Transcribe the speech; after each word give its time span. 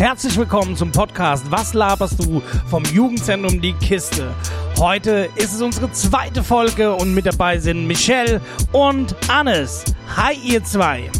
Herzlich 0.00 0.34
willkommen 0.38 0.74
zum 0.76 0.90
Podcast 0.90 1.50
Was 1.50 1.74
laberst 1.74 2.24
du 2.24 2.40
vom 2.70 2.82
Jugendzentrum 2.84 3.60
Die 3.60 3.74
Kiste. 3.74 4.34
Heute 4.78 5.28
ist 5.36 5.52
es 5.52 5.60
unsere 5.60 5.92
zweite 5.92 6.42
Folge 6.42 6.94
und 6.94 7.12
mit 7.12 7.26
dabei 7.26 7.58
sind 7.58 7.86
Michelle 7.86 8.40
und 8.72 9.14
Hannes. 9.28 9.84
Hi 10.16 10.32
ihr 10.42 10.64
zwei. 10.64 11.10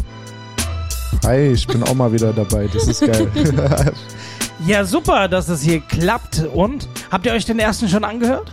Hi, 1.23 1.51
ich 1.51 1.67
bin 1.67 1.83
auch 1.83 1.93
mal 1.93 2.11
wieder 2.11 2.33
dabei. 2.33 2.67
Das 2.73 2.87
ist 2.87 3.01
geil. 3.01 3.31
Ja, 4.65 4.83
super, 4.83 5.27
dass 5.27 5.47
es 5.49 5.61
hier 5.61 5.81
klappt. 5.81 6.43
Und 6.53 6.87
habt 7.11 7.25
ihr 7.25 7.33
euch 7.33 7.45
den 7.45 7.59
ersten 7.59 7.87
schon 7.87 8.03
angehört? 8.03 8.51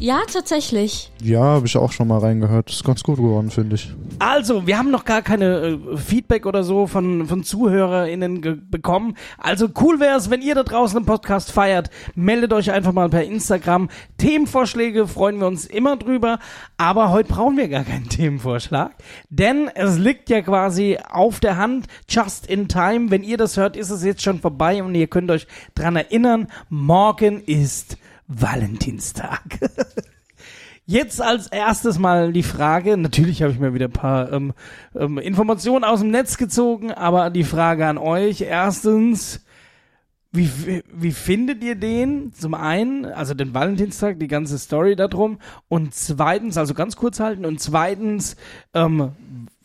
Ja, 0.00 0.20
tatsächlich. 0.32 1.10
ja, 1.20 1.40
habe 1.40 1.66
ich 1.66 1.76
auch 1.76 1.90
schon 1.90 2.06
mal 2.06 2.18
reingehört. 2.18 2.70
ist 2.70 2.84
ganz 2.84 3.02
gut 3.02 3.16
geworden, 3.16 3.50
finde 3.50 3.74
ich. 3.74 3.92
Also, 4.20 4.66
wir 4.66 4.78
haben 4.78 4.90
noch 4.90 5.04
gar 5.04 5.22
keine 5.22 5.78
äh, 5.92 5.96
Feedback 5.96 6.46
oder 6.46 6.62
so 6.62 6.86
von, 6.86 7.26
von 7.26 7.42
ZuhörerInnen 7.42 8.68
bekommen. 8.70 9.16
Also 9.38 9.68
cool 9.80 9.98
wäre 9.98 10.16
es, 10.16 10.30
wenn 10.30 10.40
ihr 10.40 10.54
da 10.54 10.62
draußen 10.62 10.98
im 10.98 11.04
Podcast 11.04 11.50
feiert. 11.50 11.90
Meldet 12.14 12.52
euch 12.52 12.70
einfach 12.70 12.92
mal 12.92 13.08
per 13.08 13.24
Instagram. 13.24 13.88
Themenvorschläge 14.18 15.08
freuen 15.08 15.40
wir 15.40 15.48
uns 15.48 15.66
immer 15.66 15.96
drüber. 15.96 16.38
Aber 16.76 17.10
heute 17.10 17.32
brauchen 17.32 17.56
wir 17.56 17.68
gar 17.68 17.84
keinen 17.84 18.08
Themenvorschlag. 18.08 18.92
Denn 19.30 19.68
es 19.74 19.98
liegt 19.98 20.30
ja 20.30 20.42
quasi 20.42 20.98
auf 21.10 21.40
der 21.40 21.56
Hand, 21.56 21.86
just 22.08 22.46
in 22.46 22.68
time. 22.68 23.10
Wenn 23.10 23.24
ihr 23.24 23.36
das 23.36 23.56
hört, 23.56 23.76
ist 23.76 23.90
es 23.90 24.04
jetzt 24.04 24.22
schon 24.22 24.38
vorbei 24.40 24.82
und 24.82 24.94
ihr 24.94 25.08
könnt 25.08 25.30
euch 25.30 25.48
dran 25.74 25.96
erinnern, 25.96 26.46
morgen 26.68 27.42
ist 27.42 27.96
Valentinstag. 28.28 29.42
Jetzt 30.86 31.20
als 31.20 31.48
erstes 31.48 31.98
mal 31.98 32.32
die 32.32 32.42
Frage, 32.42 32.96
natürlich 32.96 33.42
habe 33.42 33.52
ich 33.52 33.58
mir 33.58 33.74
wieder 33.74 33.88
ein 33.88 33.92
paar 33.92 34.32
ähm, 34.32 34.54
ähm, 34.94 35.18
Informationen 35.18 35.84
aus 35.84 36.00
dem 36.00 36.10
Netz 36.10 36.38
gezogen, 36.38 36.92
aber 36.92 37.28
die 37.28 37.44
Frage 37.44 37.86
an 37.86 37.98
euch, 37.98 38.40
erstens, 38.40 39.44
wie, 40.32 40.82
wie 40.90 41.12
findet 41.12 41.62
ihr 41.62 41.74
den? 41.74 42.32
Zum 42.32 42.54
einen, 42.54 43.04
also 43.04 43.34
den 43.34 43.52
Valentinstag, 43.52 44.18
die 44.18 44.28
ganze 44.28 44.58
Story 44.58 44.96
darum 44.96 45.38
und 45.68 45.94
zweitens, 45.94 46.56
also 46.56 46.72
ganz 46.72 46.96
kurz 46.96 47.20
halten 47.20 47.44
und 47.44 47.60
zweitens, 47.60 48.36
ähm, 48.72 49.12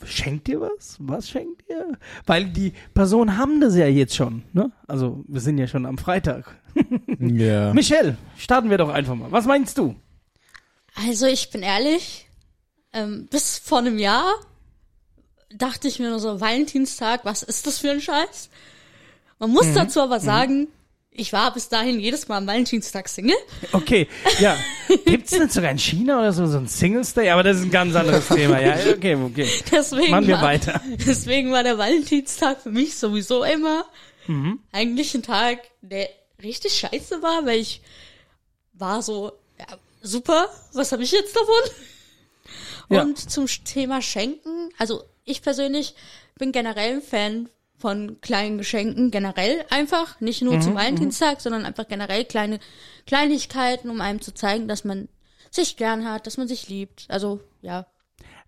schenkt 0.06 0.50
ihr 0.50 0.62
was? 0.62 0.98
Was 1.00 1.30
schenkt 1.30 1.64
ihr? 1.70 1.98
Weil 2.26 2.46
die 2.46 2.74
Personen 2.94 3.38
haben 3.38 3.62
das 3.62 3.76
ja 3.76 3.88
jetzt 3.88 4.16
schon, 4.16 4.44
ne? 4.54 4.72
Also 4.88 5.24
wir 5.28 5.42
sind 5.42 5.58
ja 5.58 5.68
schon 5.68 5.86
am 5.86 5.98
Freitag. 5.98 6.56
Ja. 7.20 7.74
Michelle, 7.74 8.18
starten 8.38 8.70
wir 8.70 8.78
doch 8.78 8.90
einfach 8.90 9.16
mal. 9.16 9.32
Was 9.32 9.46
meinst 9.46 9.78
du? 9.78 9.96
Also 10.96 11.26
ich 11.26 11.50
bin 11.50 11.64
ehrlich, 11.64 12.28
ähm, 12.94 13.28
bis 13.30 13.58
vor 13.58 13.80
einem 13.80 13.98
Jahr 13.98 14.34
dachte 15.56 15.88
ich 15.88 16.00
mir 16.00 16.10
nur 16.10 16.20
so, 16.20 16.40
Valentinstag, 16.42 17.26
was 17.26 17.44
ist 17.44 17.68
das 17.68 17.80
für 17.80 17.92
ein 17.92 18.02
Scheiß? 18.02 18.50
Man 19.40 19.52
muss 19.52 19.74
dazu 19.74 20.02
aber 20.02 20.20
sagen, 20.20 20.68
ich 21.12 21.32
war 21.34 21.54
bis 21.54 21.70
dahin 21.70 22.00
jedes 22.00 22.28
Mal 22.28 22.38
am 22.38 22.48
Valentinstag 22.48 23.08
Single. 23.08 23.36
Okay, 23.72 24.08
ja. 24.40 24.56
Gibt's 25.06 25.32
denn 25.32 25.50
sogar 25.50 25.70
in 25.72 25.78
China 25.78 26.20
oder 26.20 26.34
so, 26.34 26.48
so 26.48 26.58
ein 26.58 26.68
Singles 26.68 27.14
Day? 27.14 27.30
Aber 27.30 27.44
das 27.44 27.58
ist 27.58 27.64
ein 27.64 27.72
ganz 27.72 27.94
anderes 27.96 28.28
Thema. 28.30 28.60
Ja, 28.60 28.76
okay, 28.92 29.16
okay. 29.16 29.48
Deswegen 29.72 30.12
Machen 30.12 30.28
wir 30.28 30.36
war, 30.36 30.44
weiter. 30.44 30.82
Deswegen 31.06 31.52
war 31.52 31.64
der 31.64 31.78
Valentinstag 31.78 32.62
für 32.62 32.72
mich 32.72 32.96
sowieso 32.98 33.44
immer 33.44 33.86
Mhm. 34.26 34.60
eigentlich 34.72 35.14
ein 35.16 35.22
Tag, 35.24 35.60
der 35.82 36.08
richtig 36.44 36.74
scheiße 36.78 37.22
war, 37.22 37.46
weil 37.46 37.60
ich 37.60 37.82
war 38.74 39.02
so, 39.02 39.32
ja, 39.60 39.66
super, 40.02 40.50
was 40.74 40.92
habe 40.92 41.04
ich 41.04 41.12
jetzt 41.12 41.36
davon? 41.36 41.72
Ja. 42.90 43.04
Und 43.04 43.18
zum 43.18 43.48
Thema 43.48 44.02
Schenken, 44.02 44.70
also 44.78 45.04
ich 45.24 45.42
persönlich 45.42 45.96
bin 46.38 46.52
generell 46.52 46.96
ein 46.96 47.02
Fan 47.02 47.50
von 47.78 48.20
kleinen 48.22 48.58
Geschenken, 48.58 49.12
generell 49.12 49.66
einfach, 49.70 50.20
nicht 50.22 50.42
nur 50.42 50.56
Mhm, 50.56 50.62
zum 50.62 50.76
Valentinstag, 50.76 51.42
sondern 51.42 51.66
einfach 51.66 51.88
generell 51.88 52.26
kleine 52.26 52.60
Kleinigkeiten, 53.08 53.90
um 53.90 54.02
einem 54.02 54.22
zu 54.22 54.34
zeigen, 54.34 54.68
dass 54.68 54.84
man 54.84 55.10
sich 55.52 55.78
gern 55.78 56.10
hat, 56.10 56.26
dass 56.28 56.38
man 56.38 56.48
sich 56.48 56.70
liebt. 56.70 57.06
Also, 57.10 57.40
ja. 57.62 57.86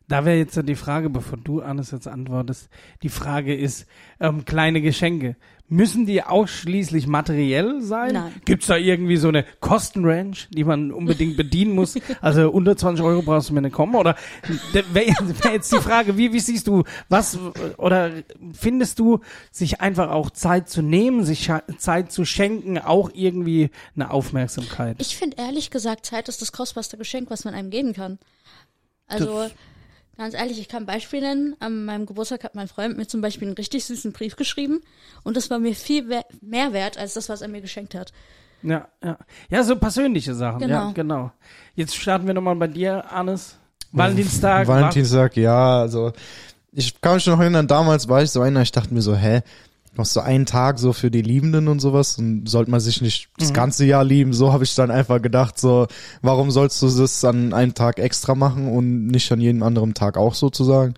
Da 0.07 0.23
wäre 0.23 0.37
jetzt 0.37 0.59
die 0.67 0.75
Frage, 0.75 1.09
bevor 1.09 1.37
du 1.37 1.63
Hannes 1.63 1.91
jetzt 1.91 2.07
antwortest, 2.07 2.69
die 3.01 3.09
Frage 3.09 3.55
ist, 3.55 3.87
ähm, 4.19 4.45
kleine 4.45 4.81
Geschenke. 4.81 5.35
Müssen 5.67 6.05
die 6.05 6.21
ausschließlich 6.21 7.07
materiell 7.07 7.81
sein? 7.81 8.13
Nein. 8.13 8.33
Gibt's 8.45 8.67
da 8.67 8.77
irgendwie 8.77 9.17
so 9.17 9.29
eine 9.29 9.45
Kostenrange, 9.61 10.37
die 10.51 10.63
man 10.63 10.91
unbedingt 10.91 11.37
bedienen 11.37 11.73
muss? 11.73 11.95
Also 12.21 12.51
unter 12.51 12.77
20 12.77 13.03
Euro 13.03 13.23
brauchst 13.23 13.49
du 13.49 13.53
mir 13.55 13.63
nicht 13.63 13.73
kommen? 13.73 13.95
Oder 13.95 14.15
wäre 14.83 14.93
wär 14.93 15.53
jetzt 15.53 15.73
die 15.73 15.79
Frage, 15.79 16.17
wie, 16.17 16.31
wie 16.33 16.39
siehst 16.39 16.67
du, 16.67 16.83
was, 17.09 17.39
oder 17.77 18.11
findest 18.53 18.99
du, 18.99 19.21
sich 19.49 19.81
einfach 19.81 20.11
auch 20.11 20.29
Zeit 20.29 20.69
zu 20.69 20.83
nehmen, 20.83 21.23
sich 21.23 21.49
Zeit 21.79 22.11
zu 22.11 22.25
schenken, 22.25 22.77
auch 22.77 23.09
irgendwie 23.11 23.71
eine 23.95 24.11
Aufmerksamkeit? 24.11 24.97
Ich 24.99 25.17
finde 25.17 25.37
ehrlich 25.37 25.71
gesagt, 25.71 26.05
Zeit 26.05 26.29
ist 26.29 26.43
das 26.43 26.51
kostbarste 26.51 26.95
Geschenk, 26.95 27.31
was 27.31 27.43
man 27.43 27.55
einem 27.55 27.71
geben 27.71 27.93
kann. 27.93 28.19
Also, 29.07 29.49
ganz 30.17 30.33
ehrlich, 30.33 30.59
ich 30.59 30.67
kann 30.67 30.83
ein 30.83 30.85
Beispiel 30.85 31.21
nennen. 31.21 31.55
An 31.59 31.85
meinem 31.85 32.05
Geburtstag 32.05 32.43
hat 32.43 32.55
mein 32.55 32.67
Freund 32.67 32.97
mir 32.97 33.07
zum 33.07 33.21
Beispiel 33.21 33.47
einen 33.47 33.57
richtig 33.57 33.85
süßen 33.85 34.11
Brief 34.11 34.35
geschrieben 34.35 34.81
und 35.23 35.35
das 35.37 35.49
war 35.49 35.59
mir 35.59 35.75
viel 35.75 36.09
we- 36.09 36.23
mehr 36.41 36.73
wert 36.73 36.97
als 36.97 37.13
das, 37.15 37.29
was 37.29 37.41
er 37.41 37.47
mir 37.47 37.61
geschenkt 37.61 37.95
hat. 37.95 38.11
Ja, 38.63 38.87
ja. 39.03 39.17
Ja, 39.49 39.63
so 39.63 39.75
persönliche 39.75 40.33
Sachen. 40.33 40.61
Ja, 40.61 40.67
Genau. 40.67 40.91
genau. 40.93 41.31
Jetzt 41.75 41.95
starten 41.95 42.25
wir 42.25 42.33
nochmal 42.33 42.55
bei 42.55 42.67
dir, 42.67 43.03
Hannes. 43.09 43.57
Valentinstag. 43.91 44.67
Valentinstag, 44.67 45.37
ja, 45.37 45.79
also 45.81 46.11
ich 46.71 46.99
kann 46.99 47.15
mich 47.15 47.25
noch 47.27 47.39
erinnern, 47.39 47.67
damals 47.67 48.09
war 48.09 48.21
ich 48.23 48.31
so 48.31 48.41
einer, 48.41 48.61
ich 48.61 48.71
dachte 48.71 48.93
mir 48.93 49.01
so, 49.01 49.15
hä, 49.15 49.41
noch 49.97 50.05
so 50.05 50.19
einen 50.19 50.45
Tag 50.45 50.79
so 50.79 50.93
für 50.93 51.11
die 51.11 51.21
Liebenden 51.21 51.67
und 51.67 51.79
sowas 51.79 52.17
und 52.17 52.47
sollte 52.47 52.71
man 52.71 52.79
sich 52.79 53.01
nicht 53.01 53.29
das 53.37 53.53
ganze 53.53 53.85
Jahr 53.85 54.03
lieben, 54.03 54.33
so 54.33 54.53
habe 54.53 54.63
ich 54.63 54.75
dann 54.75 54.91
einfach 54.91 55.21
gedacht, 55.21 55.59
so, 55.59 55.87
warum 56.21 56.51
sollst 56.51 56.81
du 56.81 56.89
das 56.89 57.23
an 57.23 57.53
einem 57.53 57.73
Tag 57.73 57.99
extra 57.99 58.35
machen 58.35 58.67
und 58.67 59.07
nicht 59.07 59.31
an 59.31 59.41
jedem 59.41 59.63
anderen 59.63 59.93
Tag 59.93 60.17
auch 60.17 60.33
sozusagen? 60.33 60.95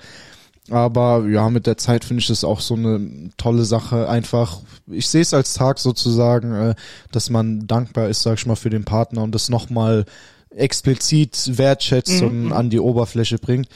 Aber 0.70 1.26
ja, 1.28 1.50
mit 1.50 1.66
der 1.66 1.78
Zeit 1.78 2.04
finde 2.04 2.22
ich 2.22 2.28
das 2.28 2.44
auch 2.44 2.60
so 2.60 2.76
eine 2.76 3.30
tolle 3.38 3.64
Sache. 3.64 4.10
Einfach, 4.10 4.60
ich 4.88 5.08
sehe 5.08 5.22
es 5.22 5.34
als 5.34 5.54
Tag 5.54 5.80
sozusagen, 5.80 6.54
äh, 6.54 6.76
dass 7.12 7.30
man 7.30 7.68
dankbar 7.68 8.10
ist, 8.10 8.24
sag 8.24 8.38
ich 8.38 8.46
mal, 8.46 8.56
für 8.56 8.70
den 8.70 8.84
Partner 8.84 9.24
und 9.24 9.34
das 9.34 9.50
nochmal 9.50 10.06
explizit 10.58 11.58
wertschätzt 11.58 12.22
und 12.22 12.52
an 12.52 12.70
die 12.70 12.80
Oberfläche 12.80 13.38
bringt. 13.38 13.68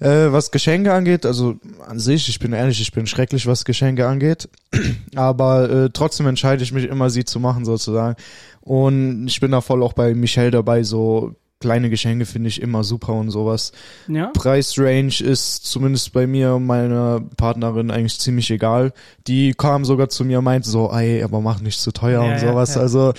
Äh, 0.00 0.30
was 0.32 0.50
Geschenke 0.50 0.92
angeht, 0.94 1.26
also 1.26 1.56
an 1.86 1.98
sich, 1.98 2.28
ich 2.28 2.38
bin 2.38 2.52
ehrlich, 2.52 2.80
ich 2.80 2.92
bin 2.92 3.06
schrecklich, 3.06 3.46
was 3.46 3.64
Geschenke 3.64 4.06
angeht. 4.06 4.48
Aber 5.16 5.68
äh, 5.70 5.90
trotzdem 5.92 6.26
entscheide 6.26 6.62
ich 6.62 6.72
mich 6.72 6.84
immer, 6.84 7.10
sie 7.10 7.24
zu 7.24 7.40
machen 7.40 7.64
sozusagen. 7.64 8.16
Und 8.60 9.26
ich 9.26 9.40
bin 9.40 9.50
da 9.50 9.60
voll 9.60 9.82
auch 9.82 9.92
bei 9.94 10.14
Michelle 10.14 10.50
dabei, 10.50 10.82
so 10.82 11.34
kleine 11.60 11.90
Geschenke 11.90 12.24
finde 12.24 12.48
ich 12.48 12.62
immer 12.62 12.84
super 12.84 13.14
und 13.14 13.30
sowas. 13.30 13.72
Ja. 14.06 14.26
Preisrange 14.26 15.20
ist 15.20 15.64
zumindest 15.64 16.12
bei 16.12 16.28
mir 16.28 16.54
und 16.54 16.66
meiner 16.66 17.20
Partnerin 17.36 17.90
eigentlich 17.90 18.20
ziemlich 18.20 18.48
egal. 18.52 18.92
Die 19.26 19.54
kam 19.54 19.84
sogar 19.84 20.08
zu 20.08 20.24
mir 20.24 20.38
und 20.38 20.44
meinte 20.44 20.70
so, 20.70 20.92
ey, 20.92 21.20
aber 21.24 21.40
mach 21.40 21.60
nicht 21.60 21.80
zu 21.80 21.90
teuer 21.90 22.22
Ja, 22.22 22.28
und 22.32 22.40
ja, 22.42 22.48
sowas. 22.52 22.76
ja. 22.76 22.80
Also 22.82 23.12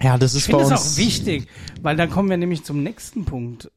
ja, 0.00 0.18
das 0.18 0.32
Ich 0.32 0.40
ist 0.40 0.46
bei 0.46 0.58
finde 0.58 0.74
uns 0.74 0.80
es 0.80 0.94
auch 0.94 0.98
wichtig, 0.98 1.48
weil 1.82 1.96
dann 1.96 2.10
kommen 2.10 2.28
wir 2.28 2.36
nämlich 2.36 2.64
zum 2.64 2.82
nächsten 2.82 3.24
Punkt. 3.24 3.70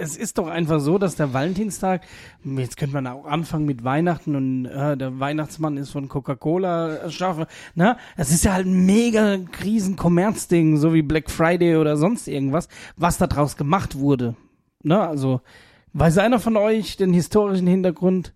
Es 0.00 0.16
ist 0.16 0.38
doch 0.38 0.48
einfach 0.48 0.80
so, 0.80 0.96
dass 0.98 1.14
der 1.14 1.34
Valentinstag, 1.34 2.02
jetzt 2.42 2.78
könnte 2.78 2.94
man 2.94 3.06
auch 3.06 3.26
anfangen 3.26 3.66
mit 3.66 3.84
Weihnachten 3.84 4.34
und 4.34 4.64
äh, 4.64 4.96
der 4.96 5.20
Weihnachtsmann 5.20 5.76
ist 5.76 5.90
von 5.90 6.08
Coca-Cola 6.08 6.94
erschaffen. 6.94 7.44
Ne? 7.74 7.96
Es 8.16 8.30
ist 8.30 8.44
ja 8.44 8.54
halt 8.54 8.66
ein 8.66 8.86
mega 8.86 9.38
riesen 9.62 9.96
Kommerzding, 9.96 10.78
so 10.78 10.94
wie 10.94 11.02
Black 11.02 11.30
Friday 11.30 11.76
oder 11.76 11.98
sonst 11.98 12.28
irgendwas, 12.28 12.68
was 12.96 13.18
da 13.18 13.26
draus 13.26 13.56
gemacht 13.56 13.98
wurde. 13.98 14.36
Ne? 14.82 14.98
Also, 14.98 15.42
weiß 15.92 16.18
einer 16.18 16.40
von 16.40 16.56
euch 16.56 16.96
den 16.96 17.12
historischen 17.12 17.66
Hintergrund? 17.66 18.32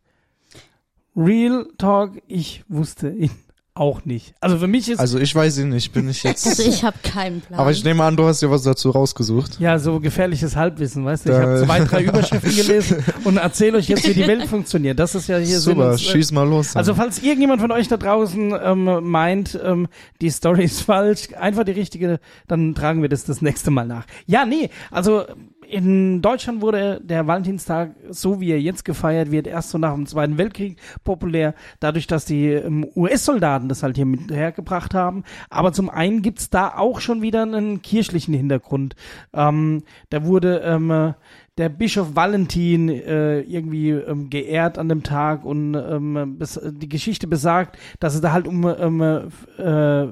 Real 1.17 1.67
Talk, 1.79 2.23
ich 2.29 2.63
wusste 2.69 3.09
ihn 3.09 3.31
auch 3.79 4.05
nicht. 4.05 4.35
Also 4.41 4.59
für 4.59 4.67
mich 4.67 4.89
ist 4.89 4.99
Also 4.99 5.19
ich 5.19 5.35
weiß 5.35 5.59
ihn 5.59 5.71
nicht, 5.71 5.93
bin 5.93 6.09
ich 6.09 6.23
jetzt. 6.23 6.47
Also 6.47 6.63
ich 6.63 6.85
habe 6.85 6.97
keinen 7.03 7.41
Plan. 7.41 7.61
aber 7.61 7.71
ich 7.71 7.85
nehme 7.85 8.05
an, 8.05 8.17
du 8.17 8.27
hast 8.27 8.43
dir 8.43 8.51
was 8.51 8.63
dazu 8.63 8.91
rausgesucht. 8.91 9.61
Ja, 9.61 9.79
so 9.79 10.01
gefährliches 10.01 10.57
Halbwissen, 10.57 11.05
weißt 11.05 11.27
du? 11.27 11.33
Ich 11.33 11.39
habe 11.39 11.65
zwei, 11.65 11.81
drei 11.81 12.03
Überschriften 12.05 12.55
gelesen 12.55 13.05
und 13.25 13.37
erzähle 13.37 13.79
euch 13.79 13.89
jetzt, 13.89 14.07
wie 14.09 14.15
die 14.15 14.27
Welt 14.27 14.47
funktioniert. 14.49 14.99
Das 14.99 15.15
ist 15.15 15.29
ja 15.29 15.39
hier 15.39 15.61
Sinn 15.61 15.75
Super, 15.75 15.91
und 15.93 15.99
Zweck. 15.99 16.13
schieß 16.13 16.33
mal 16.33 16.49
los. 16.49 16.77
Also 16.77 16.95
falls 16.95 17.23
irgendjemand 17.23 17.61
von 17.61 17.73
euch 17.73 17.89
da 17.89 17.97
draußen 17.97 18.55
ähm, 18.63 19.11
meint, 19.11 19.59
ähm, 19.63 19.89
die 20.21 20.31
Story 20.31 20.65
ist 20.65 20.83
falsch, 20.83 21.29
einfach 21.39 21.65
die 21.65 21.73
richtige, 21.73 22.21
dann 22.47 22.75
tragen 22.75 23.03
wir 23.03 23.09
das 23.09 23.25
das 23.25 23.43
nächste 23.43 23.71
Mal 23.71 23.87
nach. 23.87 24.05
Ja, 24.27 24.45
nee, 24.45 24.71
also 24.91 25.25
in 25.71 26.23
Deutschland 26.23 26.63
wurde 26.63 27.01
der 27.03 27.27
Valentinstag, 27.27 27.95
so 28.09 28.41
wie 28.41 28.51
er 28.51 28.61
jetzt 28.61 28.85
gefeiert 28.85 29.31
wird, 29.31 29.47
erst 29.47 29.71
so 29.71 29.79
nach 29.79 29.95
dem 29.95 30.07
Zweiten 30.07 30.39
Weltkrieg 30.39 30.79
populär, 31.05 31.55
dadurch, 31.81 32.07
dass 32.07 32.25
die 32.25 32.47
ähm, 32.47 32.87
US-Soldaten 32.97 33.69
das 33.69 33.83
halt 33.83 33.97
hier 33.97 34.07
mit 34.07 34.31
hergebracht 34.31 34.95
haben. 34.95 35.25
Aber 35.51 35.73
zum 35.73 35.91
einen 35.91 36.23
gibt's 36.23 36.51
da 36.51 36.75
auch 36.77 37.01
schon 37.01 37.23
wieder 37.23 37.43
einen 37.43 37.83
kirchlichen 37.83 38.35
Hintergrund. 38.35 38.97
Ähm, 39.33 39.83
da 40.11 40.25
wurde 40.25 40.63
ähm, 40.65 41.15
der 41.59 41.69
Bischof 41.69 42.15
Valentin 42.15 42.89
äh, 42.89 43.41
irgendwie 43.41 43.91
ähm, 43.91 44.31
geehrt 44.31 44.79
an 44.79 44.89
dem 44.89 45.03
Tag 45.03 45.45
und 45.45 45.75
ähm, 45.75 46.39
die 46.81 46.89
Geschichte 46.89 47.27
besagt, 47.27 47.79
dass 48.01 48.15
es 48.15 48.21
da 48.21 48.33
halt 48.33 48.47
um 48.47 48.65
ähm, 48.67 49.31
äh, 49.59 50.07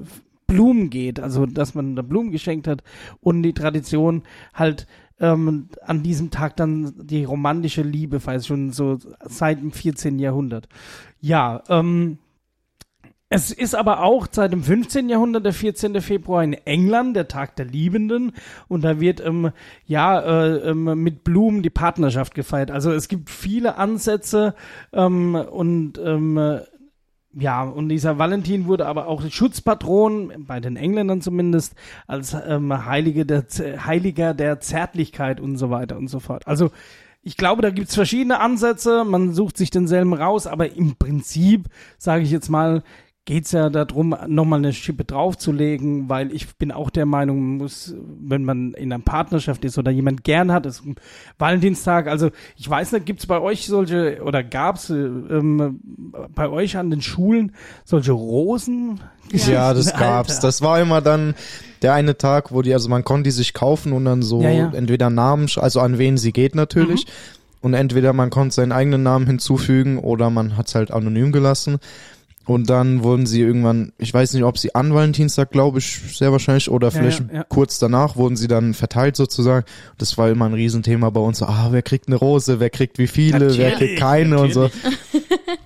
Blumen 0.47 0.89
geht, 0.89 1.19
also 1.19 1.45
dass 1.45 1.75
man 1.75 1.95
da 1.95 2.01
Blumen 2.01 2.31
geschenkt 2.31 2.67
hat 2.67 2.81
und 3.19 3.43
die 3.43 3.53
Tradition 3.53 4.23
halt 4.53 4.87
ähm, 5.19 5.69
an 5.81 6.03
diesem 6.03 6.31
Tag 6.31 6.55
dann 6.57 6.93
die 6.97 7.23
romantische 7.23 7.81
Liebe 7.81 8.19
feiert, 8.19 8.45
schon 8.45 8.71
so 8.71 8.97
seit 9.25 9.59
dem 9.59 9.71
14. 9.71 10.19
Jahrhundert. 10.19 10.67
Ja, 11.19 11.63
ähm, 11.69 12.19
es 13.29 13.51
ist 13.51 13.75
aber 13.75 14.03
auch 14.03 14.27
seit 14.31 14.53
dem 14.53 14.63
15. 14.63 15.09
Jahrhundert 15.09 15.43
der 15.43 15.51
14. 15.51 15.99
Februar 15.99 16.43
in 16.45 16.53
England 16.53 17.15
der 17.15 17.27
Tag 17.27 17.57
der 17.57 17.65
Liebenden 17.65 18.31
und 18.69 18.85
da 18.85 19.01
wird 19.01 19.19
ähm, 19.19 19.51
ja 19.85 20.19
äh, 20.21 20.69
ähm, 20.69 21.03
mit 21.03 21.25
Blumen 21.25 21.61
die 21.61 21.69
Partnerschaft 21.69 22.33
gefeiert. 22.35 22.71
Also 22.71 22.93
es 22.93 23.09
gibt 23.09 23.29
viele 23.29 23.75
Ansätze 23.75 24.55
ähm, 24.93 25.35
und 25.35 25.97
ähm, 25.97 26.37
äh, 26.37 26.61
ja, 27.39 27.63
und 27.63 27.89
dieser 27.89 28.17
Valentin 28.17 28.65
wurde 28.65 28.87
aber 28.87 29.07
auch 29.07 29.23
Schutzpatron, 29.29 30.45
bei 30.47 30.59
den 30.59 30.75
Engländern 30.75 31.21
zumindest, 31.21 31.75
als 32.07 32.35
ähm, 32.47 32.85
Heilige 32.85 33.25
der, 33.25 33.45
Heiliger 33.85 34.33
der 34.33 34.59
Zärtlichkeit 34.59 35.39
und 35.39 35.57
so 35.57 35.69
weiter 35.69 35.97
und 35.97 36.07
so 36.07 36.19
fort. 36.19 36.47
Also 36.47 36.71
ich 37.21 37.37
glaube, 37.37 37.61
da 37.61 37.69
gibt's 37.69 37.93
verschiedene 37.93 38.39
Ansätze, 38.39 39.03
man 39.03 39.33
sucht 39.33 39.57
sich 39.57 39.69
denselben 39.69 40.13
raus, 40.13 40.47
aber 40.47 40.73
im 40.73 40.95
Prinzip, 40.95 41.65
sage 41.97 42.23
ich 42.23 42.31
jetzt 42.31 42.49
mal, 42.49 42.83
geht's 43.27 43.51
ja 43.51 43.69
darum, 43.69 44.15
nochmal 44.27 44.59
eine 44.59 44.71
Schippe 44.71 45.03
draufzulegen, 45.03 46.07
weil 46.07 46.31
ich 46.33 46.55
bin 46.55 46.71
auch 46.71 46.89
der 46.89 47.05
Meinung, 47.05 47.39
man 47.41 47.57
muss, 47.57 47.93
wenn 48.21 48.45
man 48.45 48.73
in 48.73 48.91
einer 48.91 49.03
Partnerschaft 49.03 49.65
ist 49.65 49.77
oder 49.77 49.91
jemand 49.91 50.23
gern 50.23 50.51
hat, 50.51 50.65
ist 50.65 50.81
Valentinstag, 51.37 52.07
also 52.07 52.31
ich 52.55 52.67
weiß 52.67 52.93
nicht, 52.93 53.05
gibt's 53.05 53.27
bei 53.27 53.39
euch 53.39 53.67
solche, 53.67 54.21
oder 54.23 54.43
gab's 54.43 54.89
äh, 54.89 54.95
ähm, 54.95 55.81
bei 56.33 56.49
euch 56.49 56.77
an 56.77 56.89
den 56.89 57.01
Schulen 57.01 57.51
solche 57.83 58.13
Rosen? 58.13 59.01
Ja, 59.31 59.73
das 59.73 59.87
Alter. 59.93 59.99
gab's. 59.99 60.39
Das 60.39 60.61
war 60.61 60.79
immer 60.79 61.01
dann 61.01 61.35
der 61.81 61.93
eine 61.93 62.17
Tag, 62.17 62.53
wo 62.53 62.61
die, 62.61 62.73
also 62.73 62.87
man 62.87 63.03
konnte 63.03 63.23
die 63.23 63.31
sich 63.31 63.53
kaufen 63.53 63.91
und 63.91 64.05
dann 64.05 64.21
so 64.21 64.41
Ja, 64.41 64.51
ja. 64.51 64.71
entweder 64.73 65.09
Namen, 65.09 65.49
also 65.57 65.81
an 65.81 65.97
wen 65.97 66.17
sie 66.17 66.31
geht 66.31 66.55
natürlich. 66.55 67.05
Und 67.59 67.73
entweder 67.73 68.13
man 68.13 68.29
konnte 68.29 68.55
seinen 68.55 68.71
eigenen 68.71 69.03
Namen 69.03 69.27
hinzufügen 69.27 69.97
oder 69.97 70.29
man 70.29 70.55
hat's 70.55 70.75
halt 70.75 70.91
anonym 70.91 71.33
gelassen. 71.33 71.79
Und 72.47 72.69
dann 72.69 73.03
wurden 73.03 73.25
sie 73.25 73.41
irgendwann, 73.41 73.91
ich 73.97 74.13
weiß 74.13 74.33
nicht, 74.33 74.43
ob 74.43 74.57
sie 74.57 74.73
an 74.73 74.93
Valentinstag, 74.93 75.51
glaube 75.51 75.79
ich, 75.79 75.99
sehr 76.17 76.31
wahrscheinlich, 76.31 76.71
oder 76.71 76.91
vielleicht 76.91 77.19
ja, 77.27 77.39
ja. 77.39 77.43
kurz 77.43 77.77
danach 77.77 78.15
wurden 78.15 78.37
sie 78.37 78.47
dann 78.47 78.73
verteilt 78.73 79.17
sozusagen. 79.17 79.65
Das 79.97 80.17
war 80.17 80.29
immer 80.29 80.45
ein 80.45 80.53
Riesenthema 80.53 81.09
bei 81.09 81.19
uns. 81.19 81.39
So, 81.39 81.45
ah, 81.45 81.67
wer 81.71 81.81
kriegt 81.81 82.07
eine 82.07 82.15
Rose, 82.15 82.59
wer 82.61 82.69
kriegt 82.69 82.97
wie 82.99 83.07
viele, 83.07 83.57
wer 83.57 83.71
Natürlich, 83.71 83.75
kriegt 83.75 83.99
keine 83.99 84.39
und 84.39 84.53
so. 84.53 84.69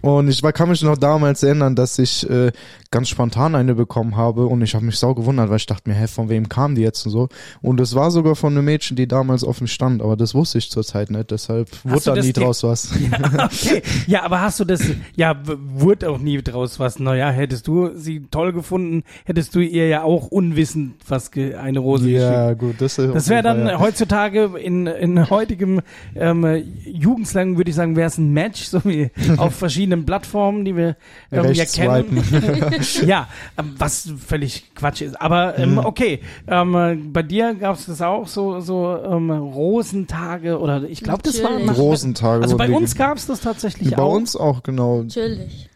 Und 0.01 0.29
ich 0.29 0.41
war, 0.41 0.51
kann 0.51 0.69
mich 0.69 0.81
noch 0.81 0.97
damals 0.97 1.43
erinnern, 1.43 1.75
dass 1.75 1.99
ich 1.99 2.27
äh, 2.29 2.51
ganz 2.89 3.09
spontan 3.09 3.55
eine 3.55 3.75
bekommen 3.75 4.17
habe 4.17 4.47
und 4.47 4.61
ich 4.61 4.73
habe 4.73 4.83
mich 4.83 4.97
sau 4.97 5.13
gewundert, 5.13 5.49
weil 5.49 5.57
ich 5.57 5.65
dachte 5.67 5.89
mir, 5.89 5.95
hä, 5.95 6.07
von 6.07 6.27
wem 6.27 6.49
kam 6.49 6.75
die 6.75 6.81
jetzt 6.81 7.05
und 7.05 7.11
so. 7.11 7.29
Und 7.61 7.79
es 7.79 7.93
war 7.93 8.09
sogar 8.09 8.35
von 8.35 8.53
einem 8.53 8.65
Mädchen, 8.65 8.97
die 8.97 9.07
damals 9.07 9.43
auf 9.43 9.59
dem 9.59 9.67
stand, 9.67 10.01
aber 10.01 10.17
das 10.17 10.33
wusste 10.33 10.57
ich 10.57 10.71
zurzeit 10.71 11.11
nicht, 11.11 11.29
deshalb 11.29 11.69
wurde 11.83 12.01
du 12.03 12.15
da 12.15 12.21
nie 12.21 12.33
draus 12.33 12.63
was. 12.63 12.89
okay. 13.37 13.83
Ja, 14.07 14.23
aber 14.23 14.41
hast 14.41 14.59
du 14.59 14.65
das, 14.65 14.81
ja, 15.15 15.35
wurde 15.45 16.09
auch 16.09 16.17
nie 16.17 16.41
draus 16.41 16.70
was. 16.79 16.99
Naja, 16.99 17.29
hättest 17.29 17.67
du 17.67 17.95
sie 17.95 18.21
toll 18.31 18.53
gefunden, 18.53 19.03
hättest 19.25 19.55
du 19.55 19.59
ihr 19.59 19.87
ja 19.87 20.03
auch 20.03 20.27
unwissend 20.27 20.95
was 21.07 21.31
ge 21.31 21.55
eine 21.55 21.79
Rose 21.79 22.05
geschickt. 22.05 22.21
ja, 22.21 22.53
gut, 22.53 22.75
das, 22.79 22.95
Das 22.95 23.29
wäre 23.29 23.43
dann 23.43 23.79
heutzutage 23.79 24.51
in, 24.61 24.87
in 24.87 25.29
heutigem 25.29 25.81
ähm, 26.15 26.63
Jugendslang, 26.85 27.57
würde 27.57 27.69
ich 27.69 27.75
sagen, 27.75 27.95
wäre 27.95 28.07
es 28.07 28.17
ein 28.17 28.31
Match, 28.31 28.63
so 28.63 28.81
wie 28.83 29.11
auf 29.37 29.55
verschiedenen 29.55 30.05
Plattformen, 30.05 30.65
die 30.65 30.75
wir 30.75 30.95
ähm, 31.31 31.51
ja 31.53 31.65
kennen. 31.65 32.23
ja, 33.05 33.27
ähm, 33.57 33.75
was 33.77 34.11
völlig 34.25 34.73
Quatsch 34.75 35.01
ist. 35.01 35.19
Aber 35.19 35.57
ähm, 35.57 35.77
okay, 35.77 36.19
ähm, 36.47 36.75
äh, 36.75 36.95
bei 36.95 37.23
dir 37.23 37.55
gab 37.55 37.75
es 37.75 37.85
das 37.85 38.01
auch 38.01 38.27
so 38.27 38.59
so 38.59 38.97
ähm, 39.03 39.31
Rosentage 39.31 40.59
oder 40.59 40.83
ich 40.83 41.01
glaube, 41.01 41.23
das 41.23 41.43
war 41.43 41.51
Rosentage. 41.73 42.43
Also 42.43 42.57
bei 42.57 42.69
uns 42.69 42.95
gab 42.95 43.17
es 43.17 43.27
das 43.27 43.41
tatsächlich 43.41 43.95
Bei 43.95 44.01
auch. 44.01 44.13
uns 44.13 44.35
auch, 44.35 44.63
genau. 44.63 45.03
Natürlich. 45.03 45.69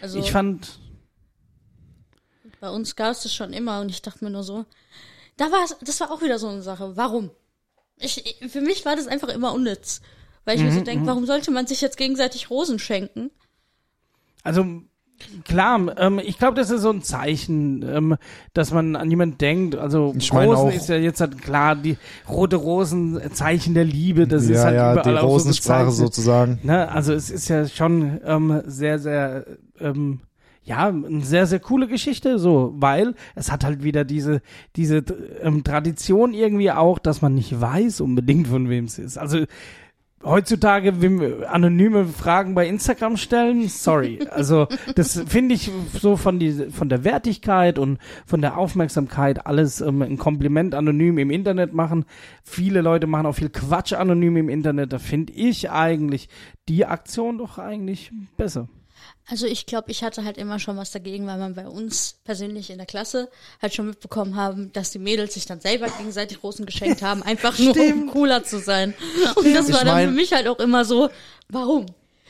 Also 0.00 0.18
ich 0.18 0.30
fand, 0.30 0.78
bei 2.60 2.70
uns 2.70 2.96
gab 2.96 3.12
es 3.12 3.22
das 3.22 3.34
schon 3.34 3.52
immer 3.52 3.80
und 3.80 3.88
ich 3.88 4.02
dachte 4.02 4.24
mir 4.24 4.30
nur 4.30 4.42
so, 4.42 4.64
da 5.36 5.50
war 5.50 5.64
es, 5.64 5.76
das 5.80 6.00
war 6.00 6.10
auch 6.10 6.22
wieder 6.22 6.38
so 6.38 6.48
eine 6.48 6.62
Sache. 6.62 6.96
Warum? 6.96 7.30
Ich, 7.98 8.36
für 8.48 8.60
mich 8.60 8.84
war 8.84 8.96
das 8.96 9.06
einfach 9.06 9.28
immer 9.28 9.52
unnütz. 9.52 10.00
Weil 10.44 10.58
ich 10.58 10.62
mir 10.62 10.72
so 10.72 10.80
denke, 10.80 11.06
warum 11.06 11.26
sollte 11.26 11.50
man 11.50 11.66
sich 11.66 11.80
jetzt 11.80 11.96
gegenseitig 11.96 12.50
Rosen 12.50 12.78
schenken? 12.78 13.32
also 14.46 14.64
klar, 15.44 15.98
ähm, 15.98 16.20
ich 16.22 16.38
glaube, 16.38 16.56
das 16.56 16.70
ist 16.70 16.82
so 16.82 16.90
ein 16.90 17.02
Zeichen, 17.02 17.82
ähm, 17.82 18.16
dass 18.54 18.72
man 18.72 18.96
an 18.96 19.10
jemand 19.10 19.40
denkt. 19.40 19.76
Also 19.76 20.14
Ich 20.16 20.32
Rosen 20.32 20.70
ist 20.70 20.88
ja 20.88 20.96
jetzt 20.96 21.20
halt 21.20 21.40
klar, 21.42 21.76
die 21.76 21.96
rote 22.28 22.56
Rosen, 22.56 23.20
äh, 23.20 23.30
Zeichen 23.30 23.74
der 23.74 23.84
Liebe, 23.84 24.26
das 24.26 24.44
ist 24.44 24.50
ja, 24.50 24.64
halt 24.64 24.76
ja, 24.76 24.92
überall 24.92 25.12
die 25.12 25.18
auch 25.18 25.22
so 25.22 25.28
Rosensprache 25.28 25.86
bezeichnet. 25.86 26.14
sozusagen. 26.14 26.58
Ne? 26.62 26.90
Also 26.90 27.12
es 27.12 27.30
ist 27.30 27.48
ja 27.48 27.66
schon 27.66 28.20
ähm, 28.24 28.62
sehr, 28.66 28.98
sehr, 28.98 29.44
ähm, 29.80 30.20
ja, 30.64 30.88
eine 30.88 31.24
sehr, 31.24 31.46
sehr 31.46 31.60
coole 31.60 31.86
Geschichte, 31.86 32.38
so, 32.38 32.74
weil 32.76 33.14
es 33.36 33.52
hat 33.52 33.64
halt 33.64 33.84
wieder 33.84 34.04
diese, 34.04 34.42
diese 34.74 35.04
ähm, 35.40 35.62
Tradition 35.62 36.34
irgendwie 36.34 36.72
auch, 36.72 36.98
dass 36.98 37.22
man 37.22 37.34
nicht 37.34 37.60
weiß 37.60 38.00
unbedingt, 38.00 38.48
von 38.48 38.68
wem 38.68 38.86
es 38.86 38.98
ist. 38.98 39.16
Also 39.16 39.44
heutzutage 40.26 40.92
anonyme 41.48 42.06
Fragen 42.06 42.54
bei 42.54 42.66
Instagram 42.66 43.16
stellen, 43.16 43.68
sorry. 43.68 44.18
Also 44.36 44.66
das 44.94 45.22
finde 45.26 45.54
ich 45.54 45.70
so 45.98 46.16
von, 46.16 46.38
die, 46.38 46.52
von 46.70 46.88
der 46.88 47.04
Wertigkeit 47.04 47.78
und 47.78 47.98
von 48.26 48.42
der 48.42 48.58
Aufmerksamkeit 48.58 49.46
alles 49.46 49.80
ähm, 49.80 50.02
ein 50.02 50.18
Kompliment 50.18 50.74
anonym 50.74 51.18
im 51.18 51.30
Internet 51.30 51.72
machen. 51.72 52.04
Viele 52.42 52.82
Leute 52.82 53.06
machen 53.06 53.26
auch 53.26 53.34
viel 53.34 53.48
Quatsch 53.48 53.92
anonym 53.92 54.36
im 54.36 54.48
Internet. 54.48 54.92
Da 54.92 54.98
finde 54.98 55.32
ich 55.32 55.70
eigentlich 55.70 56.28
die 56.68 56.84
Aktion 56.84 57.38
doch 57.38 57.58
eigentlich 57.58 58.12
besser. 58.36 58.68
Also 59.28 59.46
ich 59.46 59.66
glaube, 59.66 59.90
ich 59.90 60.04
hatte 60.04 60.24
halt 60.24 60.38
immer 60.38 60.60
schon 60.60 60.76
was 60.76 60.92
dagegen, 60.92 61.26
weil 61.26 61.38
man 61.38 61.54
bei 61.54 61.66
uns 61.66 62.16
persönlich 62.24 62.70
in 62.70 62.78
der 62.78 62.86
Klasse 62.86 63.28
halt 63.60 63.74
schon 63.74 63.86
mitbekommen 63.86 64.36
haben, 64.36 64.72
dass 64.72 64.92
die 64.92 65.00
Mädels 65.00 65.34
sich 65.34 65.46
dann 65.46 65.60
selber 65.60 65.88
gegenseitig 65.88 66.42
Rosen 66.44 66.64
geschenkt 66.64 67.02
haben, 67.02 67.22
einfach 67.24 67.58
nur 67.58 67.76
um 67.76 68.06
cooler 68.06 68.44
zu 68.44 68.60
sein. 68.60 68.94
Und 69.34 69.52
das 69.52 69.68
Ich 69.68 69.74
war 69.74 69.84
dann 69.84 70.04
für 70.04 70.14
mich 70.14 70.32
halt 70.32 70.46
auch 70.46 70.60
immer 70.60 70.84
so, 70.84 71.10
warum? 71.48 71.86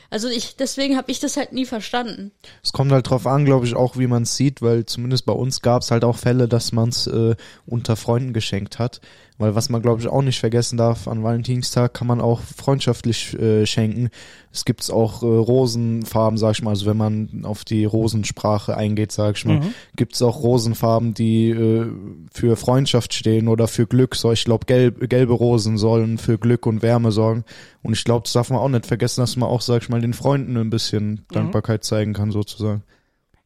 Also 0.09 0.29
ich, 0.29 0.55
deswegen 0.55 0.95
habe 0.97 1.11
ich 1.11 1.19
das 1.19 1.37
halt 1.37 1.51
nie 1.51 1.65
verstanden. 1.65 2.31
Es 2.63 2.71
kommt 2.71 2.91
halt 2.91 3.09
drauf 3.09 3.27
an, 3.27 3.45
glaube 3.45 3.65
ich, 3.65 3.75
auch 3.75 3.97
wie 3.97 4.07
man 4.07 4.23
es 4.23 4.35
sieht, 4.35 4.61
weil 4.61 4.85
zumindest 4.85 5.25
bei 5.25 5.33
uns 5.33 5.61
gab 5.61 5.81
es 5.81 5.91
halt 5.91 6.03
auch 6.03 6.17
Fälle, 6.17 6.47
dass 6.47 6.71
man 6.71 6.89
es 6.89 7.07
äh, 7.07 7.35
unter 7.65 7.95
Freunden 7.95 8.33
geschenkt 8.33 8.79
hat. 8.79 9.01
Weil 9.39 9.53
was 9.53 9.69
man, 9.69 9.83
glaube 9.83 10.01
ich, 10.01 10.07
auch 10.07 10.23
nicht 10.23 10.39
vergessen 10.39 10.77
darf, 10.77 11.07
an 11.07 11.23
Valentinstag 11.23 11.93
kann 11.93 12.07
man 12.07 12.21
auch 12.21 12.41
freundschaftlich 12.41 13.37
äh, 13.39 13.67
schenken. 13.67 14.09
Es 14.51 14.65
gibt 14.65 14.91
auch 14.91 15.21
äh, 15.21 15.27
Rosenfarben, 15.27 16.39
sag 16.39 16.53
ich 16.53 16.63
mal, 16.63 16.71
also 16.71 16.87
wenn 16.87 16.97
man 16.97 17.45
auf 17.45 17.63
die 17.63 17.85
Rosensprache 17.85 18.75
eingeht, 18.75 19.11
sag 19.11 19.37
ich 19.37 19.45
mal, 19.45 19.61
gibt 19.95 20.15
es 20.15 20.23
auch 20.23 20.41
Rosenfarben, 20.41 21.13
die 21.13 21.51
äh, 21.51 21.85
für 22.33 22.55
Freundschaft 22.55 23.13
stehen 23.13 23.47
oder 23.47 23.67
für 23.67 23.85
Glück. 23.85 24.15
So, 24.15 24.31
ich 24.31 24.45
glaube, 24.45 24.65
gelb, 24.65 25.07
gelbe 25.07 25.33
Rosen 25.33 25.77
sollen 25.77 26.17
für 26.17 26.39
Glück 26.39 26.65
und 26.65 26.81
Wärme 26.81 27.11
sorgen. 27.11 27.43
Und 27.83 27.93
ich 27.93 28.03
glaube, 28.03 28.23
das 28.23 28.33
darf 28.33 28.49
man 28.49 28.59
auch 28.59 28.69
nicht 28.69 28.87
vergessen, 28.87 29.21
dass 29.21 29.35
man 29.35 29.49
auch, 29.49 29.61
sag 29.61 29.83
ich 29.83 29.89
mal, 29.89 30.01
den 30.01 30.13
Freunden 30.13 30.57
ein 30.57 30.71
bisschen 30.71 31.25
Dankbarkeit 31.31 31.83
zeigen 31.83 32.13
kann, 32.13 32.31
sozusagen. 32.31 32.81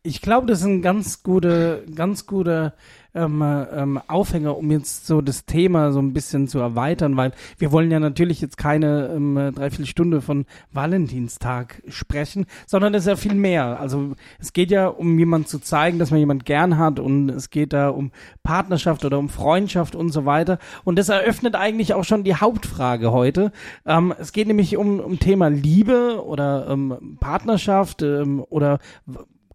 Ich 0.03 0.21
glaube, 0.21 0.48
das 0.48 0.62
ist 0.62 0.65
ein 0.65 0.81
ganz 0.81 1.21
guter, 1.21 1.81
ganz 1.93 2.25
guter 2.25 2.74
ähm, 3.13 3.41
äh, 3.41 3.63
ähm, 3.63 4.00
Aufhänger, 4.08 4.58
um 4.58 4.72
jetzt 4.72 5.08
so 5.08 5.22
das 5.22 5.46
Thema 5.46 5.91
so 5.91 6.00
ein 6.00 6.13
bisschen 6.13 6.48
zu 6.48 6.60
erweitern, 6.60 7.18
weil 7.18 7.32
wir 7.58 7.72
wollen 7.72 7.91
ja 7.91 8.00
natürlich 8.00 8.41
jetzt 8.41 8.58
keine 8.58 9.12
ähm, 9.13 9.38
äh, 9.38 9.51
Dreiviertelstunde 9.51 10.22
von 10.22 10.46
Valentinstag 10.72 11.82
sprechen, 11.88 12.46
sondern 12.65 12.94
es 12.94 13.03
ist 13.03 13.08
ja 13.08 13.15
viel 13.15 13.36
mehr. 13.36 13.80
Also 13.80 14.13
es 14.39 14.53
geht 14.53 14.72
ja 14.72 14.88
um 14.88 15.18
jemand 15.20 15.48
zu 15.48 15.60
zeigen, 15.60 16.00
dass 16.00 16.12
man 16.12 16.20
jemand 16.20 16.46
gern 16.46 16.77
hat 16.77 17.00
und 17.00 17.30
es 17.30 17.50
geht 17.50 17.74
da 17.74 17.89
um 17.89 18.12
Partnerschaft 18.44 19.06
oder 19.06 19.20
um 19.20 19.30
Freundschaft 19.30 19.96
und 19.96 20.10
so 20.10 20.25
weiter. 20.25 20.60
Und 20.84 20.98
das 20.98 21.10
eröffnet 21.10 21.56
eigentlich 21.56 21.94
auch 21.94 22.03
schon 22.03 22.24
die 22.24 22.36
Hauptfrage 22.36 23.12
heute. 23.12 23.51
Ähm, 23.86 24.13
es 24.18 24.32
geht 24.32 24.48
nämlich 24.48 24.77
um, 24.77 25.00
um 25.00 25.20
Thema 25.20 25.50
Liebe 25.50 26.24
oder 26.24 26.68
ähm, 26.70 27.18
Partnerschaft 27.20 28.01
ähm, 28.01 28.44
oder 28.50 28.80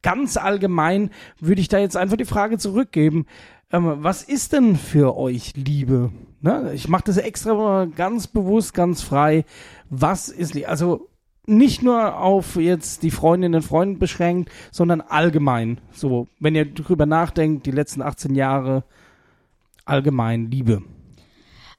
ganz 0.06 0.36
allgemein 0.36 1.10
würde 1.40 1.60
ich 1.60 1.66
da 1.66 1.80
jetzt 1.80 1.96
einfach 1.96 2.16
die 2.16 2.24
Frage 2.24 2.58
zurückgeben. 2.58 3.26
Ähm, 3.72 4.04
was 4.04 4.22
ist 4.22 4.52
denn 4.52 4.76
für 4.76 5.16
euch 5.16 5.54
Liebe? 5.56 6.12
Ne? 6.40 6.70
Ich 6.74 6.86
mache 6.86 7.02
das 7.06 7.16
extra 7.16 7.86
ganz 7.86 8.28
bewusst, 8.28 8.72
ganz 8.72 9.02
frei. 9.02 9.44
Was 9.90 10.28
ist 10.28 10.54
Liebe? 10.54 10.68
Also 10.68 11.08
nicht 11.44 11.82
nur 11.82 12.20
auf 12.20 12.54
jetzt 12.54 13.02
die 13.02 13.10
Freundinnen 13.10 13.56
und 13.56 13.62
Freunde 13.62 13.98
beschränkt, 13.98 14.52
sondern 14.70 15.00
allgemein. 15.00 15.80
So, 15.90 16.28
wenn 16.38 16.54
ihr 16.54 16.72
drüber 16.72 17.06
nachdenkt, 17.06 17.66
die 17.66 17.72
letzten 17.72 18.00
18 18.00 18.36
Jahre 18.36 18.84
allgemein 19.86 20.52
Liebe. 20.52 20.84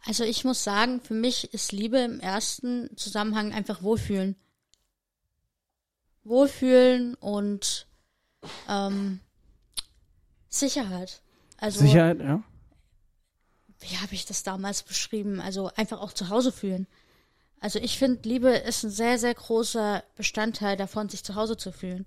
Also 0.06 0.26
ich 0.26 0.44
muss 0.44 0.66
sagen, 0.66 1.00
für 1.00 1.14
mich 1.14 1.54
ist 1.54 1.72
Liebe 1.72 2.00
im 2.00 2.20
ersten 2.20 2.90
Zusammenhang 2.98 3.54
einfach 3.54 3.84
Wohlfühlen. 3.84 4.36
Wohlfühlen 6.26 7.16
und 7.16 7.87
ähm, 8.70 9.20
Sicherheit. 10.50 11.22
Also 11.58 11.80
Sicherheit, 11.80 12.20
ja. 12.20 12.44
wie 13.80 13.98
habe 13.98 14.14
ich 14.14 14.26
das 14.26 14.44
damals 14.44 14.84
beschrieben? 14.84 15.42
Also 15.42 15.72
einfach 15.76 16.02
auch 16.02 16.14
zu 16.14 16.30
Hause 16.30 16.52
fühlen. 16.52 16.88
Also 17.60 17.80
ich 17.80 17.98
finde, 17.98 18.28
Liebe 18.30 18.50
ist 18.50 18.84
ein 18.84 18.92
sehr, 18.92 19.18
sehr 19.18 19.34
großer 19.34 20.04
Bestandteil 20.16 20.78
davon, 20.78 21.10
sich 21.10 21.24
zu 21.24 21.36
Hause 21.36 21.58
zu 21.58 21.72
fühlen. 21.72 22.06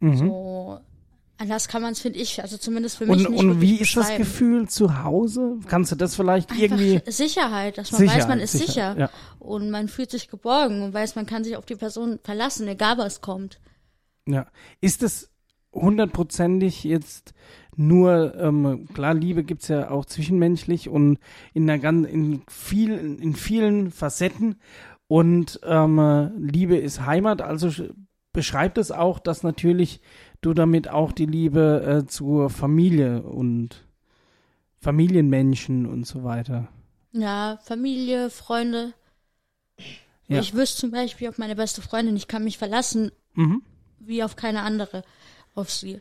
Mhm. 0.00 0.16
So, 0.18 0.80
anders 1.38 1.68
kann 1.68 1.80
man 1.80 1.92
es, 1.92 2.00
finde 2.00 2.18
ich, 2.18 2.42
also 2.42 2.58
zumindest 2.58 2.98
für 2.98 3.06
mich 3.06 3.26
Und, 3.26 3.30
nicht 3.30 3.40
und 3.42 3.60
wie 3.62 3.76
ist 3.76 3.96
das. 3.96 4.14
Gefühl 4.16 4.68
zu 4.68 5.02
Hause? 5.02 5.58
Kannst 5.66 5.92
du 5.92 5.96
das 5.96 6.14
vielleicht 6.14 6.50
Einfach 6.50 6.62
irgendwie 6.62 7.00
Sicherheit, 7.10 7.78
dass 7.78 7.92
man 7.92 8.02
weiß, 8.02 8.10
Sicherheit, 8.10 8.28
man 8.28 8.40
ist 8.40 8.52
Sicherheit, 8.52 8.94
sicher. 8.94 8.98
ja. 8.98 9.10
Und 9.38 9.70
man 9.70 9.88
fühlt 9.88 10.10
sich 10.10 10.28
geborgen 10.28 10.82
und 10.82 10.92
weiß, 10.92 11.16
man 11.16 11.24
kann 11.24 11.42
sich 11.42 11.56
auf 11.56 11.64
die 11.64 11.76
Person 11.76 12.18
verlassen, 12.22 12.68
egal 12.68 12.98
was 12.98 13.22
kommt. 13.22 13.60
Ja. 14.26 14.46
Ist 14.80 15.02
es 15.02 15.30
hundertprozentig 15.72 16.84
jetzt 16.84 17.34
nur, 17.76 18.34
ähm, 18.36 18.88
klar, 18.94 19.12
Liebe 19.14 19.42
gibt's 19.44 19.68
ja 19.68 19.90
auch 19.90 20.04
zwischenmenschlich 20.04 20.88
und 20.88 21.18
in 21.52 21.66
der 21.66 21.78
gan- 21.78 22.04
in 22.04 22.42
vielen, 22.48 23.18
in 23.18 23.34
vielen 23.34 23.90
Facetten 23.90 24.56
und 25.08 25.58
ähm, 25.64 25.98
äh, 25.98 26.28
Liebe 26.38 26.76
ist 26.76 27.04
Heimat, 27.04 27.42
also 27.42 27.68
sch- 27.68 27.92
beschreibt 28.32 28.78
es 28.78 28.90
auch, 28.92 29.18
dass 29.18 29.42
natürlich 29.42 30.00
du 30.40 30.54
damit 30.54 30.88
auch 30.88 31.10
die 31.12 31.26
Liebe 31.26 32.02
äh, 32.04 32.06
zur 32.06 32.50
Familie 32.50 33.22
und 33.22 33.86
Familienmenschen 34.80 35.86
und 35.86 36.06
so 36.06 36.24
weiter. 36.24 36.68
Ja, 37.12 37.58
Familie, 37.64 38.30
Freunde. 38.30 38.92
Ja. 40.28 40.40
Ich 40.40 40.54
wüsste 40.54 40.80
zum 40.80 40.90
Beispiel 40.90 41.28
auf 41.28 41.38
meine 41.38 41.56
beste 41.56 41.82
Freundin, 41.82 42.16
ich 42.16 42.28
kann 42.28 42.44
mich 42.44 42.58
verlassen, 42.58 43.10
Mhm. 43.34 43.62
Wie 44.06 44.22
auf 44.22 44.36
keine 44.36 44.62
andere, 44.62 45.02
auf 45.54 45.70
sie. 45.70 46.00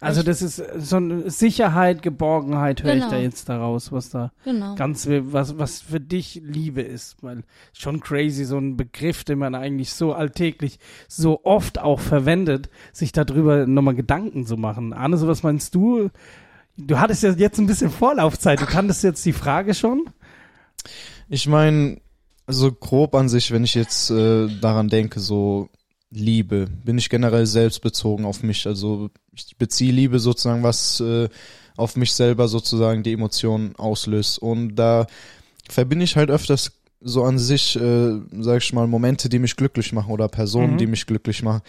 Also 0.00 0.22
das 0.22 0.42
ist 0.42 0.62
so 0.78 0.94
eine 0.96 1.28
Sicherheit, 1.28 2.02
Geborgenheit 2.02 2.84
höre 2.84 2.94
ich 2.94 3.00
Genau. 3.00 3.10
da 3.10 3.18
jetzt 3.18 3.48
daraus, 3.48 3.90
was 3.90 4.10
da 4.10 4.30
Genau. 4.44 4.76
ganz 4.76 5.08
was 5.10 5.58
was 5.58 5.80
für 5.80 5.98
dich 5.98 6.40
Liebe 6.44 6.82
ist, 6.82 7.16
weil 7.20 7.42
schon 7.72 7.98
crazy 7.98 8.44
so 8.44 8.58
ein 8.58 8.76
Begriff, 8.76 9.24
den 9.24 9.40
man 9.40 9.56
eigentlich 9.56 9.92
so 9.92 10.12
alltäglich 10.12 10.78
so 11.08 11.40
oft 11.44 11.80
auch 11.80 11.98
verwendet, 11.98 12.70
sich 12.92 13.10
darüber 13.10 13.66
nochmal 13.66 13.96
Gedanken 13.96 14.46
zu 14.46 14.56
machen. 14.56 14.92
Arne, 14.92 15.16
so 15.16 15.26
was 15.26 15.42
meinst 15.42 15.74
du? 15.74 16.10
Du 16.76 17.00
hattest 17.00 17.24
ja 17.24 17.32
jetzt 17.32 17.58
ein 17.58 17.66
bisschen 17.66 17.90
Vorlaufzeit. 17.90 18.60
Du 18.60 18.66
kanntest 18.66 19.02
jetzt 19.02 19.26
die 19.26 19.32
Frage 19.32 19.74
schon. 19.74 20.04
Ich 21.28 21.48
meine, 21.48 22.00
so 22.46 22.70
grob 22.70 23.16
an 23.16 23.28
sich, 23.28 23.50
wenn 23.50 23.64
ich 23.64 23.74
jetzt 23.74 24.10
äh, 24.10 24.46
daran 24.60 24.88
denke, 24.88 25.18
so 25.18 25.70
Liebe, 26.10 26.68
bin 26.84 26.96
ich 26.98 27.10
generell 27.10 27.46
selbstbezogen 27.46 28.24
auf 28.24 28.42
mich. 28.42 28.66
Also 28.66 29.10
ich 29.34 29.56
beziehe 29.58 29.92
Liebe 29.92 30.18
sozusagen, 30.18 30.62
was 30.62 31.00
äh, 31.00 31.28
auf 31.76 31.96
mich 31.96 32.12
selber 32.12 32.48
sozusagen 32.48 33.02
die 33.02 33.12
Emotionen 33.12 33.76
auslöst. 33.76 34.38
Und 34.38 34.74
da 34.76 35.06
verbinde 35.68 36.04
ich 36.04 36.16
halt 36.16 36.30
öfters 36.30 36.72
so 37.00 37.24
an 37.24 37.38
sich, 37.38 37.76
äh, 37.76 38.18
sag 38.40 38.62
ich 38.62 38.72
mal, 38.72 38.86
Momente, 38.86 39.28
die 39.28 39.38
mich 39.38 39.54
glücklich 39.54 39.92
machen 39.92 40.10
oder 40.10 40.28
Personen, 40.28 40.72
Mhm. 40.74 40.78
die 40.78 40.86
mich 40.86 41.06
glücklich 41.06 41.42
machen. 41.42 41.60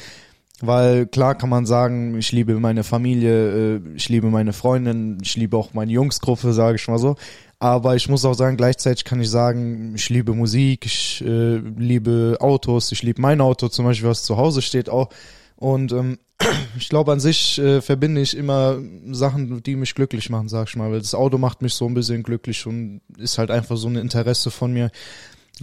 Weil 0.61 1.07
klar 1.07 1.35
kann 1.35 1.49
man 1.49 1.65
sagen, 1.65 2.17
ich 2.17 2.31
liebe 2.31 2.59
meine 2.59 2.83
Familie, 2.83 3.77
äh, 3.77 3.81
ich 3.95 4.09
liebe 4.09 4.27
meine 4.27 4.51
Freundin, 4.51 5.17
ich 5.21 5.35
liebe 5.37 5.55
auch 5.55 5.73
meine 5.73 5.91
Jungsgruppe, 5.91 6.51
sage 6.53 6.75
ich 6.75 6.87
mal 6.87 6.97
so. 6.97 7.15
Aber 7.59 7.95
ich 7.95 8.07
muss 8.09 8.25
auch 8.25 8.33
sagen, 8.33 8.57
gleichzeitig 8.57 9.03
kann 9.03 9.21
ich 9.21 9.29
sagen, 9.29 9.93
ich 9.95 10.09
liebe 10.09 10.33
Musik, 10.33 10.85
ich 10.85 11.23
äh, 11.25 11.57
liebe 11.57 12.37
Autos, 12.39 12.91
ich 12.91 13.03
liebe 13.03 13.21
mein 13.21 13.41
Auto 13.41 13.67
zum 13.67 13.85
Beispiel, 13.85 14.09
was 14.09 14.23
zu 14.23 14.37
Hause 14.37 14.61
steht 14.61 14.89
auch. 14.89 15.09
Und 15.55 15.91
ähm, 15.91 16.19
ich 16.77 16.89
glaube 16.89 17.11
an 17.11 17.19
sich 17.19 17.59
äh, 17.59 17.81
verbinde 17.81 18.21
ich 18.21 18.35
immer 18.35 18.79
Sachen, 19.11 19.61
die 19.63 19.75
mich 19.75 19.95
glücklich 19.95 20.29
machen, 20.29 20.49
sag 20.49 20.69
ich 20.69 20.75
mal. 20.75 20.91
Weil 20.91 20.99
das 20.99 21.15
Auto 21.15 21.37
macht 21.37 21.61
mich 21.61 21.73
so 21.73 21.85
ein 21.85 21.93
bisschen 21.93 22.23
glücklich 22.23 22.65
und 22.65 23.01
ist 23.17 23.37
halt 23.37 23.51
einfach 23.51 23.77
so 23.77 23.87
ein 23.87 23.95
Interesse 23.95 24.51
von 24.51 24.71
mir. 24.73 24.89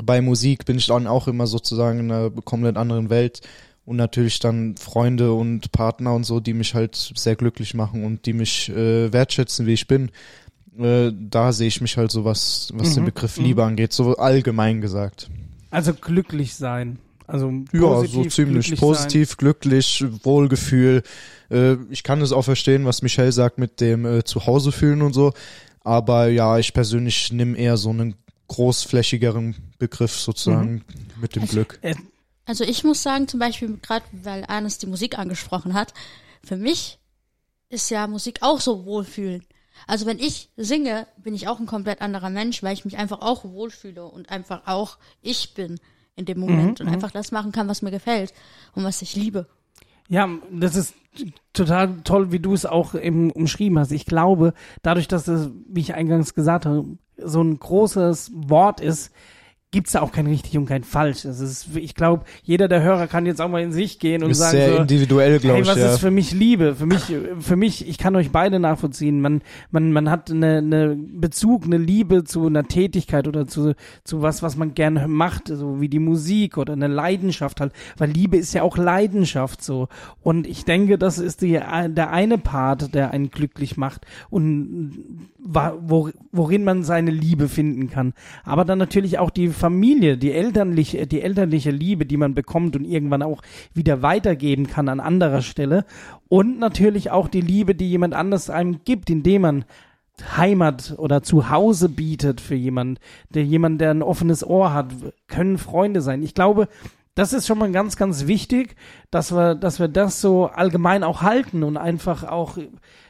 Bei 0.03 0.21
Musik 0.21 0.67
bin 0.67 0.77
ich 0.77 0.87
dann 0.87 1.07
auch 1.07 1.29
immer 1.29 1.47
sozusagen 1.47 2.01
in 2.01 2.13
einer 2.13 2.31
komplett 2.31 2.77
anderen 2.77 3.09
Welt. 3.09 3.41
Und 3.87 3.97
natürlich 3.97 4.41
dann 4.41 4.77
Freunde 4.77 5.33
und 5.33 5.73
Partner 5.73 6.13
und 6.15 6.25
so, 6.25 6.41
die 6.41 6.53
mich 6.55 6.75
halt 6.75 6.95
sehr 7.15 7.37
glücklich 7.37 7.73
machen 7.73 8.05
und 8.05 8.27
die 8.27 8.33
mich 8.35 8.69
äh, 8.69 9.13
wertschätzen, 9.13 9.65
wie 9.67 9.73
ich 9.75 9.87
bin. 9.87 10.11
Äh, 10.79 11.13
da 11.19 11.53
sehe 11.53 11.69
ich 11.69 11.81
mich 11.81 11.97
halt 11.97 12.11
so, 12.11 12.25
was, 12.25 12.71
was 12.75 12.93
den 12.95 13.05
Mhm, 13.05 13.07
Begriff 13.07 13.39
mhm. 13.39 13.45
Liebe 13.45 13.65
angeht, 13.65 13.93
so 13.95 14.17
allgemein 14.17 14.81
gesagt. 14.83 15.31
Also 15.71 15.95
glücklich 15.95 16.55
sein. 16.57 16.99
Also 17.29 17.51
Ja, 17.73 17.81
positiv, 17.81 18.13
so 18.15 18.29
ziemlich 18.29 18.67
glücklich 18.67 18.81
positiv, 18.81 19.37
glücklich, 19.37 20.05
Wohlgefühl. 20.23 21.03
Äh, 21.51 21.77
ich 21.91 22.03
kann 22.03 22.21
es 22.21 22.33
auch 22.33 22.43
verstehen, 22.43 22.85
was 22.85 23.03
Michelle 23.03 23.33
sagt 23.33 23.59
mit 23.59 23.81
dem 23.81 24.05
äh, 24.05 24.25
Zuhause 24.25 24.71
fühlen 24.73 25.01
und 25.03 25.13
so. 25.13 25.33
Aber 25.83 26.27
ja, 26.29 26.59
ich 26.59 26.75
persönlich 26.75 27.33
nehme 27.33 27.57
eher 27.57 27.77
so 27.77 27.91
einen 27.91 28.15
großflächigeren 28.49 29.55
Begriff 29.79 30.13
sozusagen 30.13 30.75
Mhm. 30.75 30.83
mit 31.21 31.37
dem 31.37 31.47
Glück. 31.47 31.79
Also 32.47 32.65
ich 32.65 32.85
muss 32.85 33.03
sagen, 33.03 33.29
zum 33.29 33.41
Beispiel, 33.41 33.77
gerade 33.83 34.05
weil 34.13 34.45
Arnes 34.47 34.79
die 34.79 34.87
Musik 34.87 35.19
angesprochen 35.19 35.75
hat, 35.75 35.93
für 36.43 36.57
mich 36.57 36.99
ist 37.69 37.91
ja 37.91 38.07
Musik 38.07 38.39
auch 38.43 38.61
so 38.61 38.87
Wohlfühlen. 38.87 39.45
Also 39.87 40.07
wenn 40.07 40.19
ich 40.19 40.51
singe, 40.57 41.07
bin 41.19 41.35
ich 41.35 41.49
auch 41.49 41.61
ein 41.61 41.67
komplett 41.67 42.01
anderer 42.01 42.31
Mensch, 42.31 42.63
weil 42.63 42.73
ich 42.73 42.85
mich 42.85 42.97
einfach 42.97 43.21
auch 43.21 43.45
wohlfühle 43.45 44.05
und 44.07 44.31
einfach 44.31 44.63
auch 44.67 44.97
ich 45.21 45.55
bin 45.55 45.79
in 46.15 46.25
dem 46.25 46.41
Moment 46.41 46.81
und 46.81 46.89
einfach 46.89 47.11
das 47.11 47.31
machen 47.31 47.53
kann, 47.53 47.69
was 47.69 47.83
mir 47.83 47.91
gefällt 47.91 48.33
und 48.75 48.85
was 48.85 49.03
ich 49.03 49.15
liebe. 49.15 49.47
Ja, 50.09 50.29
das 50.51 50.77
ist 50.77 50.95
total 51.53 52.01
toll, 52.05 52.33
wie 52.33 52.39
du 52.39 52.55
es 52.55 52.65
auch 52.65 52.95
eben 52.95 53.31
umschrieben 53.31 53.79
hast. 53.79 53.91
Ich 53.91 54.07
glaube, 54.07 54.55
dadurch, 54.83 55.09
dass 55.09 55.29
es, 55.29 55.51
wie 55.69 55.81
ich 55.81 55.95
eingangs 55.95 56.35
gesagt 56.35 56.65
habe, 56.65 56.97
so 57.19 57.43
ein 57.43 57.59
großes 57.59 58.31
Wort 58.35 58.81
ist, 58.81 59.13
gibt's 59.77 59.93
da 59.93 60.01
auch 60.01 60.11
kein 60.11 60.27
richtig 60.27 60.57
und 60.57 60.65
kein 60.65 60.85
falsch. 60.85 61.27
Es 61.27 61.39
ist, 61.39 61.77
ich 61.77 61.95
glaube, 61.95 62.25
jeder 62.43 62.67
der 62.67 62.83
Hörer 62.83 63.09
kann 63.09 63.27
jetzt 63.27 63.43
auch 63.43 63.49
mal 63.51 63.61
in 63.63 63.73
sich 63.73 63.99
gehen 63.99 64.23
und 64.25 64.31
Ist 64.31 64.39
sagen 64.39 64.57
sehr 64.57 64.73
so, 64.73 64.77
individuell, 64.81 65.39
glaube 65.39 65.57
Hey, 65.57 65.63
ich. 65.65 65.69
was 65.69 65.77
Ja. 65.77 65.93
ist 65.93 65.99
für 66.01 66.11
mich 66.11 66.33
Liebe? 66.33 66.75
Für 66.75 66.87
mich, 66.87 67.15
für 67.41 67.57
mich, 67.57 67.87
ich 67.87 67.99
kann 67.99 68.17
euch 68.17 68.31
beide 68.31 68.59
nachvollziehen. 68.59 69.21
Man, 69.21 69.43
man, 69.71 69.93
man 69.93 70.09
hat 70.11 70.31
eine, 70.31 70.57
eine 70.59 70.97
Bezug, 70.97 71.67
eine 71.67 71.77
Liebe 71.77 72.25
zu 72.25 72.47
einer 72.47 72.65
Tätigkeit 72.65 73.29
oder 73.29 73.47
zu, 73.47 73.75
zu 74.03 74.23
was, 74.23 74.43
was 74.43 74.57
man 74.57 74.73
gerne 74.73 75.09
macht, 75.09 75.49
so 75.49 75.79
wie 75.79 75.91
die 75.91 75.99
Musik 75.99 76.57
oder 76.57 76.73
eine 76.73 76.87
Leidenschaft 76.87 77.61
halt. 77.61 77.73
Weil 77.99 78.09
Liebe 78.13 78.39
ist 78.39 78.55
ja 78.55 78.63
auch 78.63 78.79
Leidenschaft 78.79 79.63
so. 79.63 79.89
Und 80.23 80.47
ich 80.47 80.65
denke, 80.65 80.97
das 80.97 81.19
ist 81.19 81.43
die, 81.43 81.53
der 81.53 82.11
eine 82.13 82.39
Part, 82.39 82.95
der 82.95 83.11
einen 83.11 83.31
glücklich 83.31 83.77
macht 83.77 84.07
und 84.31 85.27
worin 85.39 86.65
man 86.65 86.83
seine 86.83 87.11
Liebe 87.11 87.49
finden 87.49 87.91
kann. 87.91 88.15
Aber 88.45 88.65
dann 88.65 88.79
natürlich 88.79 89.19
auch 89.19 89.31
die 89.31 89.49
Familie, 89.67 90.17
die 90.17 90.31
elterliche, 90.31 91.09
die 91.09 91.23
elterliche 91.23 91.73
Liebe, 91.73 92.07
die 92.07 92.17
man 92.17 92.35
bekommt 92.35 92.77
und 92.77 92.85
irgendwann 92.85 93.23
auch 93.23 93.43
wieder 93.75 94.01
weitergeben 94.01 94.69
kann 94.69 94.89
an 94.89 95.01
anderer 95.01 95.43
Stelle. 95.43 95.85
Und 96.29 96.61
natürlich 96.61 97.11
auch 97.11 97.27
die 97.27 97.41
Liebe, 97.41 97.75
die 97.75 97.91
jemand 97.91 98.15
anders 98.15 98.49
einem 98.49 98.85
gibt, 98.85 99.11
indem 99.11 99.43
man 99.43 99.65
Heimat 100.37 100.95
oder 100.99 101.25
Zuhause 101.25 101.89
bietet 101.89 102.41
für 102.41 102.55
jemand, 102.55 103.01
der 103.31 103.43
jemand, 103.43 103.81
der 103.81 103.91
ein 103.91 104.03
offenes 104.03 104.47
Ohr 104.47 104.73
hat, 104.73 104.95
können 105.27 105.59
Freunde 105.59 106.01
sein. 106.01 106.23
Ich 106.23 106.35
glaube, 106.35 106.69
das 107.17 107.33
ist 107.33 107.47
schon 107.47 107.59
mal 107.59 107.73
ganz, 107.73 107.97
ganz 107.97 108.27
wichtig, 108.27 108.77
dass 109.11 109.33
wir, 109.33 109.55
dass 109.55 109.81
wir 109.81 109.89
das 109.89 110.21
so 110.21 110.47
allgemein 110.47 111.03
auch 111.03 111.23
halten 111.23 111.63
und 111.63 111.79
einfach 111.79 112.25
auch 112.25 112.59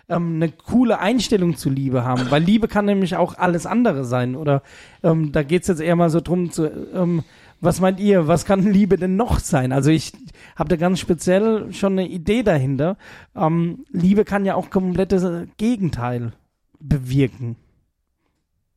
ähm, 0.08 0.36
eine 0.36 0.48
coole 0.50 1.00
Einstellung 1.00 1.56
zu 1.56 1.68
Liebe 1.68 2.04
haben. 2.04 2.30
Weil 2.30 2.42
Liebe 2.42 2.68
kann 2.68 2.84
nämlich 2.84 3.16
auch 3.16 3.36
alles 3.36 3.66
andere 3.66 4.04
sein. 4.04 4.36
Oder 4.36 4.62
ähm, 5.02 5.32
da 5.32 5.42
geht's 5.42 5.66
jetzt 5.66 5.80
eher 5.80 5.96
mal 5.96 6.08
so 6.08 6.20
drum 6.20 6.52
zu, 6.52 6.70
ähm, 6.94 7.25
was 7.60 7.80
meint 7.80 7.98
ihr, 7.98 8.28
was 8.28 8.44
kann 8.44 8.62
Liebe 8.62 8.96
denn 8.96 9.16
noch 9.16 9.40
sein? 9.40 9.72
Also 9.72 9.90
ich 9.90 10.12
habe 10.54 10.68
da 10.68 10.76
ganz 10.76 11.00
speziell 11.00 11.72
schon 11.72 11.94
eine 11.94 12.06
Idee 12.08 12.44
dahinter. 12.44 12.96
Ähm, 13.34 13.86
Liebe 13.90 14.25
kann 14.25 14.44
ja 14.44 14.54
auch 14.54 14.70
komplettes 14.70 15.26
Gegenteil 15.56 16.32
bewirken. 16.78 17.56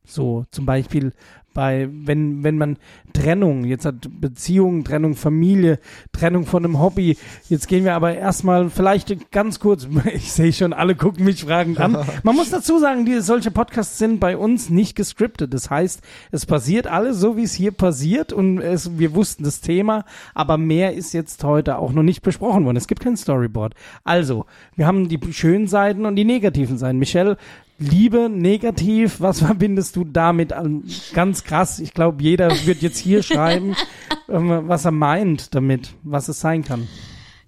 So, 0.05 0.45
zum 0.49 0.65
Beispiel, 0.65 1.13
bei, 1.53 1.89
wenn, 1.91 2.43
wenn 2.43 2.57
man 2.57 2.77
Trennung, 3.13 3.65
jetzt 3.65 3.85
hat 3.85 4.07
Beziehung, 4.21 4.83
Trennung 4.83 5.15
Familie, 5.15 5.79
Trennung 6.11 6.45
von 6.45 6.63
einem 6.63 6.79
Hobby. 6.79 7.17
Jetzt 7.49 7.67
gehen 7.67 7.85
wir 7.85 7.95
aber 7.95 8.15
erstmal 8.15 8.69
vielleicht 8.69 9.31
ganz 9.31 9.59
kurz, 9.59 9.87
ich 10.13 10.31
sehe 10.31 10.53
schon, 10.53 10.73
alle 10.73 10.95
gucken 10.95 11.25
mich 11.25 11.43
fragend 11.43 11.79
an. 11.79 11.97
Man 12.23 12.35
muss 12.35 12.49
dazu 12.49 12.79
sagen, 12.79 13.05
die, 13.05 13.19
solche 13.21 13.51
Podcasts 13.51 13.97
sind 13.97 14.19
bei 14.19 14.37
uns 14.37 14.69
nicht 14.69 14.95
gescriptet. 14.95 15.53
Das 15.53 15.69
heißt, 15.69 16.01
es 16.31 16.45
passiert 16.45 16.87
alles 16.87 17.17
so, 17.17 17.35
wie 17.35 17.43
es 17.43 17.53
hier 17.53 17.71
passiert 17.71 18.31
und 18.31 18.59
es, 18.59 18.97
wir 18.99 19.15
wussten 19.15 19.43
das 19.43 19.61
Thema, 19.61 20.05
aber 20.33 20.57
mehr 20.57 20.93
ist 20.93 21.13
jetzt 21.13 21.43
heute 21.43 21.77
auch 21.77 21.91
noch 21.91 22.03
nicht 22.03 22.21
besprochen 22.21 22.65
worden. 22.65 22.77
Es 22.77 22.87
gibt 22.87 23.01
kein 23.01 23.17
Storyboard. 23.17 23.73
Also, 24.03 24.45
wir 24.75 24.87
haben 24.87 25.09
die 25.09 25.19
schönen 25.31 25.67
Seiten 25.67 26.05
und 26.05 26.15
die 26.15 26.25
negativen 26.25 26.77
Seiten. 26.77 26.99
Michelle, 26.99 27.37
Liebe 27.79 28.29
negativ, 28.29 29.19
was 29.19 29.39
verbindest 29.45 29.95
du 29.95 30.03
damit 30.03 30.53
an? 30.53 30.83
Ganz 31.13 31.43
krass. 31.43 31.79
Ich 31.79 31.93
glaube, 31.93 32.21
jeder 32.21 32.49
wird 32.65 32.81
jetzt 32.81 32.99
hier 32.99 33.23
schreiben, 33.23 33.75
ähm, 34.29 34.67
was 34.67 34.85
er 34.85 34.91
meint 34.91 35.55
damit, 35.55 35.93
was 36.03 36.27
es 36.27 36.39
sein 36.39 36.63
kann. 36.63 36.87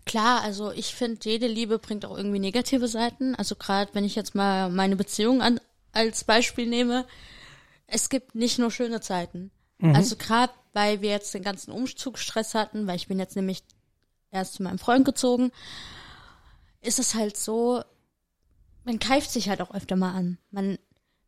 Klar, 0.05 0.41
also 0.41 0.71
ich 0.71 0.95
finde, 0.95 1.19
jede 1.23 1.47
Liebe 1.47 1.77
bringt 1.77 2.05
auch 2.05 2.17
irgendwie 2.17 2.39
negative 2.39 2.87
Seiten. 2.87 3.35
Also 3.35 3.55
gerade 3.55 3.91
wenn 3.93 4.03
ich 4.03 4.15
jetzt 4.15 4.33
mal 4.33 4.69
meine 4.69 4.95
Beziehung 4.95 5.41
an, 5.41 5.59
als 5.91 6.23
Beispiel 6.23 6.67
nehme, 6.67 7.05
es 7.85 8.09
gibt 8.09 8.33
nicht 8.33 8.57
nur 8.57 8.71
schöne 8.71 9.01
Zeiten. 9.01 9.51
Mhm. 9.77 9.95
Also 9.95 10.15
gerade 10.15 10.53
weil 10.73 11.01
wir 11.01 11.09
jetzt 11.09 11.33
den 11.33 11.43
ganzen 11.43 11.71
Umzugsstress 11.71 12.55
hatten, 12.55 12.87
weil 12.87 12.95
ich 12.95 13.07
bin 13.07 13.19
jetzt 13.19 13.35
nämlich 13.35 13.63
erst 14.31 14.53
zu 14.53 14.63
meinem 14.63 14.79
Freund 14.79 15.05
gezogen, 15.05 15.51
ist 16.81 16.99
es 16.99 17.15
halt 17.15 17.37
so, 17.37 17.83
man 18.83 18.99
keift 18.99 19.31
sich 19.31 19.49
halt 19.49 19.61
auch 19.61 19.73
öfter 19.73 19.95
mal 19.95 20.13
an. 20.13 20.37
Man 20.51 20.77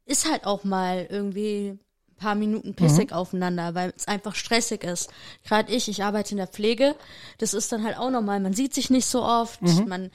ist 0.06 0.30
halt 0.30 0.46
auch 0.46 0.64
mal 0.64 1.08
irgendwie 1.10 1.70
ein 2.10 2.16
paar 2.18 2.36
Minuten 2.36 2.74
pissig 2.76 3.12
aufeinander, 3.12 3.76
weil 3.76 3.94
es 3.96 4.08
einfach 4.08 4.36
stressig 4.36 4.84
ist. 4.84 5.10
Gerade 5.44 5.72
ich, 5.74 5.88
ich 5.88 6.04
arbeite 6.04 6.32
in 6.32 6.38
der 6.38 6.48
Pflege, 6.48 6.96
das 7.38 7.54
ist 7.54 7.72
dann 7.72 7.84
halt 7.84 7.98
auch 7.98 8.10
normal. 8.10 8.40
Man 8.40 8.54
sieht 8.54 8.74
sich 8.74 8.90
nicht 8.90 9.06
so 9.06 9.24
oft, 9.24 9.62
man 9.88 10.12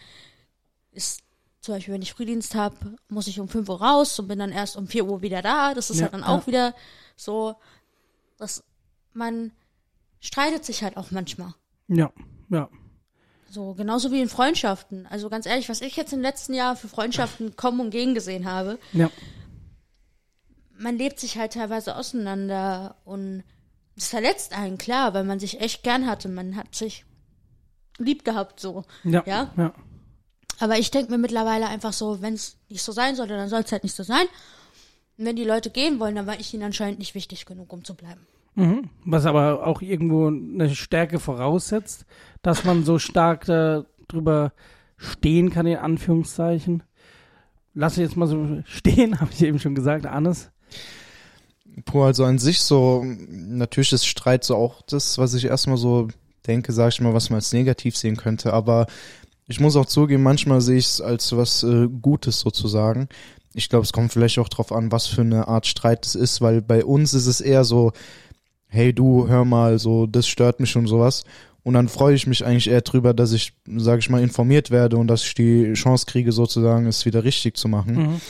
ist 0.93 1.23
zum 1.61 1.75
Beispiel, 1.75 1.95
wenn 1.95 2.03
ich 2.03 2.13
Frühdienst 2.13 2.55
habe, 2.55 2.77
muss 3.09 3.27
ich 3.27 3.41
um 3.41 3.49
5 3.49 3.69
Uhr 3.69 3.81
raus 3.83 4.19
und 4.19 4.29
bin 4.29 4.39
dann 4.39 4.53
erst 4.53 4.77
um 4.77 4.87
4 4.87 5.07
Uhr 5.07 5.23
wieder 5.23 5.43
da. 5.43 5.75
Das 5.75 5.91
ist 5.91 5.97
Ja, 5.99 6.05
halt 6.05 6.15
dann 6.15 6.21
ja. 6.23 6.29
auch 6.29 6.47
wieder 6.47 6.75
so, 7.17 7.57
dass 8.37 8.63
man 9.13 9.51
streitet 10.21 10.65
sich 10.65 10.83
halt 10.83 10.97
auch 10.97 11.11
manchmal. 11.11 11.55
Ja, 11.89 12.13
ja. 12.49 12.69
So, 13.51 13.75
genauso 13.75 14.13
wie 14.13 14.21
in 14.21 14.29
Freundschaften. 14.29 15.07
Also 15.07 15.31
ganz 15.31 15.47
ehrlich, 15.47 15.69
was 15.69 15.81
ich 15.81 15.97
jetzt 15.97 16.13
im 16.13 16.21
letzten 16.21 16.53
Jahr 16.55 16.77
für 16.77 16.89
Freundschaften 16.89 17.57
kommen 17.57 17.81
und 17.81 17.91
gehen 17.91 18.15
gesehen 18.15 18.45
habe, 18.51 18.79
Ja. 18.93 19.11
man 20.77 20.99
lebt 20.99 21.19
sich 21.19 21.39
halt 21.39 21.55
teilweise 21.55 21.97
auseinander 21.97 22.97
und 23.05 23.43
es 23.97 24.09
verletzt 24.09 24.53
einen, 24.57 24.79
klar, 24.79 25.15
weil 25.15 25.25
man 25.25 25.41
sich 25.41 25.61
echt 25.61 25.83
gern 25.83 26.07
hatte. 26.07 26.29
Man 26.29 26.57
hat 26.57 26.75
sich 26.75 27.05
lieb 27.99 28.25
gehabt, 28.25 28.61
so. 28.61 28.85
Ja. 29.03 29.23
Ja? 29.27 29.51
ja. 29.57 29.75
Aber 30.61 30.79
ich 30.79 30.91
denke 30.91 31.11
mir 31.11 31.19
mittlerweile 31.19 31.69
einfach 31.69 31.93
so, 31.93 32.21
wenn 32.21 32.35
es 32.35 32.57
nicht 32.69 32.83
so 32.83 32.93
sein 32.93 33.17
sollte, 33.17 33.37
dann 33.37 33.49
soll 33.49 33.63
es 33.63 33.73
halt 33.73 33.83
nicht 33.83 33.97
so 33.97 34.03
sein. 34.03 34.27
Und 35.17 35.25
wenn 35.25 35.37
die 35.37 35.45
Leute 35.45 35.71
gehen 35.71 35.99
wollen, 35.99 36.15
dann 36.15 36.27
war 36.27 36.39
ich 36.39 36.53
ihnen 36.55 36.63
anscheinend 36.65 36.99
nicht 36.99 37.15
wichtig 37.15 37.47
genug, 37.47 37.73
um 37.73 37.85
zu 37.85 37.95
bleiben. 37.95 38.27
Mhm. 38.59 38.91
Was 39.05 39.25
aber 39.25 39.65
auch 39.65 39.83
irgendwo 39.83 40.27
eine 40.27 40.75
Stärke 40.75 41.21
voraussetzt, 41.21 42.07
dass 42.43 42.65
man 42.65 42.85
so 42.85 42.99
stark 42.99 43.45
darüber 43.45 44.53
stehen 44.97 45.51
kann, 45.51 45.67
in 45.67 45.77
Anführungszeichen. 45.77 46.83
Lass 47.73 47.93
ich 47.93 48.03
jetzt 48.03 48.17
mal 48.17 48.27
so 48.27 48.61
stehen, 48.67 49.21
habe 49.21 49.31
ich 49.33 49.45
eben 49.45 49.61
schon 49.61 49.77
gesagt, 49.77 50.07
Hannes. 50.07 50.51
Puh, 51.85 52.03
also 52.03 52.25
an 52.25 52.39
sich 52.39 52.61
so, 52.61 53.05
natürlich 53.05 53.93
ist 53.93 54.07
Streit 54.07 54.43
so 54.43 54.57
auch 54.57 54.83
das, 54.83 55.19
was 55.19 55.35
ich 55.35 55.45
erstmal 55.45 55.77
so 55.77 56.09
denke, 56.49 56.73
sage 56.73 56.89
ich 56.89 57.01
mal, 57.01 57.15
was 57.15 57.31
man 57.31 57.37
als 57.37 57.53
negativ 57.53 57.97
sehen 57.97 58.17
könnte, 58.17 58.53
aber 58.53 58.89
ich 59.47 59.61
muss 59.61 59.77
auch 59.77 59.87
zugeben, 59.87 60.25
manchmal 60.25 60.61
sehe 60.61 60.79
ich 60.79 60.87
es 60.87 61.01
als 61.01 61.37
was 61.37 61.63
äh, 61.63 61.87
Gutes 61.87 62.41
sozusagen. 62.41 63.09
Ich 63.55 63.69
glaube, 63.69 63.85
es 63.85 63.93
kommt 63.93 64.13
vielleicht 64.13 64.41
auch 64.41 64.49
drauf 64.49 64.73
an, 64.73 64.91
was 64.91 65.07
für 65.07 65.21
eine 65.21 65.47
Art 65.47 65.67
Streit 65.67 66.05
es 66.05 66.17
ist, 66.17 66.41
weil 66.41 66.61
bei 66.61 66.85
uns 66.85 67.15
ist 67.15 67.29
es 67.29 67.41
eher 67.41 67.63
so, 67.63 67.93
hey 68.69 68.93
du, 68.93 69.27
hör 69.29 69.45
mal, 69.45 69.79
so, 69.79 70.07
das 70.07 70.27
stört 70.29 70.61
mich 70.61 70.77
und 70.77 70.87
sowas. 70.87 71.25
Und 71.65 71.75
dann 71.75 71.89
freue 71.89 72.15
ich 72.15 72.27
mich 72.27 72.45
eigentlich 72.47 72.71
eher 72.71 72.81
drüber, 72.81 73.13
dass 73.13 73.33
ich, 73.33 73.53
sage 73.77 73.99
ich 73.99 74.09
mal, 74.09 74.23
informiert 74.23 74.71
werde 74.71 74.97
und 74.97 75.07
dass 75.09 75.25
ich 75.25 75.35
die 75.35 75.73
Chance 75.75 76.07
kriege, 76.07 76.33
sozusagen, 76.33 76.87
es 76.87 77.05
wieder 77.05 77.25
richtig 77.25 77.57
zu 77.57 77.69
machen. 77.69 77.95
Mhm. 77.95 78.21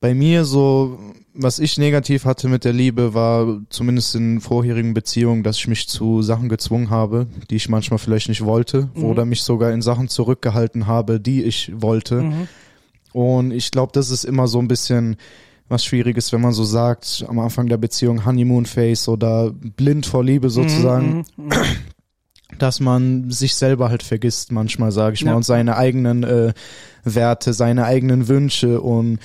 Bei 0.00 0.12
mir 0.14 0.44
so, 0.44 0.98
was 1.32 1.58
ich 1.58 1.78
negativ 1.78 2.26
hatte 2.26 2.48
mit 2.48 2.64
der 2.64 2.74
Liebe, 2.74 3.14
war 3.14 3.60
zumindest 3.70 4.14
in 4.14 4.40
vorherigen 4.40 4.92
Beziehungen, 4.92 5.42
dass 5.42 5.56
ich 5.56 5.68
mich 5.68 5.88
zu 5.88 6.20
Sachen 6.20 6.50
gezwungen 6.50 6.90
habe, 6.90 7.26
die 7.50 7.56
ich 7.56 7.70
manchmal 7.70 7.98
vielleicht 7.98 8.28
nicht 8.28 8.44
wollte, 8.44 8.90
Mhm. 8.94 9.04
oder 9.04 9.24
mich 9.24 9.42
sogar 9.42 9.72
in 9.72 9.80
Sachen 9.80 10.08
zurückgehalten 10.08 10.86
habe, 10.86 11.18
die 11.18 11.44
ich 11.44 11.72
wollte. 11.74 12.22
Mhm. 12.22 12.48
Und 13.12 13.52
ich 13.52 13.70
glaube, 13.70 13.92
das 13.94 14.10
ist 14.10 14.24
immer 14.24 14.48
so 14.48 14.58
ein 14.58 14.68
bisschen 14.68 15.16
was 15.68 15.84
Schwieriges, 15.84 16.32
wenn 16.32 16.40
man 16.40 16.52
so 16.52 16.64
sagt, 16.64 17.24
am 17.28 17.38
Anfang 17.38 17.68
der 17.68 17.76
Beziehung 17.76 18.24
Honeymoon 18.24 18.66
Face 18.66 19.08
oder 19.08 19.50
blind 19.50 20.06
vor 20.06 20.22
Liebe 20.24 20.50
sozusagen, 20.50 21.24
Mhm. 21.36 21.44
Mhm. 21.46 21.50
dass 22.58 22.80
man 22.80 23.30
sich 23.30 23.54
selber 23.56 23.88
halt 23.90 24.02
vergisst 24.02 24.52
manchmal, 24.52 24.92
sage 24.92 25.14
ich 25.14 25.20
Ja. 25.20 25.30
mal, 25.32 25.36
und 25.36 25.42
seine 25.44 25.76
eigenen 25.76 26.22
äh, 26.22 26.52
Werte, 27.04 27.52
seine 27.52 27.84
eigenen 27.84 28.28
Wünsche 28.28 28.80
und 28.80 29.18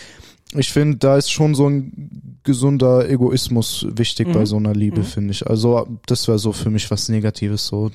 ich 0.53 0.73
finde, 0.73 0.97
da 0.97 1.15
ist 1.15 1.31
schon 1.31 1.55
so 1.55 1.69
ein 1.69 2.39
gesunder 2.43 3.07
Egoismus 3.09 3.85
wichtig 3.91 4.27
Mhm. 4.27 4.33
bei 4.33 4.45
so 4.45 4.57
einer 4.57 4.73
Liebe, 4.73 4.99
Mhm. 4.99 5.05
finde 5.05 5.31
ich. 5.31 5.47
Also 5.47 5.87
das 6.07 6.27
wäre 6.27 6.39
so 6.39 6.51
für 6.51 6.69
mich 6.69 6.91
was 6.91 7.07
Negatives 7.07 7.67
so. 7.67 7.89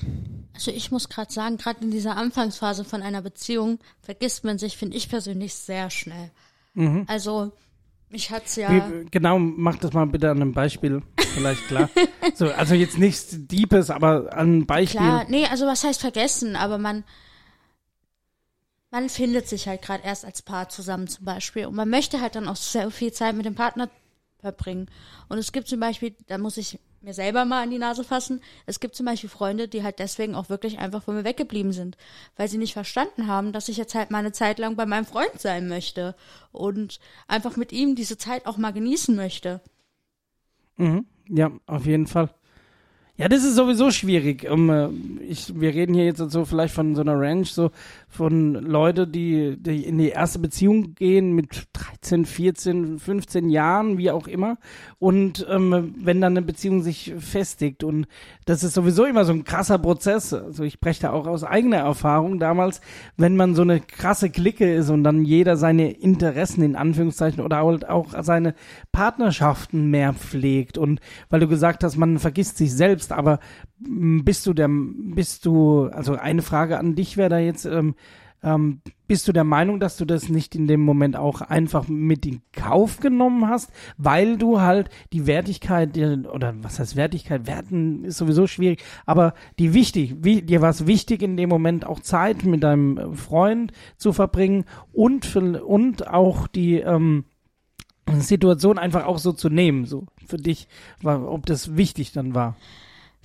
Also 0.55 0.71
ich 0.71 0.89
muss 0.89 1.07
gerade 1.07 1.31
sagen, 1.31 1.57
gerade 1.57 1.83
in 1.83 1.91
dieser 1.91 2.15
Anfangsphase 2.17 2.83
von 2.83 3.03
einer 3.03 3.21
Beziehung 3.21 3.77
vergisst 4.01 4.43
man 4.43 4.57
sich, 4.57 4.75
finde 4.75 4.97
ich 4.97 5.07
persönlich, 5.07 5.53
sehr 5.53 5.91
schnell. 5.91 6.31
Mhm. 6.73 7.03
Also 7.07 7.51
ich 8.09 8.31
hatte 8.31 8.45
es 8.45 8.55
ja. 8.55 8.69
Wie, 8.71 9.05
genau, 9.11 9.37
mach 9.37 9.77
das 9.77 9.93
mal 9.93 10.05
bitte 10.05 10.29
an 10.29 10.41
einem 10.41 10.53
Beispiel, 10.53 11.01
vielleicht 11.17 11.67
klar. 11.67 11.89
so, 12.35 12.49
also 12.51 12.73
jetzt 12.73 12.97
nichts 12.97 13.35
Deepes, 13.47 13.89
aber 13.89 14.31
an 14.33 14.39
einem 14.39 14.65
Beispiel. 14.65 15.01
Klar, 15.01 15.25
nee, 15.27 15.45
also 15.45 15.65
was 15.65 15.83
heißt 15.83 15.99
vergessen, 15.99 16.55
aber 16.55 16.77
man, 16.77 17.03
man 18.91 19.09
findet 19.09 19.47
sich 19.47 19.67
halt 19.67 19.81
gerade 19.81 20.05
erst 20.05 20.23
als 20.23 20.41
Paar 20.41 20.69
zusammen 20.69 21.07
zum 21.07 21.25
Beispiel 21.25 21.65
und 21.65 21.75
man 21.75 21.89
möchte 21.89 22.21
halt 22.21 22.35
dann 22.35 22.47
auch 22.47 22.55
sehr 22.55 22.89
viel 22.91 23.11
Zeit 23.11 23.35
mit 23.35 23.45
dem 23.45 23.55
Partner 23.55 23.89
verbringen. 24.39 24.89
Und 25.27 25.37
es 25.37 25.51
gibt 25.51 25.67
zum 25.67 25.79
Beispiel, 25.79 26.15
da 26.27 26.37
muss 26.37 26.57
ich 26.57 26.79
mir 27.01 27.13
selber 27.13 27.45
mal 27.45 27.63
an 27.63 27.71
die 27.71 27.77
Nase 27.77 28.03
fassen, 28.03 28.41
es 28.65 28.79
gibt 28.79 28.95
zum 28.95 29.05
Beispiel 29.05 29.29
Freunde, 29.29 29.67
die 29.67 29.83
halt 29.83 29.99
deswegen 29.99 30.35
auch 30.35 30.49
wirklich 30.49 30.79
einfach 30.79 31.03
von 31.03 31.15
mir 31.15 31.23
weggeblieben 31.23 31.71
sind, 31.71 31.97
weil 32.35 32.47
sie 32.47 32.57
nicht 32.57 32.73
verstanden 32.73 33.27
haben, 33.27 33.53
dass 33.53 33.69
ich 33.69 33.77
jetzt 33.77 33.95
halt 33.95 34.11
mal 34.11 34.19
eine 34.19 34.31
Zeit 34.31 34.59
lang 34.59 34.75
bei 34.75 34.85
meinem 34.85 35.05
Freund 35.05 35.39
sein 35.39 35.67
möchte 35.67 36.15
und 36.51 36.99
einfach 37.27 37.55
mit 37.55 37.71
ihm 37.71 37.95
diese 37.95 38.17
Zeit 38.17 38.45
auch 38.45 38.57
mal 38.57 38.73
genießen 38.73 39.15
möchte. 39.15 39.61
Mhm. 40.77 41.05
Ja, 41.29 41.51
auf 41.65 41.85
jeden 41.85 42.07
Fall. 42.07 42.29
Ja, 43.19 43.27
das 43.27 43.43
ist 43.43 43.55
sowieso 43.55 43.89
schwierig. 43.89 44.47
Um, 44.47 44.69
äh, 44.69 44.89
ich, 45.27 45.59
wir 45.59 45.73
reden 45.73 45.95
hier 45.95 46.05
jetzt 46.05 46.19
so 46.19 46.45
vielleicht 46.45 46.75
von 46.75 46.93
so 46.93 47.01
einer 47.01 47.19
Ranch, 47.19 47.51
so 47.51 47.71
von 48.07 48.53
Leute, 48.53 49.07
die, 49.07 49.57
die 49.57 49.85
in 49.85 49.97
die 49.97 50.09
erste 50.09 50.37
Beziehung 50.37 50.93
gehen 50.93 51.33
mit 51.33 51.67
13, 51.73 52.25
14, 52.25 52.99
15 52.99 53.49
Jahren, 53.49 53.97
wie 53.97 54.11
auch 54.11 54.27
immer. 54.27 54.57
Und 54.99 55.47
ähm, 55.49 55.95
wenn 55.97 56.21
dann 56.21 56.33
eine 56.33 56.43
Beziehung 56.43 56.83
sich 56.83 57.11
festigt 57.17 57.83
und 57.83 58.05
das 58.45 58.63
ist 58.63 58.75
sowieso 58.75 59.03
immer 59.03 59.25
so 59.25 59.33
ein 59.33 59.43
krasser 59.43 59.79
Prozess. 59.79 60.33
Also 60.33 60.63
ich 60.63 60.73
spreche 60.73 61.01
da 61.01 61.11
auch 61.11 61.25
aus 61.25 61.43
eigener 61.43 61.77
Erfahrung 61.77 62.37
damals, 62.37 62.81
wenn 63.17 63.35
man 63.35 63.55
so 63.55 63.63
eine 63.63 63.79
krasse 63.79 64.29
Clique 64.29 64.71
ist 64.71 64.91
und 64.91 65.03
dann 65.03 65.25
jeder 65.25 65.57
seine 65.57 65.91
Interessen 65.91 66.61
in 66.61 66.75
Anführungszeichen 66.75 67.43
oder 67.43 67.63
halt 67.63 67.89
auch 67.89 68.13
seine 68.21 68.53
Partnerschaften 68.91 69.89
mehr 69.89 70.13
pflegt 70.13 70.77
und 70.77 70.99
weil 71.29 71.39
du 71.39 71.47
gesagt 71.47 71.83
hast, 71.83 71.97
man 71.97 72.19
vergisst 72.19 72.57
sich 72.57 72.73
selbst, 72.73 73.06
aber 73.11 73.39
m, 73.83 74.23
bist 74.23 74.45
du 74.45 74.53
der, 74.53 74.69
bist 74.69 75.45
du, 75.45 75.85
also 75.87 76.15
eine 76.15 76.41
Frage 76.41 76.77
an 76.77 76.95
dich 76.95 77.17
wäre 77.17 77.29
da 77.29 77.39
jetzt, 77.39 77.65
ähm, 77.65 77.95
ähm, 78.43 78.81
bist 79.07 79.27
du 79.27 79.31
der 79.31 79.43
Meinung, 79.43 79.79
dass 79.79 79.97
du 79.97 80.05
das 80.05 80.29
nicht 80.29 80.53
in 80.53 80.67
dem 80.67 80.81
Moment 80.81 81.15
auch 81.15 81.41
einfach 81.41 81.87
mit 81.87 82.25
in 82.25 82.41
Kauf 82.53 82.99
genommen 82.99 83.47
hast, 83.47 83.71
weil 83.97 84.37
du 84.37 84.61
halt 84.61 84.89
die 85.11 85.25
Wertigkeit, 85.25 85.95
die- 85.95 86.27
oder 86.27 86.53
was 86.61 86.79
heißt 86.79 86.95
Wertigkeit, 86.95 87.47
Werten 87.47 88.03
ist 88.03 88.17
sowieso 88.17 88.45
schwierig, 88.45 88.83
aber 89.05 89.33
die 89.57 89.73
wichtig, 89.73 90.17
wie, 90.21 90.41
dir 90.43 90.61
war 90.61 90.69
es 90.69 90.85
wichtig 90.85 91.23
in 91.23 91.35
dem 91.35 91.49
Moment 91.49 91.85
auch 91.85 91.99
Zeit 91.99 92.43
mit 92.43 92.63
deinem 92.63 92.97
äh, 92.97 93.13
Freund 93.13 93.71
zu 93.97 94.13
verbringen 94.13 94.65
und, 94.93 95.35
und 95.35 96.07
auch 96.07 96.47
die, 96.47 96.75
ähm, 96.75 97.25
Situation 98.19 98.77
einfach 98.77 99.05
auch 99.05 99.17
so 99.17 99.33
zu 99.33 99.49
nehmen, 99.49 99.85
so 99.85 100.05
für 100.27 100.37
dich, 100.37 100.67
ob 101.03 101.45
das 101.45 101.75
wichtig 101.75 102.11
dann 102.13 102.33
war. 102.33 102.55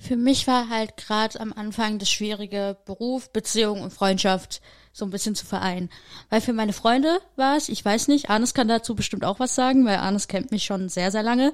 Für 0.03 0.17
mich 0.17 0.47
war 0.47 0.67
halt 0.67 0.97
gerade 0.97 1.39
am 1.39 1.53
Anfang 1.53 1.97
das 1.97 2.11
schwierige 2.11 2.75
Beruf, 2.85 3.29
Beziehung 3.29 3.81
und 3.81 3.93
Freundschaft 3.93 4.61
so 4.91 5.05
ein 5.05 5.11
bisschen 5.11 5.33
zu 5.33 5.45
vereinen. 5.45 5.89
Weil 6.29 6.41
für 6.41 6.51
meine 6.51 6.73
Freunde 6.73 7.19
war 7.37 7.55
es, 7.55 7.69
ich 7.69 7.85
weiß 7.85 8.09
nicht, 8.09 8.29
Arnes 8.29 8.53
kann 8.53 8.67
dazu 8.67 8.95
bestimmt 8.95 9.23
auch 9.23 9.39
was 9.39 9.55
sagen, 9.55 9.85
weil 9.85 9.95
Arnes 9.95 10.27
kennt 10.27 10.51
mich 10.51 10.65
schon 10.65 10.89
sehr, 10.89 11.09
sehr 11.09 11.23
lange. 11.23 11.53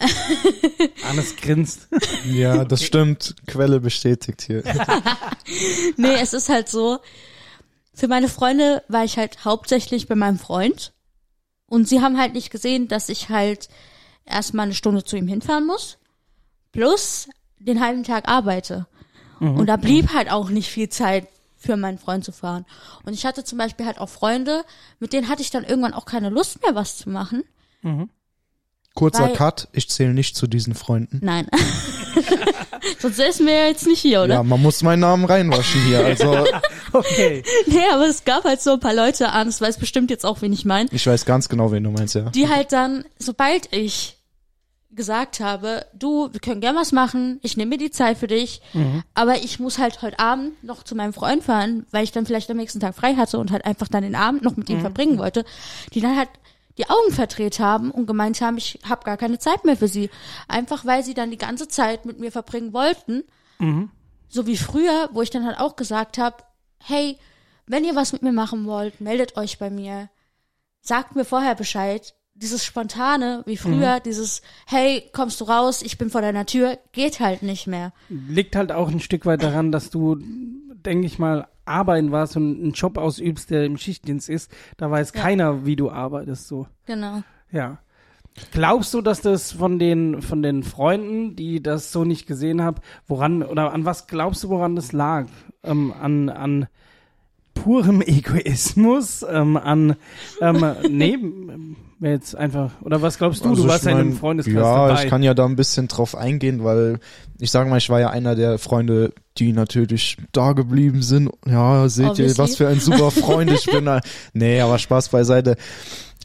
Arnes 1.06 1.36
grinst. 1.36 1.88
Ja, 2.24 2.64
das 2.64 2.82
stimmt. 2.82 3.36
Quelle 3.46 3.78
bestätigt 3.80 4.40
hier. 4.42 4.62
Nee, 5.98 6.16
es 6.20 6.32
ist 6.32 6.48
halt 6.48 6.68
so, 6.70 6.98
für 7.92 8.08
meine 8.08 8.28
Freunde 8.28 8.82
war 8.88 9.04
ich 9.04 9.18
halt 9.18 9.44
hauptsächlich 9.44 10.08
bei 10.08 10.14
meinem 10.14 10.38
Freund. 10.38 10.94
Und 11.66 11.88
sie 11.88 12.00
haben 12.00 12.18
halt 12.18 12.32
nicht 12.32 12.50
gesehen, 12.50 12.88
dass 12.88 13.10
ich 13.10 13.28
halt 13.28 13.68
erstmal 14.24 14.64
eine 14.64 14.74
Stunde 14.74 15.04
zu 15.04 15.16
ihm 15.16 15.28
hinfahren 15.28 15.66
muss. 15.66 15.98
Plus 16.72 17.28
den 17.66 17.80
halben 17.80 18.04
Tag 18.04 18.28
arbeite. 18.28 18.86
Und 19.38 19.66
da 19.66 19.76
blieb 19.76 20.14
halt 20.14 20.30
auch 20.30 20.48
nicht 20.48 20.70
viel 20.70 20.88
Zeit 20.88 21.28
für 21.58 21.76
meinen 21.76 21.98
Freund 21.98 22.24
zu 22.24 22.32
fahren. 22.32 22.64
Und 23.04 23.12
ich 23.12 23.26
hatte 23.26 23.44
zum 23.44 23.58
Beispiel 23.58 23.84
halt 23.84 23.98
auch 23.98 24.08
Freunde, 24.08 24.64
mit 24.98 25.12
denen 25.12 25.28
hatte 25.28 25.42
ich 25.42 25.50
dann 25.50 25.64
irgendwann 25.64 25.92
auch 25.92 26.06
keine 26.06 26.30
Lust 26.30 26.62
mehr, 26.62 26.74
was 26.74 26.96
zu 26.96 27.10
machen. 27.10 27.44
Kurzer 28.94 29.24
Weil- 29.24 29.34
Cut. 29.34 29.68
Ich 29.72 29.90
zähle 29.90 30.14
nicht 30.14 30.36
zu 30.36 30.46
diesen 30.46 30.74
Freunden. 30.74 31.20
Nein. 31.22 31.48
Sonst 32.98 33.16
säßen 33.16 33.44
wir 33.46 33.52
ja 33.52 33.66
jetzt 33.66 33.86
nicht 33.86 34.00
hier, 34.00 34.22
oder? 34.22 34.34
Ja, 34.34 34.42
man 34.42 34.62
muss 34.62 34.82
meinen 34.82 35.00
Namen 35.00 35.24
reinwaschen 35.26 35.82
hier. 35.84 36.04
Also 36.04 36.46
Okay. 36.92 37.42
Nee, 37.66 37.84
aber 37.92 38.06
es 38.06 38.24
gab 38.24 38.44
halt 38.44 38.62
so 38.62 38.72
ein 38.74 38.80
paar 38.80 38.94
Leute 38.94 39.30
an, 39.30 39.48
das 39.48 39.60
weiß 39.60 39.76
bestimmt 39.78 40.10
jetzt 40.10 40.24
auch, 40.24 40.40
wen 40.40 40.52
ich 40.52 40.64
meine, 40.64 40.88
ich 40.92 41.06
weiß 41.06 41.26
ganz 41.26 41.48
genau, 41.48 41.72
wen 41.72 41.84
du 41.84 41.90
meinst, 41.90 42.14
ja. 42.14 42.30
die 42.30 42.48
halt 42.48 42.72
dann, 42.72 43.04
sobald 43.18 43.70
ich 43.74 44.15
gesagt 44.96 45.40
habe, 45.40 45.86
du, 45.94 46.32
wir 46.32 46.40
können 46.40 46.60
gern 46.60 46.74
was 46.74 46.90
machen, 46.90 47.38
ich 47.42 47.56
nehme 47.56 47.70
mir 47.70 47.78
die 47.78 47.90
Zeit 47.90 48.18
für 48.18 48.26
dich, 48.26 48.60
aber 49.14 49.36
ich 49.36 49.60
muss 49.60 49.78
halt 49.78 50.02
heute 50.02 50.18
Abend 50.18 50.62
noch 50.64 50.82
zu 50.82 50.94
meinem 50.94 51.12
Freund 51.12 51.44
fahren, 51.44 51.86
weil 51.90 52.02
ich 52.04 52.12
dann 52.12 52.26
vielleicht 52.26 52.50
am 52.50 52.56
nächsten 52.56 52.80
Tag 52.80 52.94
frei 52.94 53.14
hatte 53.14 53.38
und 53.38 53.50
halt 53.52 53.64
einfach 53.64 53.88
dann 53.88 54.02
den 54.02 54.14
Abend 54.16 54.42
noch 54.42 54.56
mit 54.56 54.68
ihm 54.70 54.76
verbringen 54.80 55.18
wollte, 55.18 55.44
die 55.92 56.00
dann 56.00 56.16
halt 56.16 56.30
die 56.78 56.90
Augen 56.90 57.12
verdreht 57.12 57.58
haben 57.60 57.90
und 57.90 58.06
gemeint 58.06 58.40
haben, 58.40 58.56
ich 58.58 58.80
habe 58.86 59.04
gar 59.04 59.16
keine 59.16 59.38
Zeit 59.38 59.64
mehr 59.64 59.76
für 59.76 59.88
sie. 59.88 60.10
Einfach 60.48 60.84
weil 60.84 61.04
sie 61.04 61.14
dann 61.14 61.30
die 61.30 61.38
ganze 61.38 61.68
Zeit 61.68 62.04
mit 62.04 62.18
mir 62.18 62.32
verbringen 62.32 62.72
wollten. 62.72 63.22
So 64.28 64.46
wie 64.46 64.56
früher, 64.56 65.08
wo 65.12 65.22
ich 65.22 65.30
dann 65.30 65.46
halt 65.46 65.58
auch 65.60 65.76
gesagt 65.76 66.18
habe, 66.18 66.36
hey, 66.82 67.16
wenn 67.66 67.84
ihr 67.84 67.94
was 67.94 68.12
mit 68.12 68.22
mir 68.22 68.32
machen 68.32 68.66
wollt, 68.66 69.00
meldet 69.00 69.36
euch 69.36 69.58
bei 69.58 69.70
mir. 69.70 70.10
Sagt 70.80 71.16
mir 71.16 71.24
vorher 71.24 71.54
Bescheid. 71.54 72.14
Dieses 72.38 72.64
spontane, 72.64 73.42
wie 73.46 73.56
früher, 73.56 73.98
dieses, 74.00 74.42
hey, 74.66 75.02
kommst 75.12 75.40
du 75.40 75.44
raus, 75.44 75.80
ich 75.82 75.96
bin 75.96 76.10
vor 76.10 76.20
deiner 76.20 76.44
Tür, 76.44 76.78
geht 76.92 77.18
halt 77.20 77.42
nicht 77.42 77.66
mehr. 77.66 77.92
Liegt 78.10 78.56
halt 78.56 78.72
auch 78.72 78.90
ein 78.90 79.00
Stück 79.00 79.24
weit 79.24 79.42
daran, 79.42 79.72
dass 79.72 79.88
du, 79.88 80.16
denke 80.20 81.06
ich 81.06 81.18
mal, 81.18 81.48
arbeiten 81.64 82.12
warst 82.12 82.36
und 82.36 82.60
einen 82.62 82.72
Job 82.72 82.98
ausübst, 82.98 83.50
der 83.50 83.64
im 83.64 83.78
Schichtdienst 83.78 84.28
ist. 84.28 84.50
Da 84.76 84.90
weiß 84.90 85.12
Ja. 85.14 85.22
keiner, 85.22 85.64
wie 85.64 85.76
du 85.76 85.90
arbeitest, 85.90 86.46
so. 86.46 86.66
Genau. 86.86 87.22
Ja. 87.50 87.78
Glaubst 88.52 88.92
du, 88.92 89.00
dass 89.00 89.22
das 89.22 89.52
von 89.52 89.78
den, 89.78 90.20
von 90.20 90.42
den 90.42 90.62
Freunden, 90.62 91.36
die 91.36 91.62
das 91.62 91.90
so 91.90 92.04
nicht 92.04 92.26
gesehen 92.26 92.60
haben, 92.62 92.76
woran, 93.06 93.42
oder 93.42 93.72
an 93.72 93.86
was 93.86 94.06
glaubst 94.08 94.44
du, 94.44 94.50
woran 94.50 94.76
das 94.76 94.92
lag? 94.92 95.26
Ähm, 95.64 95.92
an, 95.98 96.28
an 96.28 96.66
purem 97.56 98.00
Egoismus, 98.02 99.26
ähm, 99.28 99.56
an, 99.56 99.96
ähm, 100.40 100.64
nee, 100.88 101.18
wär 101.98 102.12
jetzt 102.12 102.36
einfach, 102.36 102.70
oder 102.82 103.02
was 103.02 103.18
glaubst 103.18 103.44
du? 103.44 103.48
Also 103.48 103.62
du 103.64 103.68
warst 103.68 103.84
ja 103.86 103.92
in 103.92 103.98
einem 103.98 104.16
Freundeskreis 104.16 104.54
Ja, 104.54 104.88
dabei. 104.88 105.04
ich 105.04 105.10
kann 105.10 105.22
ja 105.22 105.34
da 105.34 105.46
ein 105.46 105.56
bisschen 105.56 105.88
drauf 105.88 106.14
eingehen, 106.14 106.62
weil 106.62 107.00
ich 107.38 107.50
sage 107.50 107.68
mal, 107.70 107.78
ich 107.78 107.88
war 107.90 107.98
ja 107.98 108.10
einer 108.10 108.34
der 108.34 108.58
Freunde, 108.58 109.12
die 109.38 109.52
natürlich 109.52 110.18
da 110.32 110.52
geblieben 110.52 111.02
sind. 111.02 111.30
Ja, 111.46 111.88
seht 111.88 112.10
Obviously. 112.10 112.34
ihr, 112.34 112.38
was 112.38 112.56
für 112.56 112.68
ein 112.68 112.80
super 112.80 113.10
Freund 113.10 113.50
ich 113.50 113.66
bin. 113.66 113.86
Nee, 114.32 114.60
aber 114.60 114.78
Spaß 114.78 115.08
beiseite. 115.08 115.56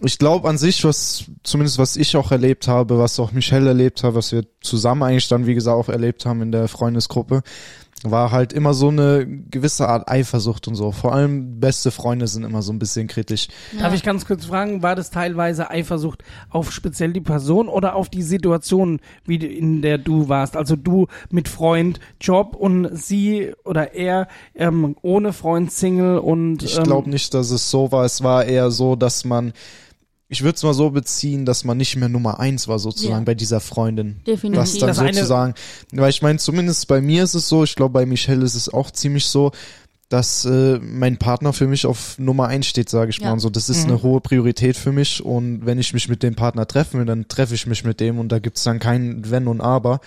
Ich 0.03 0.17
glaube 0.17 0.49
an 0.49 0.57
sich, 0.57 0.83
was 0.83 1.25
zumindest 1.43 1.77
was 1.77 1.95
ich 1.95 2.17
auch 2.17 2.31
erlebt 2.31 2.67
habe, 2.67 2.97
was 2.97 3.19
auch 3.19 3.31
Michelle 3.33 3.67
erlebt 3.69 4.03
hat, 4.03 4.15
was 4.15 4.31
wir 4.31 4.45
zusammen 4.61 5.03
eigentlich 5.03 5.27
dann, 5.27 5.45
wie 5.45 5.53
gesagt, 5.53 5.77
auch 5.77 5.89
erlebt 5.89 6.25
haben 6.25 6.41
in 6.41 6.51
der 6.51 6.67
Freundesgruppe, 6.67 7.43
war 8.03 8.31
halt 8.31 8.51
immer 8.51 8.73
so 8.73 8.87
eine 8.87 9.27
gewisse 9.27 9.87
Art 9.87 10.09
Eifersucht 10.09 10.67
und 10.67 10.75
so. 10.75 10.91
Vor 10.91 11.13
allem 11.13 11.59
beste 11.59 11.91
Freunde 11.91 12.27
sind 12.27 12.43
immer 12.43 12.61
so 12.63 12.73
ein 12.73 12.79
bisschen 12.79 13.07
kritisch. 13.07 13.47
Darf 13.79 13.93
ich 13.93 14.01
ganz 14.01 14.25
kurz 14.25 14.45
fragen, 14.45 14.81
war 14.81 14.95
das 14.95 15.11
teilweise 15.11 15.69
Eifersucht 15.69 16.23
auf 16.49 16.71
speziell 16.71 17.13
die 17.13 17.21
Person 17.21 17.67
oder 17.67 17.95
auf 17.95 18.09
die 18.09 18.23
Situation, 18.23 18.99
wie 19.25 19.37
du- 19.37 19.47
in 19.47 19.81
der 19.83 19.97
du 19.99 20.29
warst? 20.29 20.57
Also 20.57 20.75
du 20.75 21.07
mit 21.29 21.47
Freund, 21.47 21.99
Job 22.19 22.55
und 22.55 22.89
sie 22.97 23.53
oder 23.65 23.93
er 23.93 24.27
ähm, 24.55 24.95
ohne 25.03 25.31
Freund, 25.31 25.71
Single 25.71 26.17
und 26.17 26.63
Ich 26.63 26.77
ähm, 26.77 26.83
glaube 26.83 27.09
nicht, 27.09 27.33
dass 27.35 27.51
es 27.51 27.69
so 27.69 27.91
war. 27.91 28.03
Es 28.05 28.23
war 28.23 28.45
eher 28.45 28.71
so, 28.71 28.95
dass 28.95 29.25
man, 29.25 29.53
ich 30.31 30.43
würde 30.43 30.55
es 30.55 30.63
mal 30.63 30.73
so 30.73 30.89
beziehen, 30.89 31.45
dass 31.45 31.65
man 31.65 31.77
nicht 31.77 31.97
mehr 31.97 32.07
Nummer 32.09 32.39
eins 32.39 32.67
war 32.69 32.79
sozusagen 32.79 33.13
Ja. 33.19 33.25
bei 33.25 33.35
dieser 33.35 33.59
Freundin. 33.59 34.15
Definitiv. 34.25 34.61
Das 34.63 34.77
dann 34.79 34.87
Das 34.87 34.97
sozusagen, 34.97 35.53
weil 35.91 36.09
ich 36.09 36.21
meine, 36.21 36.39
zumindest 36.39 36.87
bei 36.87 37.01
mir 37.01 37.23
ist 37.23 37.33
es 37.35 37.49
so, 37.49 37.65
ich 37.65 37.75
glaube 37.75 37.91
bei 37.93 38.05
Michelle 38.05 38.43
ist 38.45 38.55
es 38.55 38.69
auch 38.69 38.91
ziemlich 38.91 39.25
so, 39.25 39.51
dass 40.07 40.45
äh, 40.45 40.79
mein 40.79 41.17
Partner 41.17 41.51
für 41.53 41.67
mich 41.67 41.85
auf 41.85 42.17
Nummer 42.17 42.47
eins 42.47 42.65
steht, 42.67 42.89
sage 42.89 43.11
ich 43.11 43.17
Ja. 43.19 43.27
mal. 43.27 43.33
Und 43.33 43.39
so, 43.39 43.49
das 43.49 43.69
ist 43.69 43.85
eine 43.85 44.01
hohe 44.03 44.21
Priorität 44.21 44.75
für 44.77 44.91
mich. 44.91 45.23
Und 45.23 45.65
wenn 45.65 45.79
ich 45.79 45.93
mich 45.93 46.07
mit 46.09 46.23
dem 46.23 46.35
Partner 46.35 46.65
treffen 46.65 46.99
will, 46.99 47.05
dann 47.05 47.27
treffe 47.27 47.55
ich 47.55 47.67
mich 47.67 47.83
mit 47.83 47.99
dem 47.99 48.17
und 48.17 48.29
da 48.29 48.39
gibt's 48.39 48.63
dann 48.63 48.79
kein 48.79 49.29
Wenn 49.29 49.47
und 49.47 49.59
Aber. 49.61 49.99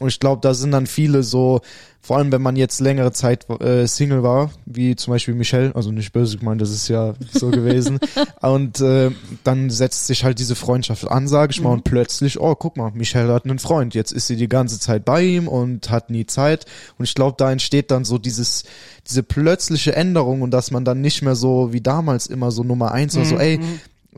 Und 0.00 0.08
ich 0.08 0.20
glaube, 0.20 0.40
da 0.40 0.54
sind 0.54 0.72
dann 0.72 0.86
viele 0.86 1.22
so, 1.22 1.60
vor 2.00 2.16
allem 2.16 2.32
wenn 2.32 2.42
man 2.42 2.56
jetzt 2.56 2.80
längere 2.80 3.12
Zeit 3.12 3.48
äh, 3.60 3.86
Single 3.86 4.24
war, 4.24 4.50
wie 4.66 4.96
zum 4.96 5.12
Beispiel 5.12 5.34
Michelle, 5.34 5.74
also 5.76 5.92
nicht 5.92 6.12
böse 6.12 6.38
gemeint, 6.38 6.60
das 6.60 6.70
ist 6.70 6.88
ja 6.88 7.14
so 7.30 7.50
gewesen. 7.50 8.00
Und 8.40 8.80
äh, 8.80 9.12
dann 9.44 9.70
setzt 9.70 10.08
sich 10.08 10.24
halt 10.24 10.40
diese 10.40 10.56
Freundschaft 10.56 11.08
an, 11.08 11.28
sage 11.28 11.52
ich 11.52 11.60
mal, 11.60 11.70
und 11.70 11.84
plötzlich, 11.84 12.40
oh, 12.40 12.56
guck 12.56 12.76
mal, 12.76 12.90
Michelle 12.92 13.32
hat 13.32 13.44
einen 13.44 13.60
Freund, 13.60 13.94
jetzt 13.94 14.10
ist 14.10 14.26
sie 14.26 14.34
die 14.34 14.48
ganze 14.48 14.80
Zeit 14.80 15.04
bei 15.04 15.22
ihm 15.22 15.46
und 15.46 15.90
hat 15.90 16.10
nie 16.10 16.26
Zeit. 16.26 16.66
Und 16.98 17.04
ich 17.04 17.14
glaube, 17.14 17.36
da 17.38 17.52
entsteht 17.52 17.92
dann 17.92 18.04
so 18.04 18.18
dieses, 18.18 18.64
diese 19.08 19.22
plötzliche 19.22 19.94
Änderung 19.94 20.42
und 20.42 20.50
dass 20.50 20.72
man 20.72 20.84
dann 20.84 21.00
nicht 21.00 21.22
mehr 21.22 21.36
so 21.36 21.72
wie 21.72 21.80
damals 21.80 22.26
immer 22.26 22.50
so 22.50 22.64
Nummer 22.64 22.90
eins 22.90 23.16
war, 23.16 23.24
so, 23.24 23.38
ey, 23.38 23.60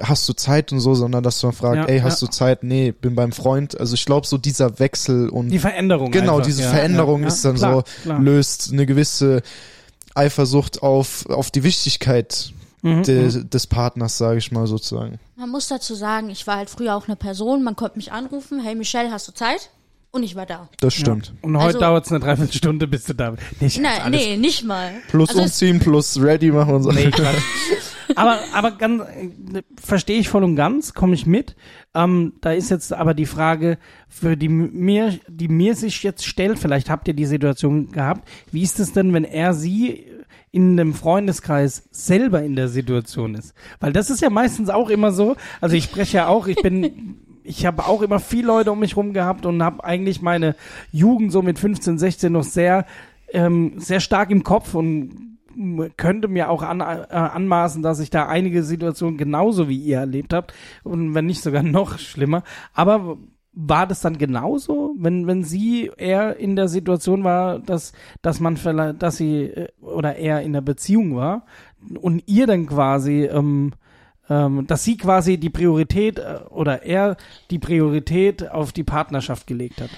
hast 0.00 0.28
du 0.28 0.32
Zeit 0.32 0.72
und 0.72 0.80
so, 0.80 0.94
sondern 0.94 1.22
dass 1.22 1.42
man 1.42 1.52
fragt, 1.52 1.76
Ja, 1.76 1.84
ey, 1.84 2.00
hast 2.00 2.20
ja. 2.20 2.26
du 2.26 2.32
Zeit? 2.32 2.64
Nee, 2.64 2.92
bin 2.92 3.14
beim 3.14 3.32
Freund. 3.32 3.78
Also 3.78 3.94
ich 3.94 4.04
glaube, 4.04 4.26
so 4.26 4.38
dieser 4.38 4.78
Wechsel 4.78 5.28
und 5.28 5.50
die 5.50 5.58
Veränderung. 5.58 6.10
genau, 6.10 6.34
einfach. 6.34 6.46
diese 6.46 6.62
ja, 6.62 6.70
Veränderung 6.70 7.22
ja, 7.22 7.28
ist 7.28 7.44
dann 7.44 7.56
klar, 7.56 7.74
so, 7.76 8.02
klar. 8.02 8.20
löst 8.20 8.72
eine 8.72 8.86
gewisse 8.86 9.42
Eifersucht 10.14 10.82
auf, 10.82 11.26
auf 11.28 11.50
die 11.50 11.62
Wichtigkeit 11.62 12.52
Mhm, 12.82 13.02
de, 13.02 13.44
des 13.44 13.66
Partners, 13.66 14.18
sage 14.18 14.36
ich 14.36 14.52
mal 14.52 14.66
sozusagen. 14.66 15.18
Man 15.36 15.48
muss 15.48 15.68
dazu 15.68 15.94
sagen, 15.94 16.28
ich 16.28 16.46
war 16.46 16.58
halt 16.58 16.68
früher 16.68 16.94
auch 16.94 17.06
eine 17.08 17.16
Person, 17.16 17.62
man 17.64 17.76
konnte 17.76 17.96
mich 17.96 18.12
anrufen, 18.12 18.60
hey 18.62 18.74
Michelle, 18.74 19.10
hast 19.10 19.26
du 19.26 19.32
Zeit? 19.32 19.70
Und 20.10 20.22
ich 20.22 20.36
war 20.36 20.44
da. 20.44 20.68
Das 20.80 20.92
stimmt. 20.92 21.32
Und 21.40 21.56
heute 21.56 21.66
Also- 21.68 21.80
dauert 21.80 22.04
es 22.04 22.12
eine 22.12 22.20
Dreiviertelstunde, 22.20 22.86
bis 22.86 23.04
du 23.04 23.14
da 23.14 23.30
bist. 23.58 23.80
Nein, 23.80 24.02
alles 24.02 24.20
nee, 24.20 24.36
nicht 24.36 24.64
mal. 24.64 24.92
Plus 25.08 25.30
also 25.30 25.40
umziehen, 25.42 25.80
plus 25.80 26.20
ready 26.20 26.50
machen 26.50 26.74
und 26.74 26.82
so. 26.82 26.92
Nee. 26.92 27.10
aber, 28.16 28.38
aber 28.52 28.70
ganz, 28.72 29.02
verstehe 29.80 30.18
ich 30.18 30.28
voll 30.28 30.44
und 30.44 30.56
ganz, 30.56 30.94
komme 30.94 31.14
ich 31.14 31.26
mit. 31.26 31.56
Ähm, 31.94 32.34
da 32.40 32.52
ist 32.52 32.70
jetzt 32.70 32.92
aber 32.92 33.14
die 33.14 33.26
Frage, 33.26 33.78
für 34.08 34.36
die 34.36 34.48
mir, 34.48 35.18
die 35.28 35.48
mir 35.48 35.74
sich 35.74 36.02
jetzt 36.02 36.26
stellt, 36.26 36.58
vielleicht 36.58 36.90
habt 36.90 37.08
ihr 37.08 37.14
die 37.14 37.26
Situation 37.26 37.92
gehabt, 37.92 38.28
wie 38.50 38.62
ist 38.62 38.80
es 38.80 38.92
denn, 38.92 39.12
wenn 39.12 39.24
er 39.24 39.54
sie 39.54 40.04
in 40.50 40.78
einem 40.78 40.94
Freundeskreis 40.94 41.88
selber 41.90 42.42
in 42.42 42.56
der 42.56 42.68
Situation 42.68 43.34
ist? 43.34 43.54
Weil 43.80 43.92
das 43.92 44.10
ist 44.10 44.20
ja 44.20 44.30
meistens 44.30 44.70
auch 44.70 44.90
immer 44.90 45.12
so, 45.12 45.36
also 45.60 45.76
ich 45.76 45.84
spreche 45.84 46.18
ja 46.18 46.26
auch, 46.28 46.46
ich 46.46 46.56
bin 46.56 47.20
ich 47.44 47.66
habe 47.66 47.86
auch 47.86 48.00
immer 48.00 48.20
viele 48.20 48.46
Leute 48.46 48.72
um 48.72 48.80
mich 48.80 48.96
rum 48.96 49.12
gehabt 49.12 49.44
und 49.46 49.62
habe 49.62 49.84
eigentlich 49.84 50.22
meine 50.22 50.56
Jugend 50.90 51.30
so 51.30 51.42
mit 51.42 51.58
15, 51.58 51.98
16 51.98 52.32
noch 52.32 52.42
sehr, 52.42 52.86
ähm, 53.32 53.74
sehr 53.76 54.00
stark 54.00 54.30
im 54.30 54.42
Kopf 54.42 54.74
und 54.74 55.33
könnte 55.96 56.28
mir 56.28 56.50
auch 56.50 56.62
an, 56.62 56.80
äh, 56.80 56.84
anmaßen, 56.84 57.82
dass 57.82 58.00
ich 58.00 58.10
da 58.10 58.26
einige 58.26 58.62
Situationen 58.62 59.16
genauso 59.16 59.68
wie 59.68 59.78
ihr 59.78 59.98
erlebt 59.98 60.32
habt 60.32 60.54
und 60.82 61.14
wenn 61.14 61.26
nicht 61.26 61.42
sogar 61.42 61.62
noch 61.62 61.98
schlimmer. 61.98 62.42
Aber 62.72 63.18
war 63.52 63.86
das 63.86 64.00
dann 64.00 64.18
genauso, 64.18 64.94
wenn 64.98 65.26
wenn 65.26 65.44
sie 65.44 65.90
eher 65.96 66.36
in 66.36 66.56
der 66.56 66.68
Situation 66.68 67.22
war, 67.24 67.60
dass 67.60 67.92
dass 68.20 68.40
man 68.40 68.56
vielleicht, 68.56 69.02
dass 69.02 69.16
sie 69.16 69.44
äh, 69.44 69.68
oder 69.80 70.16
er 70.16 70.42
in 70.42 70.52
der 70.52 70.60
Beziehung 70.60 71.16
war 71.16 71.46
und 72.00 72.24
ihr 72.26 72.46
dann 72.46 72.66
quasi 72.66 73.24
ähm, 73.24 73.72
ähm, 74.28 74.66
dass 74.66 74.84
sie 74.84 74.96
quasi 74.96 75.38
die 75.38 75.50
Priorität 75.50 76.18
äh, 76.18 76.40
oder 76.48 76.82
er 76.82 77.16
die 77.50 77.58
Priorität 77.58 78.50
auf 78.50 78.72
die 78.72 78.84
Partnerschaft 78.84 79.46
gelegt 79.46 79.80
hat. 79.80 79.90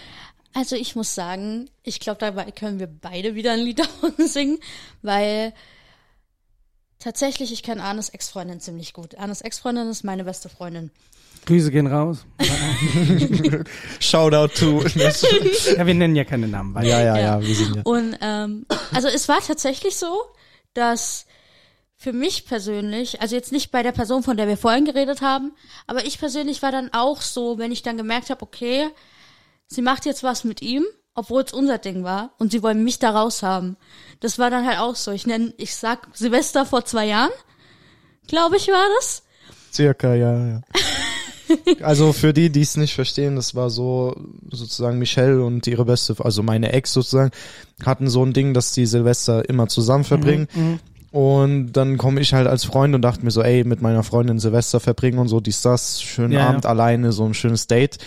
Also 0.56 0.74
ich 0.74 0.96
muss 0.96 1.14
sagen, 1.14 1.68
ich 1.82 2.00
glaube, 2.00 2.18
dabei 2.18 2.50
können 2.50 2.78
wir 2.80 2.86
beide 2.86 3.34
wieder 3.34 3.52
ein 3.52 3.60
Lied 3.60 3.78
davon 3.80 4.14
singen, 4.26 4.58
weil 5.02 5.52
tatsächlich, 6.98 7.52
ich 7.52 7.62
kenne 7.62 7.82
Arnes 7.82 8.08
Ex-Freundin 8.08 8.60
ziemlich 8.60 8.94
gut. 8.94 9.18
Arnes 9.18 9.42
Ex-Freundin 9.42 9.88
ist 9.90 10.02
meine 10.02 10.24
beste 10.24 10.48
Freundin. 10.48 10.90
Grüße 11.44 11.70
gehen 11.70 11.86
raus. 11.86 12.24
Shoutout 14.00 14.54
to. 14.54 14.82
Ja, 14.96 15.86
wir 15.86 15.94
nennen 15.94 16.16
ja 16.16 16.24
keine 16.24 16.48
Namen. 16.48 16.74
Weil 16.74 16.86
ja, 16.86 17.00
ja, 17.02 17.16
Ja. 17.16 17.22
ja, 17.22 17.40
wir 17.42 17.54
sind 17.54 17.76
ja. 17.76 17.82
Und 17.84 18.16
ähm, 18.22 18.64
also 18.92 19.08
es 19.08 19.28
war 19.28 19.40
tatsächlich 19.40 19.96
so, 19.96 20.22
dass 20.72 21.26
für 21.98 22.14
mich 22.14 22.46
persönlich, 22.46 23.20
also 23.20 23.36
jetzt 23.36 23.52
nicht 23.52 23.70
bei 23.70 23.82
der 23.82 23.92
Person, 23.92 24.22
von 24.22 24.38
der 24.38 24.48
wir 24.48 24.56
vorhin 24.56 24.86
geredet 24.86 25.20
haben, 25.20 25.52
aber 25.86 26.06
ich 26.06 26.18
persönlich 26.18 26.62
war 26.62 26.72
dann 26.72 26.92
auch 26.94 27.20
so, 27.20 27.58
wenn 27.58 27.72
ich 27.72 27.82
dann 27.82 27.96
gemerkt 27.98 28.30
habe, 28.30 28.42
okay, 28.42 28.88
sie 29.68 29.82
macht 29.82 30.06
jetzt 30.06 30.22
was 30.22 30.44
mit 30.44 30.62
ihm, 30.62 30.84
obwohl 31.14 31.42
es 31.42 31.52
unser 31.52 31.78
Ding 31.78 32.04
war 32.04 32.30
und 32.38 32.52
sie 32.52 32.62
wollen 32.62 32.84
mich 32.84 32.98
da 32.98 33.10
raus 33.10 33.42
haben. 33.42 33.76
Das 34.20 34.38
war 34.38 34.50
dann 34.50 34.66
halt 34.66 34.78
auch 34.78 34.94
so. 34.96 35.10
Ich 35.12 35.26
nenne, 35.26 35.52
ich 35.56 35.74
sag 35.74 36.08
Silvester 36.14 36.66
vor 36.66 36.84
zwei 36.84 37.06
Jahren, 37.06 37.30
glaube 38.28 38.56
ich, 38.56 38.68
war 38.68 38.86
das. 38.98 39.22
Circa, 39.72 40.14
ja, 40.14 40.46
ja. 40.48 40.60
also 41.82 42.12
für 42.12 42.32
die, 42.32 42.50
die 42.50 42.62
es 42.62 42.76
nicht 42.76 42.94
verstehen, 42.94 43.36
das 43.36 43.54
war 43.54 43.70
so 43.70 44.16
sozusagen 44.50 44.98
Michelle 44.98 45.42
und 45.44 45.66
ihre 45.66 45.84
beste, 45.84 46.16
also 46.18 46.42
meine 46.42 46.72
Ex 46.72 46.92
sozusagen, 46.92 47.30
hatten 47.84 48.08
so 48.08 48.24
ein 48.24 48.32
Ding, 48.32 48.52
dass 48.54 48.72
die 48.72 48.86
Silvester 48.86 49.48
immer 49.48 49.68
zusammen 49.68 50.04
verbringen. 50.04 50.48
Mhm, 50.54 50.80
Und 51.12 51.72
dann 51.72 51.98
komme 51.98 52.20
ich 52.20 52.34
halt 52.34 52.46
als 52.48 52.64
Freund 52.64 52.94
und 52.94 53.02
dachte 53.02 53.24
mir 53.24 53.30
so, 53.30 53.42
ey, 53.42 53.64
mit 53.64 53.80
meiner 53.80 54.02
Freundin 54.02 54.38
Silvester 54.38 54.80
verbringen 54.80 55.18
und 55.18 55.28
so, 55.28 55.40
dies, 55.40 55.62
das, 55.62 56.02
schönen 56.02 56.32
Ja, 56.32 56.48
Abend 56.48 56.64
ja. 56.64 56.70
alleine, 56.70 57.12
so 57.12 57.24
ein 57.24 57.34
schönes 57.34 57.66
Date. 57.66 57.98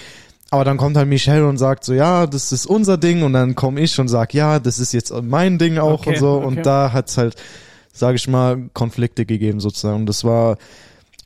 Aber 0.51 0.63
dann 0.65 0.77
kommt 0.77 0.97
halt 0.97 1.07
Michelle 1.07 1.47
und 1.47 1.57
sagt 1.57 1.83
so, 1.83 1.93
ja, 1.93 2.25
das 2.25 2.51
ist 2.51 2.65
unser 2.65 2.97
Ding 2.97 3.21
und 3.23 3.33
dann 3.33 3.55
komme 3.55 3.81
ich 3.81 3.99
und 3.99 4.07
sag, 4.07 4.33
ja, 4.33 4.59
das 4.59 4.79
ist 4.79 4.93
jetzt 4.93 5.13
mein 5.21 5.57
Ding 5.59 5.77
auch 5.77 5.99
Okay, 6.01 6.09
und 6.12 6.17
so. 6.17 6.31
okay. 6.38 6.45
Und 6.47 6.65
da 6.65 6.91
hat's 6.91 7.17
halt, 7.17 7.35
sage 7.93 8.15
ich 8.15 8.27
mal, 8.27 8.69
Konflikte 8.73 9.25
gegeben 9.25 9.59
sozusagen. 9.59 9.97
Und 9.97 10.05
das 10.07 10.23
war, 10.23 10.57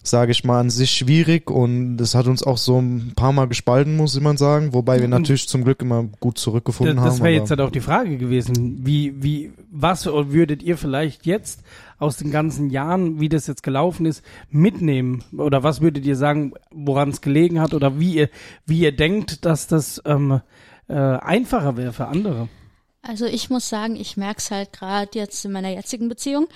sage 0.04 0.32
ich 0.34 0.44
mal, 0.44 0.60
an 0.60 0.70
sich 0.70 0.92
schwierig 0.92 1.50
und 1.50 1.96
das 1.98 2.13
hat 2.13 2.28
uns 2.28 2.44
auch 2.44 2.58
so 2.58 2.78
ein 2.80 3.13
paar 3.16 3.32
Mal 3.32 3.48
gespalten, 3.48 3.96
muss 3.96 4.20
man 4.20 4.36
sagen. 4.38 4.74
Wobei 4.74 5.00
wir 5.00 5.08
natürlich 5.08 5.48
zum 5.48 5.63
Glück 5.63 5.82
immer 5.82 6.04
gut 6.20 6.38
zurückgefunden 6.38 6.98
Das, 6.98 7.06
das 7.06 7.13
haben. 7.16 7.24
wäre 7.24 7.36
aber- 7.36 7.42
jetzt 7.42 7.50
halt 7.50 7.62
auch 7.62 7.72
die 7.72 7.80
Frage 7.80 8.18
gewesen. 8.18 8.86
Wie, 8.86 9.24
wie, 9.24 9.54
was 9.72 10.06
würdet 10.06 10.62
ihr 10.62 10.78
vielleicht 10.78 11.26
jetzt 11.26 11.62
aus 12.00 12.18
den 12.18 12.32
ganzen 12.32 12.70
Jahren, 12.70 13.22
wie 13.22 13.30
das 13.30 13.48
jetzt 13.48 13.63
gelaufen 13.63 14.06
ist, 14.06 14.24
mitnehmen? 14.50 15.24
Oder 15.38 15.63
was 15.63 15.80
würdet 15.80 16.06
ihr 16.06 16.18
sagen, 16.18 16.54
woran 16.72 17.10
es 17.10 17.22
gelegen 17.22 17.62
hat? 17.62 17.74
Oder 17.74 17.98
wie 17.98 18.13
ihr, 18.16 18.30
wie 18.66 18.80
ihr 18.82 18.94
denkt, 18.96 19.46
dass 19.46 19.68
das 19.68 20.02
ähm, 20.06 20.42
äh, 20.89 20.94
einfacher 20.94 21.78
wäre 21.78 21.94
für 21.94 22.08
andere? 22.08 22.50
Also 23.02 23.26
ich 23.26 23.50
muss 23.50 23.70
sagen, 23.70 23.96
ich 23.96 24.18
merk's 24.18 24.52
halt 24.52 24.74
gerade 24.74 25.10
jetzt 25.13 25.46
in 25.46 25.54
meiner 25.54 25.70
jetzigen 25.70 26.10
Beziehung. 26.10 26.48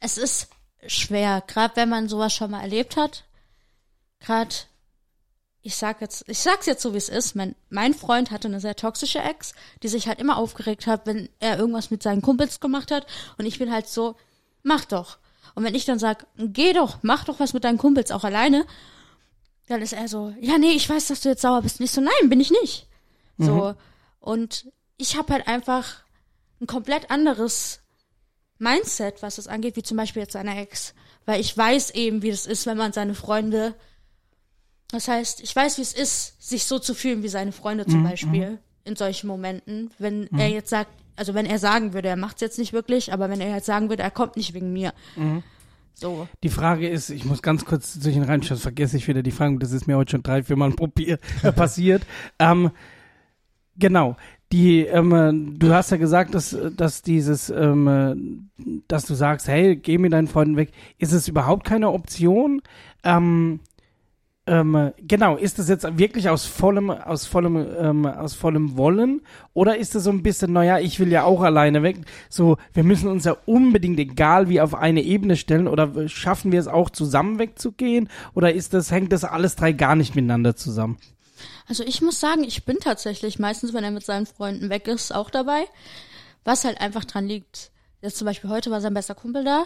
Es 0.00 0.18
ist 0.18 0.48
schwer, 0.88 1.42
gerade 1.46 1.76
wenn 1.76 1.88
man 1.88 2.08
sowas 2.08 2.32
schon 2.34 2.50
mal 2.50 2.60
erlebt 2.60 2.96
hat. 2.96 3.24
Gerade, 4.20 4.54
ich 5.62 5.76
sag 5.76 6.00
jetzt, 6.00 6.24
ich 6.28 6.38
sag's 6.38 6.66
jetzt 6.66 6.82
so 6.82 6.92
wie 6.92 6.98
es 6.98 7.08
ist. 7.08 7.34
Mein, 7.34 7.54
mein 7.68 7.94
Freund 7.94 8.30
hatte 8.30 8.48
eine 8.48 8.60
sehr 8.60 8.76
toxische 8.76 9.20
Ex, 9.20 9.52
die 9.82 9.88
sich 9.88 10.08
halt 10.08 10.20
immer 10.20 10.36
aufgeregt 10.36 10.86
hat, 10.86 11.06
wenn 11.06 11.28
er 11.40 11.58
irgendwas 11.58 11.90
mit 11.90 12.02
seinen 12.02 12.22
Kumpels 12.22 12.60
gemacht 12.60 12.90
hat. 12.90 13.06
Und 13.38 13.46
ich 13.46 13.58
bin 13.58 13.72
halt 13.72 13.88
so, 13.88 14.16
mach 14.62 14.84
doch. 14.84 15.18
Und 15.54 15.64
wenn 15.64 15.74
ich 15.74 15.84
dann 15.84 15.98
sag, 15.98 16.26
geh 16.36 16.72
doch, 16.72 16.98
mach 17.02 17.24
doch 17.24 17.40
was 17.40 17.52
mit 17.52 17.64
deinen 17.64 17.78
Kumpels 17.78 18.10
auch 18.10 18.24
alleine, 18.24 18.66
dann 19.68 19.82
ist 19.82 19.92
er 19.92 20.08
so, 20.08 20.34
ja 20.40 20.58
nee, 20.58 20.72
ich 20.72 20.88
weiß, 20.88 21.08
dass 21.08 21.22
du 21.22 21.28
jetzt 21.30 21.42
sauer 21.42 21.62
bist. 21.62 21.80
Und 21.80 21.84
ich 21.84 21.92
so, 21.92 22.00
nein, 22.00 22.28
bin 22.28 22.40
ich 22.40 22.50
nicht. 22.50 22.86
So. 23.38 23.74
Und 24.20 24.70
ich 24.96 25.16
habe 25.16 25.32
halt 25.32 25.48
einfach 25.48 26.02
ein 26.60 26.66
komplett 26.66 27.10
anderes 27.10 27.80
Mindset, 28.58 29.22
was 29.22 29.36
das 29.36 29.48
angeht, 29.48 29.76
wie 29.76 29.82
zum 29.82 29.96
Beispiel 29.96 30.22
jetzt 30.22 30.32
seine 30.32 30.60
Ex. 30.60 30.94
Weil 31.24 31.40
ich 31.40 31.56
weiß 31.56 31.90
eben, 31.90 32.22
wie 32.22 32.30
das 32.30 32.46
ist, 32.46 32.66
wenn 32.66 32.76
man 32.76 32.92
seine 32.92 33.14
Freunde. 33.14 33.74
Das 34.90 35.08
heißt, 35.08 35.40
ich 35.42 35.54
weiß, 35.54 35.78
wie 35.78 35.82
es 35.82 35.92
ist, 35.92 36.40
sich 36.42 36.64
so 36.64 36.78
zu 36.78 36.94
fühlen 36.94 37.22
wie 37.22 37.28
seine 37.28 37.52
Freunde 37.52 37.86
zum 37.86 38.04
Beispiel 38.04 38.58
in 38.84 38.94
solchen 38.94 39.26
Momenten. 39.26 39.90
Wenn 39.98 40.28
er 40.38 40.48
jetzt 40.48 40.70
sagt, 40.70 40.90
also 41.16 41.34
wenn 41.34 41.46
er 41.46 41.58
sagen 41.58 41.92
würde, 41.92 42.08
er 42.08 42.16
macht's 42.16 42.40
jetzt 42.40 42.58
nicht 42.58 42.72
wirklich, 42.72 43.12
aber 43.12 43.28
wenn 43.28 43.40
er 43.40 43.54
jetzt 43.54 43.66
sagen 43.66 43.88
würde, 43.88 44.04
er 44.04 44.10
kommt 44.10 44.36
nicht 44.36 44.54
wegen 44.54 44.72
mir. 44.72 44.92
So. 45.98 46.28
Die 46.42 46.50
Frage 46.50 46.88
ist, 46.88 47.08
ich 47.08 47.24
muss 47.24 47.40
ganz 47.40 47.64
kurz 47.64 47.98
zwischen 47.98 48.22
reinschauen, 48.22 48.60
vergesse 48.60 48.98
ich 48.98 49.08
wieder 49.08 49.22
die 49.22 49.30
Frage, 49.30 49.58
das 49.58 49.72
ist 49.72 49.86
mir 49.86 49.96
heute 49.96 50.12
schon 50.12 50.22
drei, 50.22 50.42
vier 50.42 50.56
Mal 50.56 50.70
probier, 50.76 51.18
äh, 51.42 51.52
passiert. 51.52 52.02
Ähm, 52.38 52.70
genau. 53.76 54.16
Die, 54.52 54.82
ähm, 54.82 55.56
du 55.58 55.74
hast 55.74 55.90
ja 55.90 55.96
gesagt, 55.96 56.34
dass, 56.34 56.56
dass 56.76 57.02
dieses, 57.02 57.50
ähm, 57.50 57.88
äh, 57.88 58.80
dass 58.86 59.06
du 59.06 59.14
sagst, 59.14 59.48
hey, 59.48 59.76
geh 59.76 59.98
mit 59.98 60.12
deinen 60.12 60.28
Freunden 60.28 60.56
weg. 60.56 60.70
Ist 60.98 61.12
es 61.12 61.26
überhaupt 61.26 61.66
keine 61.66 61.90
Option? 61.90 62.62
Ähm, 63.02 63.60
ähm, 64.48 64.92
genau, 64.98 65.36
ist 65.36 65.58
das 65.58 65.68
jetzt 65.68 65.98
wirklich 65.98 66.28
aus 66.28 66.46
vollem, 66.46 66.90
aus 66.90 67.26
vollem, 67.26 67.66
ähm, 67.80 68.06
aus 68.06 68.34
vollem 68.34 68.76
Wollen? 68.76 69.22
Oder 69.54 69.76
ist 69.76 69.96
das 69.96 70.04
so 70.04 70.10
ein 70.10 70.22
bisschen, 70.22 70.52
naja, 70.52 70.78
ich 70.78 71.00
will 71.00 71.10
ja 71.10 71.24
auch 71.24 71.42
alleine 71.42 71.82
weg? 71.82 71.96
So, 72.28 72.56
wir 72.72 72.84
müssen 72.84 73.08
uns 73.08 73.24
ja 73.24 73.36
unbedingt, 73.46 73.98
egal 73.98 74.48
wie, 74.48 74.60
auf 74.60 74.74
eine 74.76 75.02
Ebene 75.02 75.34
stellen, 75.34 75.66
oder 75.66 76.08
schaffen 76.08 76.52
wir 76.52 76.60
es 76.60 76.68
auch 76.68 76.90
zusammen 76.90 77.40
wegzugehen? 77.40 78.08
Oder 78.34 78.52
ist 78.52 78.72
das, 78.72 78.92
hängt 78.92 79.12
das 79.12 79.24
alles 79.24 79.56
drei 79.56 79.72
gar 79.72 79.96
nicht 79.96 80.14
miteinander 80.14 80.54
zusammen? 80.54 80.96
Also 81.68 81.84
ich 81.84 82.02
muss 82.02 82.20
sagen, 82.20 82.44
ich 82.44 82.64
bin 82.64 82.78
tatsächlich 82.80 83.38
meistens, 83.38 83.72
wenn 83.72 83.84
er 83.84 83.90
mit 83.90 84.04
seinen 84.04 84.26
Freunden 84.26 84.70
weg 84.70 84.88
ist, 84.88 85.14
auch 85.14 85.30
dabei. 85.30 85.66
Was 86.44 86.64
halt 86.64 86.80
einfach 86.80 87.04
dran 87.04 87.26
liegt. 87.26 87.70
Jetzt 88.02 88.18
zum 88.18 88.26
Beispiel 88.26 88.50
heute 88.50 88.70
war 88.70 88.80
sein 88.80 88.94
bester 88.94 89.14
Kumpel 89.14 89.42
da, 89.42 89.64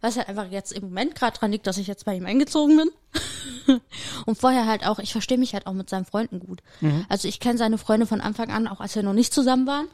was 0.00 0.16
halt 0.16 0.28
einfach 0.28 0.50
jetzt 0.50 0.72
im 0.72 0.84
Moment 0.84 1.14
gerade 1.14 1.36
dran 1.36 1.50
liegt, 1.52 1.66
dass 1.66 1.76
ich 1.76 1.86
jetzt 1.88 2.04
bei 2.04 2.14
ihm 2.14 2.24
eingezogen 2.26 2.76
bin. 2.76 3.80
Und 4.26 4.38
vorher 4.38 4.66
halt 4.66 4.86
auch, 4.86 4.98
ich 4.98 5.12
verstehe 5.12 5.36
mich 5.36 5.52
halt 5.52 5.66
auch 5.66 5.72
mit 5.74 5.90
seinen 5.90 6.04
Freunden 6.06 6.38
gut. 6.40 6.62
Also 7.08 7.28
ich 7.28 7.40
kenne 7.40 7.58
seine 7.58 7.78
Freunde 7.78 8.06
von 8.06 8.20
Anfang 8.20 8.50
an, 8.50 8.66
auch 8.68 8.80
als 8.80 8.94
wir 8.94 9.02
noch 9.02 9.12
nicht 9.12 9.34
zusammen 9.34 9.66
waren, 9.66 9.88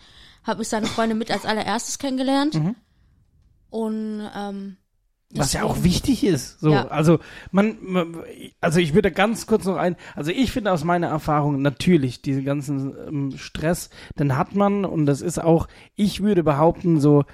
habe 0.45 0.63
ich 0.63 0.69
seine 0.69 0.87
Freunde 0.87 1.15
mit 1.17 1.31
als 1.31 1.45
allererstes 1.45 1.99
kennengelernt. 1.99 2.55
Und 3.71 4.31
ähm, 4.37 4.77
Was 5.35 5.53
ja 5.53 5.63
auch 5.63 5.83
wichtig 5.85 6.25
ist. 6.25 6.59
So, 6.59 6.73
Ja. 6.73 6.89
also 6.89 7.19
man, 7.51 7.77
man, 7.83 8.17
also 8.63 8.81
ich 8.81 8.95
würde 8.95 9.13
ganz 9.13 9.47
kurz 9.47 9.67
noch 9.67 9.77
ein, 9.77 9.97
also 10.17 10.31
ich 10.31 10.53
finde 10.53 10.73
aus 10.73 10.85
meiner 10.85 11.09
Erfahrung 11.09 11.61
natürlich 11.61 12.23
diesen 12.23 12.45
ganzen 12.45 12.95
ähm, 13.07 13.33
Stress, 13.37 13.91
den 14.19 14.39
hat 14.39 14.55
man 14.55 14.87
und 14.87 15.05
das 15.05 15.21
ist 15.21 15.39
auch, 15.43 15.69
ich 15.97 16.23
würde 16.23 16.43
behaupten 16.43 16.99
so, 16.99 17.25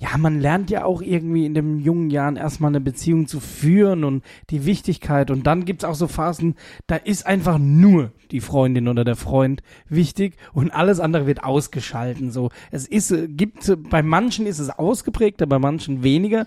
ja, 0.00 0.16
man 0.16 0.40
lernt 0.40 0.70
ja 0.70 0.84
auch 0.84 1.02
irgendwie 1.02 1.44
in 1.44 1.52
den 1.52 1.78
jungen 1.78 2.08
Jahren 2.08 2.36
erstmal 2.36 2.70
eine 2.70 2.80
Beziehung 2.80 3.26
zu 3.26 3.38
führen 3.38 4.02
und 4.04 4.24
die 4.48 4.64
Wichtigkeit 4.64 5.30
und 5.30 5.46
dann 5.46 5.66
gibt's 5.66 5.84
auch 5.84 5.94
so 5.94 6.08
Phasen, 6.08 6.54
da 6.86 6.96
ist 6.96 7.26
einfach 7.26 7.58
nur 7.58 8.12
die 8.30 8.40
Freundin 8.40 8.88
oder 8.88 9.04
der 9.04 9.16
Freund 9.16 9.62
wichtig 9.88 10.36
und 10.54 10.70
alles 10.70 11.00
andere 11.00 11.26
wird 11.26 11.44
ausgeschalten. 11.44 12.30
So, 12.30 12.48
es 12.70 12.86
ist, 12.86 13.10
äh, 13.10 13.28
gibt, 13.28 13.68
äh, 13.68 13.76
bei 13.76 14.02
manchen 14.02 14.46
ist 14.46 14.58
es 14.58 14.70
ausgeprägter, 14.70 15.46
bei 15.46 15.58
manchen 15.58 16.02
weniger, 16.02 16.46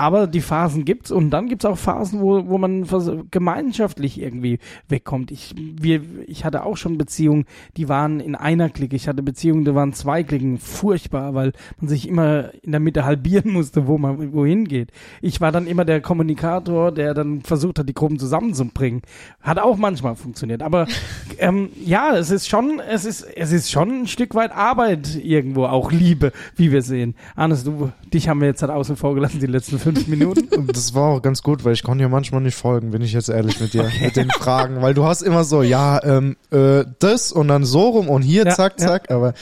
aber 0.00 0.26
die 0.26 0.40
Phasen 0.40 0.86
gibt's 0.86 1.10
und 1.10 1.28
dann 1.28 1.46
gibt's 1.46 1.66
auch 1.66 1.76
Phasen, 1.76 2.22
wo, 2.22 2.48
wo 2.48 2.56
man 2.56 2.86
gemeinschaftlich 3.30 4.18
irgendwie 4.18 4.58
wegkommt. 4.88 5.30
Ich, 5.30 5.54
wir, 5.58 6.00
ich 6.26 6.46
hatte 6.46 6.64
auch 6.64 6.78
schon 6.78 6.96
Beziehungen, 6.96 7.44
die 7.76 7.90
waren 7.90 8.18
in 8.18 8.34
einer 8.34 8.70
Clique. 8.70 8.96
Ich 8.96 9.08
hatte 9.08 9.22
Beziehungen, 9.22 9.66
da 9.66 9.74
waren 9.74 9.92
zwei 9.92 10.22
Klicken. 10.22 10.56
Furchtbar, 10.56 11.34
weil 11.34 11.52
man 11.78 11.90
sich 11.90 12.08
immer 12.08 12.48
in 12.62 12.70
der 12.70 12.80
Mitte 12.80 13.04
halbieren 13.04 13.52
musste, 13.52 13.86
wo 13.86 13.98
man 13.98 14.32
wohin 14.32 14.66
geht. 14.66 14.90
Ich 15.20 15.42
war 15.42 15.52
dann 15.52 15.66
immer 15.66 15.84
der 15.84 16.00
Kommunikator, 16.00 16.92
der 16.92 17.12
dann 17.12 17.42
versucht 17.42 17.78
hat, 17.78 17.86
die 17.86 17.92
Gruppen 17.92 18.18
zusammenzubringen. 18.18 19.02
Hat 19.42 19.58
auch 19.58 19.76
manchmal 19.76 20.16
funktioniert. 20.16 20.62
Aber 20.62 20.86
ähm, 21.38 21.68
ja, 21.84 22.16
es 22.16 22.30
ist 22.30 22.48
schon, 22.48 22.80
es 22.80 23.04
ist, 23.04 23.20
es 23.20 23.52
ist 23.52 23.70
schon 23.70 24.04
ein 24.04 24.06
Stück 24.06 24.34
weit 24.34 24.52
Arbeit 24.52 25.22
irgendwo, 25.22 25.66
auch 25.66 25.92
Liebe, 25.92 26.32
wie 26.56 26.72
wir 26.72 26.80
sehen. 26.80 27.14
Hannes, 27.36 27.64
du, 27.64 27.92
dich 28.14 28.30
haben 28.30 28.40
wir 28.40 28.48
jetzt 28.48 28.62
halt 28.62 28.72
außen 28.72 28.96
vor 28.96 29.14
gelassen, 29.14 29.40
die 29.40 29.46
letzten 29.46 29.78
fünf 29.78 29.89
Minuten. 30.08 30.54
Und 30.54 30.68
das 30.76 30.94
war 30.94 31.08
auch 31.10 31.22
ganz 31.22 31.42
gut, 31.42 31.64
weil 31.64 31.72
ich 31.72 31.82
konnte 31.82 32.02
ja 32.02 32.08
manchmal 32.08 32.40
nicht 32.40 32.54
folgen, 32.56 32.90
bin 32.90 33.02
ich 33.02 33.12
jetzt 33.12 33.28
ehrlich 33.28 33.60
mit 33.60 33.72
dir, 33.74 33.90
mit 34.00 34.16
den 34.16 34.30
Fragen, 34.30 34.82
weil 34.82 34.94
du 34.94 35.04
hast 35.04 35.22
immer 35.22 35.44
so, 35.44 35.62
ja, 35.62 36.02
ähm, 36.04 36.36
äh, 36.50 36.84
das 36.98 37.32
und 37.32 37.48
dann 37.48 37.64
so 37.64 37.88
rum 37.88 38.08
und 38.08 38.22
hier, 38.22 38.44
Ja, 38.44 38.54
zack, 38.54 38.80
ja. 38.80 38.86
zack, 38.86 39.10
aber 39.10 39.34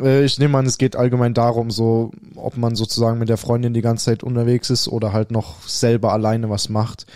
äh, 0.00 0.24
ich 0.24 0.38
nehme 0.38 0.58
an, 0.58 0.66
es 0.66 0.78
geht 0.78 0.96
allgemein 0.96 1.34
darum, 1.34 1.70
so, 1.70 2.10
ob 2.34 2.56
man 2.56 2.74
sozusagen 2.74 3.18
mit 3.18 3.28
der 3.28 3.36
Freundin 3.36 3.74
die 3.74 3.82
ganze 3.82 4.06
Zeit 4.06 4.22
unterwegs 4.22 4.70
ist 4.70 4.88
oder 4.88 5.12
halt 5.12 5.30
noch 5.30 5.66
selber 5.66 6.12
alleine 6.12 6.50
was 6.50 6.68
macht. 6.68 7.06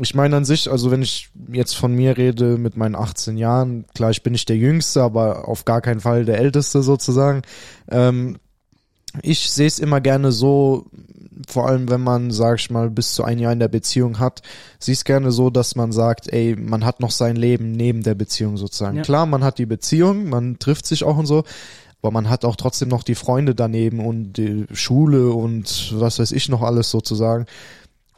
Ich 0.00 0.14
meine 0.14 0.36
an 0.36 0.46
sich, 0.46 0.70
also 0.70 0.90
wenn 0.90 1.02
ich 1.02 1.28
jetzt 1.52 1.74
von 1.74 1.94
mir 1.94 2.16
rede 2.16 2.56
mit 2.56 2.78
meinen 2.78 2.94
18 2.94 3.36
Jahren, 3.36 3.84
klar, 3.94 4.10
ich 4.10 4.22
bin 4.22 4.32
nicht 4.32 4.48
der 4.48 4.56
Jüngste, 4.56 5.02
aber 5.02 5.48
auf 5.48 5.66
gar 5.66 5.82
keinen 5.82 6.00
Fall 6.00 6.24
der 6.24 6.38
Älteste 6.38 6.82
sozusagen. 6.82 7.42
Ähm, 7.90 8.38
ich 9.20 9.50
sehe 9.50 9.66
es 9.66 9.78
immer 9.78 10.00
gerne 10.00 10.32
so, 10.32 10.86
vor 11.48 11.68
allem 11.68 11.90
wenn 11.90 12.00
man, 12.00 12.30
sag 12.30 12.58
ich 12.58 12.70
mal, 12.70 12.90
bis 12.90 13.14
zu 13.14 13.24
ein 13.24 13.38
Jahr 13.38 13.52
in 13.52 13.58
der 13.58 13.68
Beziehung 13.68 14.18
hat, 14.18 14.42
sehe 14.78 14.94
es 14.94 15.04
gerne 15.04 15.32
so, 15.32 15.50
dass 15.50 15.76
man 15.76 15.92
sagt, 15.92 16.32
ey, 16.32 16.56
man 16.56 16.84
hat 16.84 17.00
noch 17.00 17.10
sein 17.10 17.36
Leben 17.36 17.72
neben 17.72 18.02
der 18.02 18.14
Beziehung 18.14 18.56
sozusagen. 18.56 18.98
Ja. 18.98 19.02
Klar, 19.02 19.26
man 19.26 19.44
hat 19.44 19.58
die 19.58 19.66
Beziehung, 19.66 20.28
man 20.28 20.58
trifft 20.58 20.86
sich 20.86 21.04
auch 21.04 21.16
und 21.16 21.26
so, 21.26 21.44
aber 22.00 22.10
man 22.10 22.28
hat 22.28 22.44
auch 22.44 22.56
trotzdem 22.56 22.88
noch 22.88 23.02
die 23.02 23.14
Freunde 23.14 23.54
daneben 23.54 24.04
und 24.04 24.34
die 24.34 24.66
Schule 24.72 25.32
und 25.32 25.92
was 25.94 26.18
weiß 26.18 26.32
ich 26.32 26.48
noch 26.48 26.62
alles 26.62 26.90
sozusagen. 26.90 27.46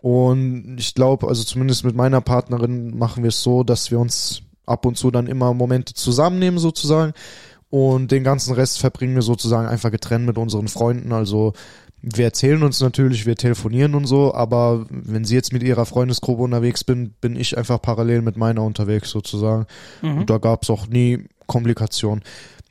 Und 0.00 0.76
ich 0.78 0.94
glaube, 0.94 1.28
also 1.28 1.44
zumindest 1.44 1.84
mit 1.84 1.96
meiner 1.96 2.20
Partnerin 2.20 2.96
machen 2.96 3.22
wir 3.22 3.28
es 3.28 3.42
so, 3.42 3.64
dass 3.64 3.90
wir 3.90 3.98
uns 3.98 4.42
ab 4.66 4.86
und 4.86 4.96
zu 4.96 5.10
dann 5.10 5.26
immer 5.26 5.54
Momente 5.54 5.94
zusammennehmen 5.94 6.58
sozusagen 6.58 7.12
und 7.74 8.12
den 8.12 8.22
ganzen 8.22 8.54
Rest 8.54 8.78
verbringen 8.78 9.16
wir 9.16 9.22
sozusagen 9.22 9.66
einfach 9.66 9.90
getrennt 9.90 10.26
mit 10.26 10.38
unseren 10.38 10.68
Freunden. 10.68 11.12
Also 11.12 11.54
wir 12.00 12.24
erzählen 12.24 12.62
uns 12.62 12.78
natürlich, 12.80 13.26
wir 13.26 13.34
telefonieren 13.34 13.96
und 13.96 14.06
so, 14.06 14.32
aber 14.32 14.86
wenn 14.90 15.24
sie 15.24 15.34
jetzt 15.34 15.52
mit 15.52 15.64
ihrer 15.64 15.84
Freundesgruppe 15.84 16.44
unterwegs 16.44 16.84
bin, 16.84 17.14
bin 17.20 17.34
ich 17.34 17.58
einfach 17.58 17.82
parallel 17.82 18.22
mit 18.22 18.36
meiner 18.36 18.62
unterwegs 18.62 19.10
sozusagen. 19.10 19.66
Und 20.02 20.30
da 20.30 20.38
gab 20.38 20.62
es 20.62 20.70
auch 20.70 20.86
nie 20.86 21.24
Komplikationen. 21.48 22.22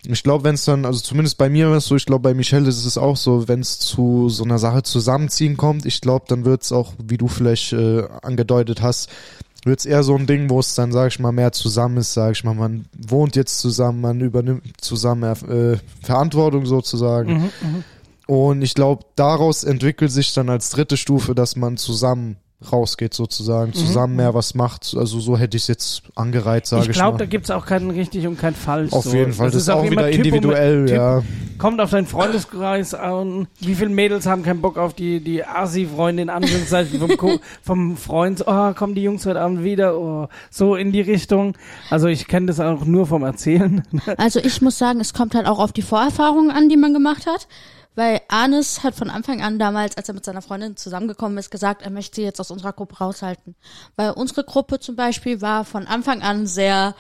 Ich 0.06 0.24
glaube, 0.24 0.46
wenn 0.46 0.56
es 0.56 0.64
dann, 0.64 0.86
also 0.86 1.02
zumindest 1.02 1.38
bei 1.38 1.50
mir 1.50 1.68
es 1.72 1.86
so, 1.86 1.98
ich 1.98 2.06
glaube, 2.06 2.30
bei 2.30 2.34
Michelle 2.34 2.70
ist 2.70 2.86
es 2.86 2.98
auch 2.98 3.18
so, 3.18 3.50
wenn 3.50 3.60
es 3.60 3.80
zu 3.80 4.30
so 4.30 4.46
einer 4.46 4.58
Sache 4.58 4.84
zusammenziehen 4.84 5.58
kommt, 5.58 5.86
ich 5.86 6.00
glaube, 6.00 6.28
dann 6.30 6.46
wird 6.46 6.64
es 6.64 6.72
auch, 6.72 6.94
wie 7.04 7.18
du 7.18 7.28
vielleicht 7.28 7.74
äh, 7.74 8.04
angedeutet 8.22 8.82
hast, 8.82 9.10
wird 9.66 9.80
es 9.80 9.86
eher 9.86 10.04
so 10.04 10.16
ein 10.16 10.28
Ding, 10.28 10.50
wo 10.50 10.60
es 10.60 10.76
dann, 10.76 10.92
sag 10.92 11.08
ich 11.08 11.20
mal, 11.20 11.32
mehr 11.32 11.52
zusammen 11.52 11.98
ist, 11.98 12.14
sag 12.14 12.32
ich 12.34 12.44
mal, 12.44 12.54
man 12.54 12.86
wohnt 12.98 13.36
jetzt 13.36 13.60
zusammen, 13.60 14.02
man 14.02 14.20
übernimmt 14.20 14.64
zusammen 14.82 15.24
äh, 15.24 15.78
Verantwortung 16.02 16.66
sozusagen. 16.66 17.52
Und 18.28 18.62
ich 18.62 18.74
glaube, 18.74 19.06
daraus 19.16 19.64
entwickelt 19.64 20.12
sich 20.12 20.34
dann 20.34 20.50
als 20.50 20.70
dritte 20.70 20.98
Stufe, 20.98 21.36
dass 21.36 21.56
man 21.56 21.78
zusammen 21.78 22.38
rausgeht 22.72 23.14
sozusagen, 23.14 23.74
zusammen 23.74 24.16
mehr 24.16 24.34
was 24.34 24.54
macht. 24.56 24.96
Also 24.98 25.20
so 25.20 25.38
hätte 25.38 25.58
ich 25.58 25.64
es 25.64 25.68
jetzt 25.68 26.04
angereiht, 26.16 26.66
sage 26.66 26.84
Ich 26.84 26.90
ich, 26.90 26.96
glaube, 26.96 27.18
da 27.18 27.26
gibt's 27.26 27.52
auch 27.52 27.66
kein 27.66 27.90
richtig 27.90 28.28
und 28.28 28.38
kein 28.40 28.56
falsch. 28.56 28.94
Auf 28.94 29.06
so. 29.06 29.16
jeden 29.16 29.34
Fall, 29.34 29.48
das, 29.48 29.56
ist 29.64 29.70
auch, 29.70 29.84
wieder 29.84 30.10
Typo- 30.10 30.18
individuell, 30.18 30.86
Typ- 30.86 30.96
ja. 30.96 31.24
Kommt 31.58 31.80
auf 31.82 31.92
deinen 31.92 32.08
Freundeskreis 32.08 32.94
an. 32.94 33.48
Wie 33.60 33.76
viele 33.76 33.90
Mädels 33.90 34.26
haben 34.26 34.44
keinen 34.44 34.62
Bock 34.62 34.78
auf 34.78 34.94
die, 34.94 35.20
die 35.22 35.46
Asi-Freundin, 35.46 36.30
Anführungszeichen, 36.30 37.00
vom, 37.00 37.18
Co- 37.18 37.40
vom 37.62 37.96
Freund. 37.98 38.44
Oh, 38.48 38.74
kommen 38.74 38.96
die 38.96 39.04
Jungs 39.04 39.26
heute 39.26 39.40
Abend 39.42 39.64
wieder. 39.64 39.98
Oh, 39.98 40.28
so 40.50 40.76
in 40.76 40.92
die 40.92 41.02
Richtung. 41.02 41.56
Also 41.90 42.08
ich 42.08 42.28
kenne 42.28 42.48
das 42.48 42.60
auch 42.60 42.86
nur 42.86 43.08
vom 43.08 43.24
Erzählen. 43.24 43.84
Also 44.18 44.40
ich 44.40 44.62
muss 44.62 44.78
sagen, 44.78 45.00
es 45.00 45.14
kommt 45.14 45.36
halt 45.36 45.46
auch 45.48 45.60
auf 45.60 45.72
die 45.72 45.82
Vorerfahrungen 45.84 46.52
an, 46.52 46.70
die 46.70 46.78
man 46.78 46.94
gemacht 46.94 47.28
hat. 47.28 47.48
Weil 47.96 48.22
Arnes 48.28 48.84
hat 48.84 48.96
von 48.96 49.10
Anfang 49.10 49.42
an 49.42 49.60
damals, 49.60 49.98
als 49.98 50.08
er 50.08 50.16
mit 50.16 50.26
seiner 50.26 50.42
Freundin 50.42 50.76
zusammengekommen 50.76 51.38
ist, 51.38 51.52
gesagt, 51.52 51.84
er 51.84 51.92
möchte 51.92 52.16
sie 52.16 52.24
jetzt 52.24 52.40
aus 52.40 52.50
unserer 52.50 52.74
Gruppe 52.74 52.98
raushalten. 52.98 53.56
Weil 53.96 54.12
unsere 54.12 54.44
Gruppe 54.44 54.80
zum 54.80 54.96
Beispiel 54.96 55.42
war 55.42 55.64
von 55.64 55.86
Anfang 55.86 56.22
an 56.22 56.48
sehr, 56.48 56.96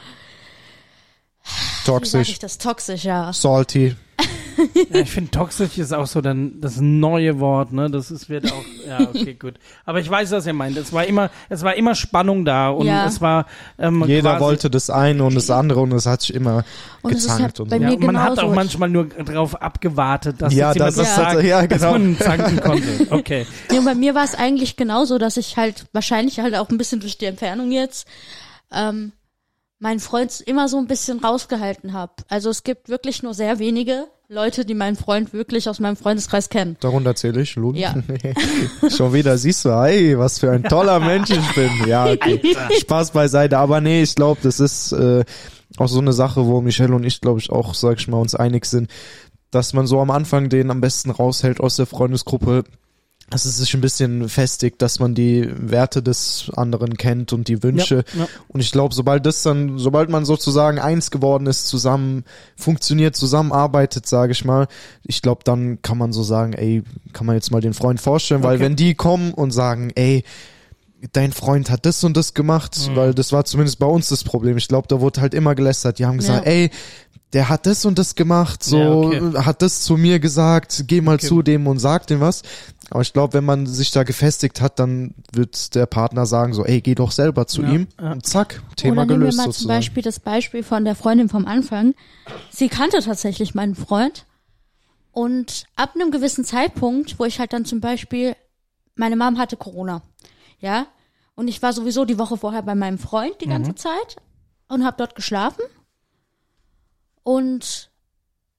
wie 1.44 1.50
sag 1.50 2.04
ich 2.04 2.12
Toxisch, 2.12 2.40
das, 2.40 2.58
toxisch, 2.58 3.04
ja. 3.04 3.34
salty. 3.34 3.96
Ja, 4.92 5.00
ich 5.02 5.12
finde 5.12 5.32
toxisch 5.32 5.78
ist 5.78 5.94
auch 5.94 6.08
so 6.08 6.22
dann 6.22 6.60
das 6.62 6.80
neue 6.80 7.40
Wort, 7.40 7.72
ne? 7.74 7.90
Das 7.90 8.12
ist 8.12 8.30
wird 8.30 8.52
auch 8.52 8.64
ja 8.88 9.02
okay 9.08 9.34
gut. 9.40 9.56
Aber 9.86 10.00
ich 10.00 10.10
weiß, 10.10 10.32
was 10.32 10.46
ihr 10.46 10.54
meint. 10.54 10.78
Es 10.78 10.92
war 10.94 11.06
immer 11.06 11.30
es 11.50 11.64
war 11.64 11.76
immer 11.76 11.96
Spannung 11.96 12.46
da 12.46 12.70
und 12.70 12.86
Ja. 12.86 13.06
es 13.06 13.22
war 13.22 13.46
ähm, 13.78 14.04
Jeder 14.08 14.32
quasi, 14.32 14.44
wollte 14.44 14.70
das 14.70 14.90
eine 14.90 15.24
und 15.24 15.36
das 15.36 15.50
andere 15.50 15.80
und 15.82 15.92
es 15.94 16.06
hat 16.06 16.22
sich 16.22 16.34
immer 16.34 16.64
Und 17.02 17.12
gezankt 17.12 17.42
halt 17.42 17.60
und 17.60 17.70
so. 17.70 17.76
ja, 17.76 17.90
und 17.92 18.04
man 18.04 18.22
hat 18.22 18.40
auch 18.40 18.54
manchmal 18.54 18.90
nur 18.90 19.06
darauf 19.06 19.62
abgewartet, 19.62 20.42
dass 20.42 20.54
Ja, 20.54 20.74
das 20.74 20.98
was 20.98 21.08
ist- 21.10 21.16
sagt, 21.16 21.44
ja, 21.44 21.66
dass 21.68 21.82
genau. 21.82 21.92
man 21.94 22.18
zanken 22.18 22.60
konnte. 22.62 22.84
Okay. 23.10 23.46
Und 23.72 23.86
bei 23.86 23.96
mir 23.96 24.16
war 24.16 24.24
es 24.24 24.36
eigentlich 24.36 24.76
genauso, 24.76 25.18
dass 25.18 25.38
ich 25.38 25.58
halt 25.58 25.86
wahrscheinlich 25.94 26.40
halt 26.40 26.56
auch 26.56 26.70
ein 26.70 26.78
bisschen 26.78 27.00
durch 27.00 27.18
die 27.18 27.26
Entfernung 27.26 27.72
jetzt 27.72 28.08
ähm, 28.72 29.12
meinen 29.80 30.00
Freund 30.00 30.40
immer 30.46 30.68
so 30.70 30.78
ein 30.78 30.88
bisschen 30.88 31.20
rausgehalten 31.20 31.94
habe. 31.94 32.14
Also 32.30 32.50
es 32.50 32.64
gibt 32.64 32.90
wirklich 32.90 33.22
nur 33.22 33.34
sehr 33.34 33.60
wenige 33.60 34.08
Leute, 34.34 34.66
die 34.66 34.74
meinen 34.74 34.96
Freund 34.96 35.32
wirklich 35.32 35.70
aus 35.70 35.80
meinem 35.80 35.96
Freundeskreis 35.96 36.50
kennen. 36.50 36.76
Darunter 36.80 37.14
zähle 37.16 37.42
ich, 37.42 37.56
Lud. 37.56 37.76
Ja. 37.78 37.94
Schon 38.98 39.14
wieder, 39.14 39.38
siehst 39.38 39.64
du, 39.64 39.70
ey, 39.70 40.18
was 40.18 40.40
für 40.40 40.52
ein 40.52 40.64
toller 40.64 41.00
Mensch 41.00 41.30
ich 41.30 41.54
bin. 41.54 41.70
Ja, 41.88 42.12
okay. 42.12 42.42
Spaß 42.80 43.12
beiseite. 43.12 43.60
Aber 43.60 43.80
nee, 43.80 44.02
ich 44.02 44.16
glaube, 44.16 44.42
das 44.42 44.60
ist 44.60 44.92
äh, 44.92 45.24
auch 45.78 45.88
so 45.88 46.00
eine 46.00 46.14
Sache, 46.14 46.48
wo 46.48 46.62
Michelle 46.62 46.96
und 46.96 47.04
ich, 47.04 47.22
glaube 47.22 47.40
ich, 47.40 47.52
auch, 47.52 47.76
sag 47.76 48.00
ich 48.00 48.08
mal, 48.08 48.18
uns 48.18 48.34
einig 48.34 48.66
sind, 48.66 48.90
dass 49.52 49.74
man 49.74 49.86
so 49.86 50.00
am 50.00 50.10
Anfang 50.10 50.50
den 50.50 50.72
am 50.72 50.82
besten 50.82 51.12
raushält 51.12 51.60
aus 51.60 51.76
der 51.76 51.86
Freundesgruppe, 51.86 52.64
dass 53.30 53.46
es 53.46 53.58
sich 53.58 53.74
ein 53.74 53.82
bisschen 53.82 54.30
festigt, 54.30 54.82
dass 54.82 55.00
man 55.00 55.16
die 55.16 55.50
Werte 55.58 56.04
des 56.04 56.52
anderen 56.56 56.98
kennt 56.98 57.34
und 57.34 57.48
die 57.48 57.64
Wünsche. 57.64 58.04
Ja, 58.14 58.20
ja. 58.22 58.28
Und 58.48 58.60
ich 58.60 58.72
glaube, 58.72 58.94
sobald 58.94 59.26
das 59.26 59.42
dann, 59.42 59.80
sobald 59.80 60.10
man 60.10 60.24
sozusagen 60.26 60.78
eins 60.78 61.10
geworden 61.10 61.48
ist, 61.48 61.68
zusammen 61.68 62.26
funktioniert, 62.56 63.16
zusammenarbeitet, 63.16 64.06
sage 64.08 64.34
ich 64.34 64.46
mal, 64.46 64.68
ich 65.04 65.22
glaube, 65.22 65.42
dann 65.46 65.82
kann 65.82 65.98
man 65.98 66.14
so 66.14 66.22
sagen, 66.22 66.54
ey, 66.54 66.84
kann 67.14 67.26
man 67.26 67.36
jetzt 67.36 67.50
mal 67.52 67.62
den 67.62 67.74
Freund 67.74 68.00
vorstellen, 68.00 68.44
weil 68.44 68.56
Okay. 68.58 68.66
wenn 68.66 68.76
die 68.76 68.94
kommen 68.94 69.34
und 69.34 69.52
sagen, 69.52 69.92
ey, 69.96 70.24
dein 71.12 71.32
Freund 71.34 71.70
hat 71.70 71.86
das 71.86 72.04
und 72.04 72.16
das 72.16 72.34
gemacht, 72.34 72.78
Mhm. 72.90 72.96
weil 72.96 73.14
das 73.14 73.32
war 73.32 73.44
zumindest 73.46 73.80
bei 73.80 73.86
uns 73.86 74.10
das 74.10 74.24
Problem. 74.24 74.58
Ich 74.58 74.68
glaube, 74.68 74.88
da 74.88 75.02
wurde 75.02 75.22
halt 75.22 75.34
immer 75.34 75.56
gelästert. 75.56 76.00
Die 76.00 76.06
haben 76.06 76.18
gesagt, 76.18 76.46
Ja. 76.46 76.52
ey, 76.52 76.72
der 77.34 77.50
hat 77.50 77.66
das 77.66 77.84
und 77.86 77.98
das 77.98 78.14
gemacht, 78.16 78.64
so 78.64 78.78
Ja, 78.78 78.92
okay. 78.92 79.38
hat 79.44 79.62
das 79.64 79.82
zu 79.82 79.98
mir 79.98 80.20
gesagt, 80.20 80.84
geh 80.88 81.02
mal 81.02 81.16
Okay. 81.16 81.28
zu 81.28 81.42
dem 81.42 81.66
und 81.68 81.80
sag 81.80 82.06
dem 82.08 82.20
was. 82.20 82.44
Aber 82.92 83.02
ich 83.02 83.12
glaube, 83.12 83.34
wenn 83.34 83.44
man 83.44 83.66
sich 83.66 83.90
da 83.90 84.04
gefestigt 84.04 84.62
hat, 84.62 84.78
dann 84.78 85.16
wird 85.32 85.74
der 85.74 85.88
Partner 85.88 86.28
sagen 86.28 86.54
so, 86.54 86.64
ey, 86.64 86.80
geh 86.80 86.94
doch 86.94 87.12
selber 87.12 87.48
zu 87.48 87.64
Ja, 87.64 87.70
ihm 87.70 87.88
und 88.00 88.24
zack, 88.26 88.62
Thema 88.76 89.02
Oder 89.02 89.06
nehmen 89.06 89.10
wir 89.10 89.18
gelöst 89.26 89.38
mal 89.38 89.44
zum 89.46 89.52
sozusagen. 89.54 89.78
Beispiel 89.80 90.04
das 90.04 90.20
Beispiel 90.20 90.62
von 90.64 90.86
der 90.86 90.94
Freundin 90.96 91.28
vom 91.28 91.48
Anfang. 91.48 91.96
Sie 92.52 92.70
kannte 92.70 93.00
tatsächlich 93.00 93.56
meinen 93.56 93.74
Freund. 93.76 94.26
Und 95.12 95.66
ab 95.76 95.92
einem 95.96 96.12
gewissen 96.12 96.44
Zeitpunkt, 96.46 97.20
wo 97.20 97.26
ich 97.26 97.40
halt 97.40 97.54
dann 97.54 97.66
zum 97.66 97.80
Beispiel, 97.82 98.36
meine 98.96 99.16
Mom 99.16 99.38
hatte 99.38 99.58
Corona. 99.58 100.02
Ja. 100.60 100.88
Und 101.36 101.48
ich 101.48 101.62
war 101.62 101.74
sowieso 101.74 102.06
die 102.06 102.20
Woche 102.20 102.38
vorher 102.38 102.62
bei 102.62 102.76
meinem 102.76 103.00
Freund 103.00 103.42
die 103.42 103.48
ganze 103.48 103.76
Zeit 103.76 104.18
und 104.68 104.86
habe 104.86 104.98
dort 104.98 105.16
geschlafen. 105.16 105.64
Und 107.24 107.90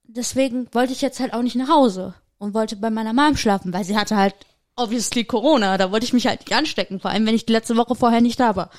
deswegen 0.05 0.69
wollte 0.73 0.93
ich 0.93 1.01
jetzt 1.01 1.21
halt 1.21 1.35
auch 1.35 1.43
nicht 1.43 1.57
nach 1.57 1.69
Hause 1.69 2.15
und 2.39 2.55
wollte 2.55 2.77
bei 2.77 2.91
meiner 2.91 3.13
Mom 3.13 3.37
schlafen, 3.37 3.73
weil 3.73 3.85
sie 3.85 3.97
hatte 3.97 4.17
halt 4.17 4.35
obviously 4.77 5.25
Corona. 5.25 5.79
Da 5.79 5.93
wollte 5.93 6.05
ich 6.05 6.13
mich 6.13 6.27
halt 6.27 6.41
nicht 6.41 6.57
anstecken, 6.57 7.01
vor 7.01 7.11
allem 7.11 7.27
wenn 7.27 7.35
ich 7.35 7.47
die 7.47 7.53
letzte 7.53 7.77
Woche 7.77 7.95
vorher 7.95 8.21
nicht 8.21 8.41
da 8.41 8.57
war. 8.57 8.71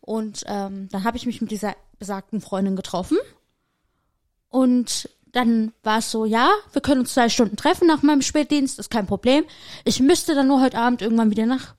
Und 0.00 0.42
ähm, 0.46 0.88
dann 0.90 1.04
habe 1.04 1.16
ich 1.16 1.26
mich 1.26 1.40
mit 1.40 1.50
dieser 1.50 1.76
besagten 1.98 2.40
Freundin 2.40 2.76
getroffen. 2.76 3.18
Und 4.48 5.08
dann 5.32 5.72
war 5.82 5.98
es 5.98 6.10
so, 6.10 6.24
ja, 6.24 6.50
wir 6.72 6.82
können 6.82 7.00
uns 7.00 7.14
zwei 7.14 7.28
Stunden 7.28 7.56
treffen 7.56 7.86
nach 7.86 8.02
meinem 8.02 8.22
Spätdienst, 8.22 8.78
ist 8.78 8.90
kein 8.90 9.06
Problem. 9.06 9.44
Ich 9.84 10.00
müsste 10.00 10.34
dann 10.34 10.46
nur 10.46 10.60
heute 10.60 10.78
Abend 10.78 11.02
irgendwann 11.02 11.30
wieder 11.30 11.46
nach 11.46 11.74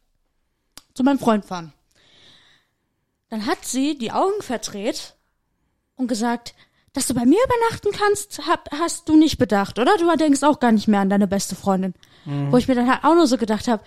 zu 0.95 1.03
meinem 1.03 1.19
Freund 1.19 1.45
fahren. 1.45 1.71
Dann 3.29 3.45
hat 3.45 3.63
sie 3.65 3.97
die 3.97 4.11
Augen 4.11 4.41
verdreht 4.41 5.15
und 5.95 6.07
gesagt, 6.07 6.55
dass 6.93 7.05
du 7.07 7.13
bei 7.13 7.25
mir 7.25 7.39
übernachten 7.43 7.91
kannst, 7.91 8.47
hab, 8.47 8.71
hast 8.71 9.07
du 9.09 9.17
nicht 9.17 9.37
bedacht, 9.37 9.77
oder? 9.77 9.97
Du 9.97 10.15
denkst 10.15 10.41
auch 10.43 10.59
gar 10.59 10.71
nicht 10.71 10.87
mehr 10.87 11.01
an 11.01 11.09
deine 11.09 11.27
beste 11.27 11.55
Freundin. 11.55 11.93
Wo 12.51 12.57
ich 12.57 12.67
mir 12.67 12.73
dann 12.73 12.89
halt 12.89 13.03
auch 13.03 13.13
nur 13.13 13.27
so 13.27 13.37
gedacht 13.37 13.67
habe, 13.67 13.83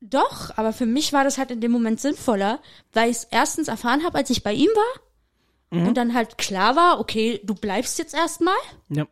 doch, 0.00 0.56
aber 0.58 0.72
für 0.74 0.84
mich 0.86 1.12
war 1.14 1.24
das 1.24 1.38
halt 1.38 1.50
in 1.50 1.60
dem 1.62 1.72
Moment 1.72 2.00
sinnvoller, 2.00 2.60
weil 2.92 3.10
ich 3.10 3.16
es 3.18 3.24
erstens 3.24 3.68
erfahren 3.68 4.04
habe, 4.04 4.18
als 4.18 4.28
ich 4.30 4.42
bei 4.42 4.52
ihm 4.52 4.68
war 4.74 5.00
und 5.88 5.94
dann 5.94 6.12
halt 6.14 6.36
klar 6.38 6.76
war, 6.76 7.00
okay, 7.00 7.40
du 7.44 7.54
bleibst 7.54 7.98
jetzt 7.98 8.14
erstmal 8.14 8.54
Ja. 8.90 9.06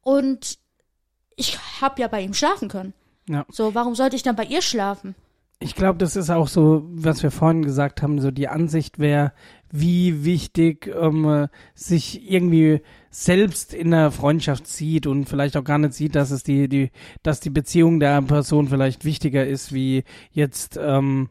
und 0.00 0.58
ich 1.36 1.58
habe 1.80 2.00
ja 2.00 2.08
bei 2.08 2.22
ihm 2.22 2.32
schlafen 2.34 2.68
können. 2.68 2.94
Ja. 3.28 3.44
So, 3.50 3.74
warum 3.74 3.94
sollte 3.94 4.16
ich 4.16 4.22
dann 4.22 4.36
bei 4.36 4.44
ihr 4.44 4.62
schlafen? 4.62 5.14
Ich 5.58 5.74
glaube, 5.74 5.98
das 5.98 6.16
ist 6.16 6.28
auch 6.28 6.48
so, 6.48 6.84
was 6.86 7.22
wir 7.22 7.30
vorhin 7.30 7.62
gesagt 7.62 8.02
haben, 8.02 8.20
so 8.20 8.30
die 8.30 8.48
Ansicht 8.48 8.98
wäre, 8.98 9.32
wie 9.70 10.24
wichtig 10.24 10.86
ähm, 10.94 11.24
äh, 11.24 11.48
sich 11.74 12.30
irgendwie 12.30 12.82
selbst 13.10 13.72
in 13.72 13.90
der 13.90 14.10
Freundschaft 14.10 14.66
sieht 14.66 15.06
und 15.06 15.24
vielleicht 15.24 15.56
auch 15.56 15.64
gar 15.64 15.78
nicht 15.78 15.94
sieht, 15.94 16.14
dass 16.14 16.30
es 16.30 16.42
die, 16.42 16.68
die, 16.68 16.90
dass 17.22 17.40
die 17.40 17.50
Beziehung 17.50 18.00
der 18.00 18.20
Person 18.20 18.68
vielleicht 18.68 19.06
wichtiger 19.06 19.46
ist, 19.46 19.72
wie 19.72 20.04
jetzt 20.30 20.78
ähm, 20.80 21.30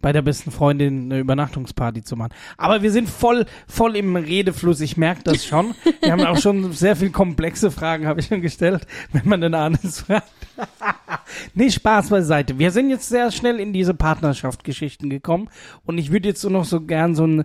bei 0.00 0.12
der 0.12 0.22
besten 0.22 0.50
Freundin 0.50 1.04
eine 1.04 1.20
Übernachtungsparty 1.20 2.02
zu 2.02 2.16
machen. 2.16 2.32
Aber 2.56 2.82
wir 2.82 2.90
sind 2.90 3.08
voll, 3.08 3.46
voll 3.66 3.96
im 3.96 4.16
Redefluss. 4.16 4.80
Ich 4.80 4.96
merke 4.96 5.22
das 5.24 5.44
schon. 5.44 5.74
Wir 6.00 6.12
haben 6.12 6.24
auch 6.24 6.38
schon 6.38 6.72
sehr 6.72 6.96
viel 6.96 7.10
komplexe 7.10 7.70
Fragen, 7.70 8.06
habe 8.06 8.20
ich 8.20 8.26
schon 8.26 8.42
gestellt, 8.42 8.86
wenn 9.12 9.28
man 9.28 9.40
den 9.40 9.54
Arnes 9.54 10.00
fragt. 10.00 10.30
nee, 11.54 11.70
Spaß 11.70 12.10
beiseite. 12.10 12.58
Wir 12.58 12.70
sind 12.70 12.90
jetzt 12.90 13.08
sehr 13.08 13.30
schnell 13.30 13.60
in 13.60 13.72
diese 13.72 13.94
Partnerschaftsgeschichten 13.94 15.10
gekommen 15.10 15.48
und 15.84 15.98
ich 15.98 16.12
würde 16.12 16.28
jetzt 16.28 16.40
so 16.40 16.48
noch 16.48 16.64
so 16.64 16.80
gern 16.80 17.14
so 17.14 17.24
einen 17.24 17.44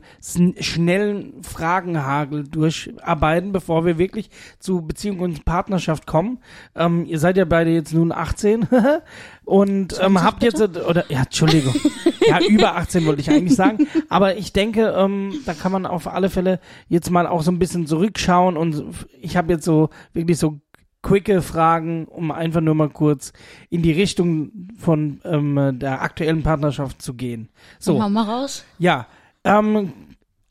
schnellen 0.59 1.41
Fragenhagel 1.43 2.45
durcharbeiten, 2.45 3.51
bevor 3.51 3.85
wir 3.85 3.97
wirklich 3.97 4.29
zu 4.59 4.81
Beziehung 4.81 5.19
und 5.19 5.45
Partnerschaft 5.45 6.07
kommen. 6.07 6.39
Ähm, 6.75 7.05
ihr 7.05 7.19
seid 7.19 7.37
ja 7.37 7.45
beide 7.45 7.71
jetzt 7.71 7.93
nun 7.93 8.11
18 8.11 8.67
und 9.45 9.99
ähm, 10.01 10.21
habt 10.23 10.43
jetzt, 10.43 10.59
oder, 10.59 11.05
ja, 11.09 11.21
Entschuldigung, 11.23 11.73
ja, 12.27 12.39
über 12.47 12.75
18 12.75 13.05
wollte 13.05 13.21
ich 13.21 13.29
eigentlich 13.29 13.55
sagen, 13.55 13.87
aber 14.09 14.37
ich 14.37 14.53
denke, 14.53 14.93
ähm, 14.97 15.33
da 15.45 15.53
kann 15.53 15.71
man 15.71 15.85
auf 15.85 16.07
alle 16.07 16.29
Fälle 16.29 16.59
jetzt 16.89 17.09
mal 17.11 17.27
auch 17.27 17.43
so 17.43 17.51
ein 17.51 17.59
bisschen 17.59 17.87
zurückschauen 17.87 18.57
und 18.57 18.83
ich 19.21 19.37
habe 19.37 19.53
jetzt 19.53 19.65
so 19.65 19.89
wirklich 20.13 20.37
so 20.37 20.59
quicke 21.01 21.43
Fragen, 21.43 22.05
um 22.05 22.31
einfach 22.31 22.61
nur 22.61 22.73
mal 22.73 22.89
kurz 22.89 23.31
in 23.69 23.83
die 23.83 23.91
Richtung 23.91 24.51
von 24.79 25.21
ähm, 25.23 25.77
der 25.79 26.01
aktuellen 26.01 26.41
Partnerschaft 26.41 27.01
zu 27.01 27.13
gehen. 27.13 27.49
So, 27.79 28.01
Hau 28.01 28.09
mal 28.09 28.23
raus. 28.23 28.63
ja. 28.79 29.07
Ähm, 29.43 29.93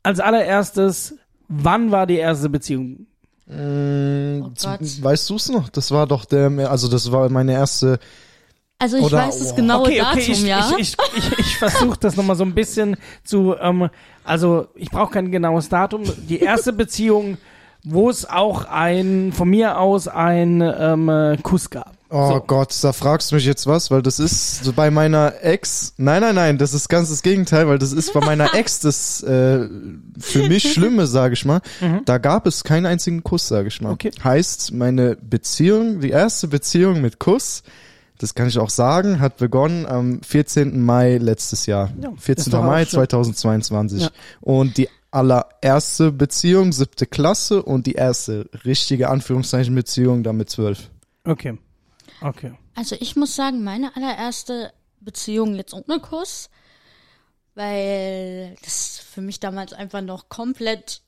als 0.03 0.21
allererstes, 0.21 1.17
wann 1.49 1.91
war 1.91 2.07
die 2.07 2.15
erste 2.15 2.47
Beziehung? 2.47 3.07
Mm, 3.47 4.41
Oh 4.41 4.51
weißt 4.55 5.29
du 5.29 5.35
es 5.35 5.49
noch? 5.49 5.67
Das 5.69 5.91
war 5.91 6.07
doch 6.07 6.23
der, 6.25 6.49
also 6.71 6.87
das 6.87 7.11
war 7.11 7.27
meine 7.29 7.53
erste. 7.53 7.99
Also 8.85 8.97
ich 8.97 9.03
Oder- 9.05 9.17
weiß 9.17 9.39
das 9.39 9.53
oh. 9.53 9.55
genaue 9.55 9.81
okay, 9.87 9.97
Datum, 9.97 10.19
okay, 10.19 10.31
ich, 10.31 10.43
ja. 10.43 10.71
ich, 10.77 10.95
ich, 11.15 11.17
ich, 11.17 11.39
ich 11.39 11.57
versuche 11.57 11.97
das 11.99 12.15
nochmal 12.15 12.35
so 12.35 12.43
ein 12.43 12.53
bisschen 12.53 12.97
zu, 13.23 13.55
ähm, 13.59 13.89
also 14.23 14.67
ich 14.75 14.91
brauche 14.91 15.11
kein 15.13 15.31
genaues 15.31 15.69
Datum. 15.69 16.03
Die 16.29 16.37
erste 16.39 16.71
Beziehung, 16.71 17.39
wo 17.83 18.11
es 18.11 18.29
auch 18.29 18.65
ein, 18.65 19.33
von 19.35 19.49
mir 19.49 19.79
aus 19.79 20.07
ein 20.07 20.61
ähm, 20.61 21.09
äh, 21.09 21.37
Kuss 21.41 21.71
gab. 21.71 21.93
Oh 22.11 22.33
So. 22.33 22.39
Gott, 22.41 22.75
da 22.83 22.93
fragst 22.93 23.31
du 23.31 23.35
mich 23.35 23.45
jetzt 23.47 23.65
was, 23.65 23.89
weil 23.89 24.03
das 24.03 24.19
ist 24.19 24.75
bei 24.75 24.91
meiner 24.91 25.33
Ex. 25.41 25.95
Nein, 25.97 26.21
nein, 26.21 26.35
nein, 26.35 26.59
das 26.59 26.75
ist 26.75 26.87
ganz 26.87 27.09
das 27.09 27.23
Gegenteil, 27.23 27.67
weil 27.67 27.79
das 27.79 27.91
ist 27.91 28.13
bei 28.13 28.19
meiner 28.19 28.53
Ex 28.53 28.81
das 28.81 29.23
äh, 29.23 29.67
für 30.19 30.47
mich 30.47 30.71
Schlimme, 30.71 31.07
sage 31.07 31.33
ich 31.33 31.43
mal. 31.43 31.61
Da 32.05 32.19
gab 32.19 32.45
es 32.45 32.63
keinen 32.63 32.85
einzigen 32.85 33.23
Kuss, 33.23 33.47
sage 33.47 33.69
ich 33.69 33.81
mal. 33.81 33.89
Mhm. 33.89 33.93
Okay. 33.95 34.11
Heißt, 34.23 34.73
meine 34.73 35.15
Beziehung, 35.15 36.01
die 36.01 36.11
erste 36.11 36.47
Beziehung 36.47 37.01
mit 37.01 37.17
Kuss, 37.19 37.63
das 38.17 38.33
kann 38.35 38.47
ich 38.47 38.57
auch 38.59 38.69
sagen, 38.69 39.19
hat 39.19 39.37
begonnen 39.37 39.85
am 39.85 40.21
14. 40.21 40.81
Mai 40.83 41.17
letztes 41.17 41.65
Jahr. 41.65 41.91
Ja, 42.01 42.09
ist 42.11 42.23
14. 42.23 42.51
doch 42.51 42.59
auch 42.59 42.63
Mai 42.65 42.85
schön. 42.85 42.91
2022. 42.91 44.01
Ja. 44.03 44.09
Und 44.41 44.77
die 44.77 44.89
allererste 45.11 46.11
Beziehung, 46.11 46.73
siebte 46.73 47.05
Klasse 47.05 47.63
und 47.63 47.87
die 47.87 47.93
erste 47.93 48.49
richtige 48.65 49.09
Anführungszeichen 49.09 49.73
Beziehung 49.73 50.23
dann 50.23 50.37
mit 50.37 50.49
zwölf. 50.49 50.89
Okay. 51.23 51.57
Okay. 52.21 52.53
Also 52.75 52.95
ich 52.99 53.15
muss 53.15 53.35
sagen, 53.35 53.63
meine 53.63 53.95
allererste 53.95 54.71
Beziehung 54.99 55.55
jetzt 55.55 55.73
ohne 55.73 55.99
Kuss, 55.99 56.49
weil 57.53 58.55
das 58.63 58.99
für 58.99 59.21
mich 59.21 59.39
damals 59.39 59.73
einfach 59.73 60.01
noch 60.01 60.29
komplett 60.29 61.01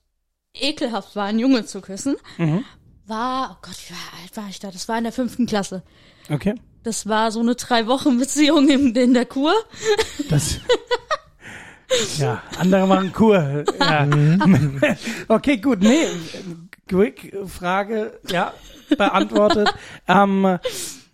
ekelhaft 0.54 1.16
war, 1.16 1.26
einen 1.26 1.40
Junge 1.40 1.66
zu 1.66 1.82
küssen, 1.82 2.16
Mhm. 2.38 2.64
war, 3.06 3.52
oh 3.52 3.58
Gott, 3.62 3.78
wie 3.90 3.94
alt 4.24 4.38
war 4.38 4.50
ich 4.50 4.60
da? 4.60 4.72
Das 4.72 4.88
war 4.88 4.98
in 4.98 5.04
der 5.04 5.14
fünften 5.14 5.46
Klasse. 5.46 5.84
Okay. 6.30 6.56
Das 6.88 7.06
war 7.06 7.34
so 7.34 7.42
eine 7.42 7.56
drei 7.56 7.86
Wochen 7.88 8.18
Beziehung 8.18 8.70
in, 8.70 8.96
in 8.96 9.14
der 9.14 9.26
Kur. 9.26 9.54
Das. 10.30 10.62
ja, 12.18 12.42
andere 12.58 12.88
machen 12.88 13.12
Kur. 13.12 13.66
Ja. 13.78 14.08
okay, 15.28 15.58
gut. 15.58 15.82
Nee, 15.82 16.06
quick 16.88 17.36
Frage, 17.46 18.22
ja, 18.30 18.54
beantwortet. 18.98 19.68
ähm, 20.08 20.60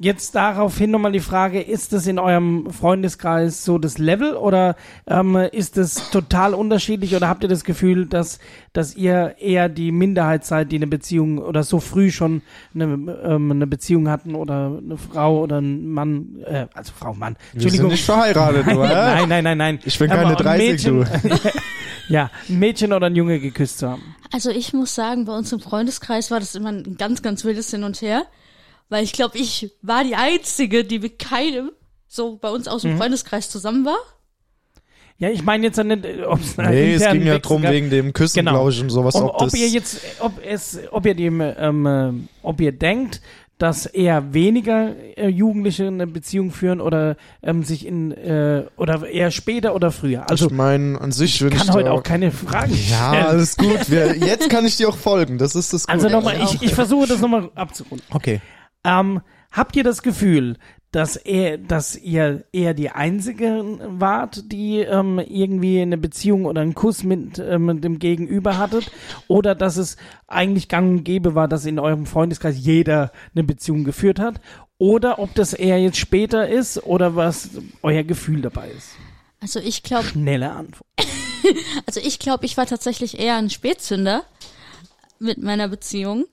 jetzt 0.04 0.36
daraufhin 0.36 0.92
nochmal 0.92 1.14
die 1.14 1.22
Frage, 1.22 1.62
ist 1.62 1.94
das 1.94 2.08
in 2.08 2.20
eurem 2.20 2.70
Freundeskreis 2.72 3.64
so 3.64 3.78
das 3.78 3.98
Level 3.98 4.36
oder 4.36 4.76
ähm, 5.08 5.36
ist 5.36 5.78
es 5.78 6.10
total 6.12 6.54
unterschiedlich 6.54 7.16
oder 7.16 7.30
habt 7.30 7.44
ihr 7.44 7.50
das 7.50 7.64
Gefühl, 7.64 8.06
dass, 8.06 8.40
dass 8.74 8.96
ihr 8.96 9.36
eher 9.40 9.70
die 9.70 9.94
Minderheit 9.94 10.46
seid, 10.46 10.74
die 10.74 10.76
eine 10.76 10.88
Beziehung 10.88 11.38
oder 11.38 11.64
so 11.64 11.80
früh 11.80 12.12
schon 12.12 12.42
eine, 12.76 12.84
ähm, 12.84 13.52
eine 13.52 13.66
Beziehung 13.66 14.10
hatten 14.10 14.36
oder 14.36 14.78
eine 14.78 14.98
Frau 14.98 15.40
oder 15.42 15.60
ein 15.60 15.88
Mann, 15.90 16.44
äh, 16.46 16.68
also 16.74 16.92
Frau, 16.94 17.14
Mann, 17.14 17.38
Wir 17.54 17.62
sind 17.62 17.70
Entschuldigung. 17.70 17.92
nicht 17.92 18.06
verheiratet, 18.06 18.68
du, 18.68 18.72
hä? 18.84 18.94
Nein, 18.94 19.30
nein, 19.30 19.44
nein, 19.46 19.58
nein. 19.58 19.80
Ich 19.86 19.98
bin 19.98 20.10
keine 20.10 20.32
ein 20.32 20.36
30, 20.36 20.68
Mädchen, 20.68 21.08
ja, 22.10 22.30
ein 22.50 22.60
Mädchen 22.60 22.92
oder 22.92 23.08
ein 23.08 23.16
Junge 23.16 23.40
geküsst 23.40 23.80
zu 23.80 23.90
haben. 23.90 24.02
Also 24.34 24.50
ich 24.50 24.74
muss 24.74 24.94
sagen, 24.96 25.24
bei 25.26 25.38
uns 25.38 25.54
im 25.54 25.62
Freundeskreis 25.62 26.30
war 26.30 26.42
das 26.42 26.56
immer 26.56 26.74
ein 26.74 26.98
ganz, 26.98 27.22
ganz 27.22 27.46
wildes 27.46 27.72
Hin 27.72 27.84
und 27.86 28.02
Her. 28.02 28.24
Weil 28.94 29.04
ich 29.06 29.14
glaube, 29.14 29.40
ich 29.40 29.72
war 29.82 30.04
die 30.04 30.14
Einzige, 30.14 30.84
die 30.84 31.00
mit 31.00 31.18
keinem 31.18 31.72
so 32.08 32.38
bei 32.40 32.50
uns 32.52 32.68
aus 32.68 32.84
Mhm. 32.84 32.90
dem 32.90 32.98
Freundeskreis 33.00 33.50
zusammen 33.50 33.86
war. 33.86 33.98
Ja, 35.18 35.30
ich 35.30 35.42
meine 35.44 35.66
jetzt 35.66 35.78
ja 35.78 35.84
nicht, 35.84 36.06
ob 36.28 36.40
es 36.42 36.58
Nee, 36.58 36.94
es 36.94 37.12
ging 37.12 37.26
ja 37.26 37.40
drum 37.40 37.64
gab. 37.64 37.72
wegen 37.72 37.90
dem 37.90 38.14
Küssen, 38.14 38.38
Genau. 38.40 38.52
glaube 38.52 38.70
ich, 38.72 38.80
und 38.82 38.92
sowas. 38.92 39.16
ob, 39.16 39.34
ob, 39.34 39.42
ob 39.42 39.54
ihr 39.56 39.68
jetzt, 39.68 40.00
ob 40.20 40.34
es, 40.46 40.78
ob 40.92 41.08
ihr 41.08 41.16
dem, 41.16 41.42
ähm, 41.42 41.86
äh, 41.88 42.12
ob 42.44 42.62
ihr 42.62 42.72
denkt, 42.72 43.22
dass 43.58 43.88
eher 43.88 44.32
weniger 44.34 44.94
äh, 45.18 45.28
Jugendliche 45.28 45.88
eine 45.88 46.06
Beziehung 46.06 46.52
führen 46.52 46.80
oder 46.82 47.16
ähm, 47.42 47.64
sich 47.64 47.88
in 47.88 48.12
äh, 48.12 48.66
oder 48.78 49.08
eher 49.08 49.32
später 49.32 49.74
oder 49.74 49.92
früher. 49.92 50.30
Also 50.30 50.48
ich 50.48 50.52
meine, 50.52 51.02
an 51.02 51.12
sich 51.12 51.42
würde 51.42 51.56
kann 51.58 51.68
ich 51.68 51.74
heute 51.74 51.92
auch 51.94 52.04
keine 52.04 52.30
Fragen 52.32 52.74
Ja, 52.92 53.10
stellen. 53.10 53.26
alles 53.26 53.56
gut. 53.58 53.90
Wir, 53.90 54.16
jetzt 54.18 54.50
kann 54.52 54.66
ich 54.68 54.78
dir 54.78 54.90
auch 54.90 54.98
folgen. 54.98 55.40
Das 55.40 55.56
ist 55.56 55.74
das 55.74 55.88
Gute. 55.88 55.94
Also 55.94 56.10
nochmal, 56.10 56.42
ich, 56.44 56.62
ich 56.62 56.74
versuche 56.76 57.08
das 57.08 57.22
nochmal 57.22 57.50
abzurunden. 57.56 58.06
Okay. 58.12 58.40
Ähm, 58.84 59.22
habt 59.52 59.76
ihr 59.76 59.84
das 59.84 60.02
Gefühl, 60.04 60.58
dass 60.94 61.16
er, 61.16 61.58
dass 61.58 61.96
ihr 61.96 62.46
eher 62.54 62.76
die 62.76 62.92
Einzige 62.92 63.80
wart, 63.82 64.52
die 64.52 64.78
ähm, 64.80 65.18
irgendwie 65.20 65.82
eine 65.82 65.98
Beziehung 65.98 66.46
oder 66.46 66.62
einen 66.62 66.76
Kuss 66.76 67.04
mit, 67.04 67.40
ähm, 67.40 67.66
mit 67.66 67.84
dem 67.84 67.98
Gegenüber 67.98 68.60
hattet? 68.60 68.92
Oder 69.28 69.56
dass 69.56 69.78
es 69.78 69.98
eigentlich 70.28 70.70
gang 70.70 71.00
und 71.00 71.04
gäbe 71.04 71.34
war, 71.34 71.48
dass 71.48 71.66
in 71.66 71.80
eurem 71.80 72.06
Freundeskreis 72.06 72.58
jeder 72.60 73.12
eine 73.34 73.44
Beziehung 73.44 73.86
geführt 73.86 74.20
hat? 74.20 74.40
Oder 74.78 75.18
ob 75.18 75.34
das 75.34 75.54
eher 75.54 75.80
jetzt 75.82 75.98
später 75.98 76.48
ist 76.48 76.84
oder 76.84 77.16
was 77.16 77.50
euer 77.82 78.04
Gefühl 78.04 78.42
dabei 78.42 78.70
ist? 78.70 78.92
Also 79.40 79.60
ich 79.60 79.82
glaube, 79.82 80.06
Schnelle 80.06 80.52
Antwort. 80.52 80.88
also 81.88 82.00
ich 82.02 82.20
glaube, 82.20 82.46
ich 82.46 82.56
war 82.56 82.68
tatsächlich 82.68 83.20
eher 83.20 83.38
ein 83.38 83.50
Spätzünder 83.50 84.24
mit 85.20 85.40
meiner 85.40 85.68
Beziehung. 85.68 86.26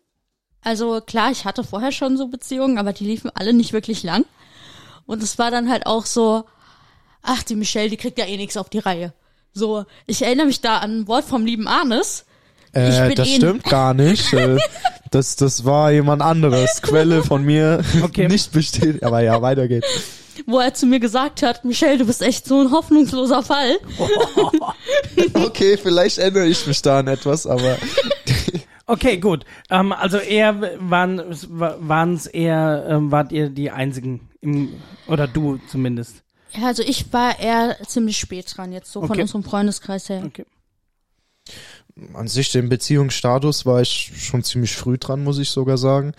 Also 0.63 1.01
klar, 1.01 1.31
ich 1.31 1.45
hatte 1.45 1.65
vorher 1.65 1.93
schon 1.93 2.17
so 2.17 2.29
Beziehungen, 2.29 2.79
aber 2.79 2.93
die 2.93 3.05
liefen 3.05 3.31
alle 3.35 3.53
nicht 3.53 3.73
wirklich 3.73 4.03
lang. 4.03 4.25
Und 5.07 5.23
es 5.23 5.39
war 5.39 5.51
dann 5.51 5.71
halt 5.71 5.87
auch 5.87 6.07
so, 6.07 6.45
ach, 7.23 7.43
die 7.43 7.57
Michelle, 7.57 7.89
die 7.89 7.97
kriegt 7.97 8.19
ja 8.19 8.27
eh 8.27 8.37
nichts 8.37 8.57
auf 8.57 8.69
die 8.69 8.79
Reihe. 8.79 9.13
So, 9.53 9.85
ich 10.07 10.23
erinnere 10.23 10.47
mich 10.47 10.61
da 10.61 10.79
an 10.79 11.01
ein 11.01 11.09
Wort 11.09 11.25
vom 11.25 11.45
lieben 11.47 11.67
Arnes. 11.67 12.25
Ich 12.73 12.79
Äh, 12.79 13.07
bin 13.09 13.15
das 13.17 13.29
eh- 13.29 13.37
stimmt 13.37 13.65
gar 13.65 13.95
nicht. 13.95 14.33
Äh, 14.33 14.59
das, 15.11 15.35
das 15.37 15.65
war 15.65 15.91
jemand 15.91 16.23
anderes. 16.23 16.83
Quelle 16.83 17.25
von 17.25 17.43
mir. 17.43 17.83
Okay. 18.03 18.29
Nicht 18.29 18.53
bestätigt. 18.53 19.03
Aber 19.03 19.21
ja, 19.23 19.41
weiter 19.43 19.67
geht's. 19.67 19.89
wo 20.47 20.61
er 20.61 20.73
zu 20.75 20.87
mir 20.87 21.01
gesagt 21.01 21.43
hat, 21.43 21.65
Michelle, 21.65 21.99
du 21.99 22.05
bist 22.07 22.23
echt 22.23 22.47
so 22.47 22.61
ein 22.61 22.71
hoffnungsloser 22.71 23.43
Fall. 23.43 23.79
Okay, 25.35 25.77
vielleicht 25.77 26.19
erinnere 26.19 26.47
ich 26.47 26.67
mich 26.67 26.81
da 26.83 27.01
an 27.01 27.09
etwas, 27.09 27.47
aber 27.47 27.77
Okay, 28.91 29.18
gut. 29.18 29.45
Ähm, 29.70 29.93
also 29.93 30.18
eher 30.18 30.61
waren 30.80 31.22
waren 31.88 32.14
es 32.14 32.26
eher 32.26 32.86
ähm, 32.88 33.12
wart 33.12 33.30
ihr 33.30 33.49
die 33.49 33.70
einzigen 33.70 34.28
im 34.41 34.70
oder 35.07 35.28
du 35.28 35.61
zumindest. 35.68 36.24
Ja, 36.59 36.66
also 36.66 36.82
ich 36.82 37.12
war 37.12 37.38
eher 37.38 37.76
ziemlich 37.86 38.18
spät 38.18 38.53
dran, 38.57 38.72
jetzt 38.72 38.91
so 38.91 39.01
von 39.01 39.11
Okay. 39.12 39.20
unserem 39.22 39.45
Freundeskreis 39.45 40.09
her. 40.09 40.24
Okay. 40.26 40.45
an 42.14 42.26
sich 42.26 42.51
den 42.51 42.68
Beziehungsstatus 42.68 43.64
war 43.64 43.80
ich 43.80 44.12
schon 44.16 44.43
ziemlich 44.43 44.74
früh 44.74 44.99
dran, 44.99 45.22
muss 45.22 45.38
ich 45.38 45.51
sogar 45.51 45.78
sagen. 45.78 46.12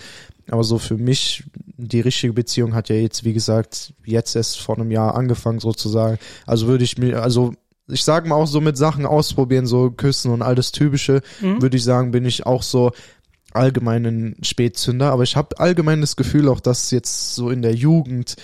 Aber 0.50 0.64
so 0.64 0.78
für 0.78 0.96
mich, 0.98 1.44
die 1.78 2.00
richtige 2.00 2.32
Beziehung 2.34 2.74
hat 2.74 2.88
ja 2.88 2.96
jetzt, 2.96 3.26
wie 3.26 3.34
gesagt, 3.34 3.94
jetzt 4.06 4.36
erst 4.36 4.60
vor 4.60 4.76
einem 4.78 4.92
Jahr 4.92 5.16
angefangen 5.16 5.60
sozusagen. 5.60 6.20
Also 6.46 6.68
würde 6.68 6.86
ich 6.86 6.98
mir, 6.98 7.22
also 7.22 7.54
ich 7.92 8.04
sage 8.04 8.28
mal 8.28 8.36
auch 8.36 8.48
so 8.48 8.62
mit 8.62 8.78
Sachen 8.78 9.06
ausprobieren, 9.06 9.68
so 9.68 9.92
Küssen 9.92 10.32
und 10.32 10.42
all 10.42 10.56
das 10.56 10.72
Typische, 10.72 11.22
würde 11.62 11.78
ich 11.78 11.84
sagen, 11.84 12.12
bin 12.12 12.26
ich 12.26 12.46
auch 12.46 12.64
so 12.64 12.92
allgemein 13.54 14.06
ein 14.06 14.36
Spätzünder. 14.42 15.12
Aber 15.12 15.24
ich 15.24 15.36
habe 15.36 15.60
allgemein 15.60 16.02
das 16.02 16.16
Gefühl 16.16 16.48
auch, 16.50 16.60
dass 16.60 16.92
jetzt 16.92 17.36
so 17.36 17.50
in 17.50 17.62
der 17.62 17.76
Jugend, 17.76 18.36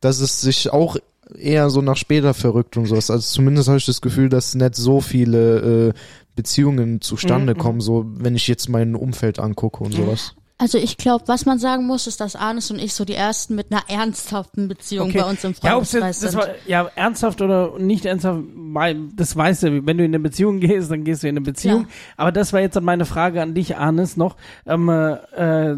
dass 0.00 0.20
es 0.20 0.40
sich 0.40 0.70
auch 0.72 0.96
eher 1.36 1.70
so 1.70 1.82
nach 1.82 1.96
später 1.96 2.34
verrückt 2.34 2.76
und 2.76 2.86
sowas. 2.86 3.10
Also 3.10 3.24
zumindest 3.26 3.68
habe 3.68 3.78
ich 3.78 3.86
das 3.86 4.00
Gefühl, 4.00 4.28
dass 4.28 4.54
nicht 4.54 4.74
so 4.74 5.00
viele 5.00 5.88
äh, 5.88 5.92
Beziehungen 6.34 7.00
zustande 7.00 7.54
Mhm, 7.54 7.58
kommen, 7.58 7.80
so 7.80 8.06
wenn 8.06 8.34
ich 8.34 8.48
jetzt 8.48 8.68
mein 8.68 8.94
Umfeld 8.94 9.38
angucke 9.38 9.82
und 9.84 9.92
sowas. 9.92 10.34
Also 10.60 10.76
ich 10.76 10.96
glaube, 10.96 11.22
was 11.28 11.46
man 11.46 11.60
sagen 11.60 11.86
muss, 11.86 12.08
ist, 12.08 12.20
dass 12.20 12.34
Arnes 12.34 12.70
und 12.72 12.80
ich 12.80 12.92
so 12.92 13.04
die 13.04 13.14
ersten 13.14 13.54
mit 13.54 13.70
einer 13.70 13.82
ernsthaften 13.88 14.66
Beziehung 14.66 15.10
Okay. 15.10 15.18
bei 15.20 15.24
uns 15.30 15.44
im 15.44 15.54
Ja, 15.62 15.70
Freundeskreis 15.70 16.18
das 16.18 16.32
sind. 16.32 16.40
war, 16.40 16.48
ja, 16.66 16.90
ernsthaft 16.96 17.40
oder 17.40 17.78
nicht 17.78 18.04
ernsthaft, 18.04 18.40
weil 18.54 18.96
das 19.14 19.36
weißt 19.36 19.62
du, 19.62 19.86
wenn 19.86 19.98
du 19.98 20.04
in 20.04 20.10
eine 20.10 20.18
Beziehung 20.18 20.58
gehst, 20.60 20.90
dann 20.90 21.04
gehst 21.04 21.22
du 21.22 21.28
in 21.28 21.36
eine 21.36 21.42
Beziehung. 21.42 21.84
Klar. 21.84 21.92
Aber 22.16 22.32
das 22.32 22.52
war 22.52 22.60
jetzt 22.60 22.80
meine 22.80 23.04
Frage 23.04 23.40
an 23.40 23.54
dich, 23.54 23.76
Arnes, 23.76 24.16
noch, 24.16 24.36
ähm, 24.66 24.88
äh, 24.88 25.76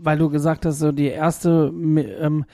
weil 0.00 0.18
du 0.18 0.28
gesagt 0.28 0.66
hast, 0.66 0.78
so 0.80 0.92
die 0.92 1.06
erste 1.06 1.72
ähm, 1.74 2.44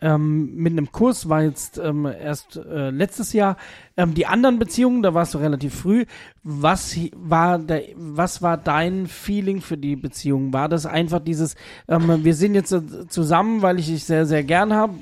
ähm, 0.00 0.54
mit 0.54 0.72
einem 0.72 0.92
Kurs 0.92 1.28
war 1.28 1.42
jetzt 1.42 1.78
ähm, 1.78 2.06
erst 2.06 2.56
äh, 2.56 2.90
letztes 2.90 3.32
Jahr. 3.32 3.56
Ähm, 3.96 4.14
die 4.14 4.26
anderen 4.26 4.58
Beziehungen, 4.58 5.02
da 5.02 5.14
warst 5.14 5.34
du 5.34 5.38
relativ 5.38 5.74
früh. 5.74 6.04
Was 6.42 6.96
war 7.14 7.58
der, 7.58 7.82
was 7.96 8.42
war 8.42 8.58
dein 8.58 9.06
Feeling 9.06 9.62
für 9.62 9.78
die 9.78 9.96
Beziehung? 9.96 10.52
War 10.52 10.68
das 10.68 10.84
einfach 10.84 11.20
dieses, 11.20 11.56
ähm, 11.88 12.24
wir 12.24 12.34
sind 12.34 12.54
jetzt 12.54 12.74
zusammen, 13.08 13.62
weil 13.62 13.78
ich 13.78 13.86
dich 13.86 14.04
sehr, 14.04 14.26
sehr 14.26 14.44
gern 14.44 14.74
habe, 14.74 14.94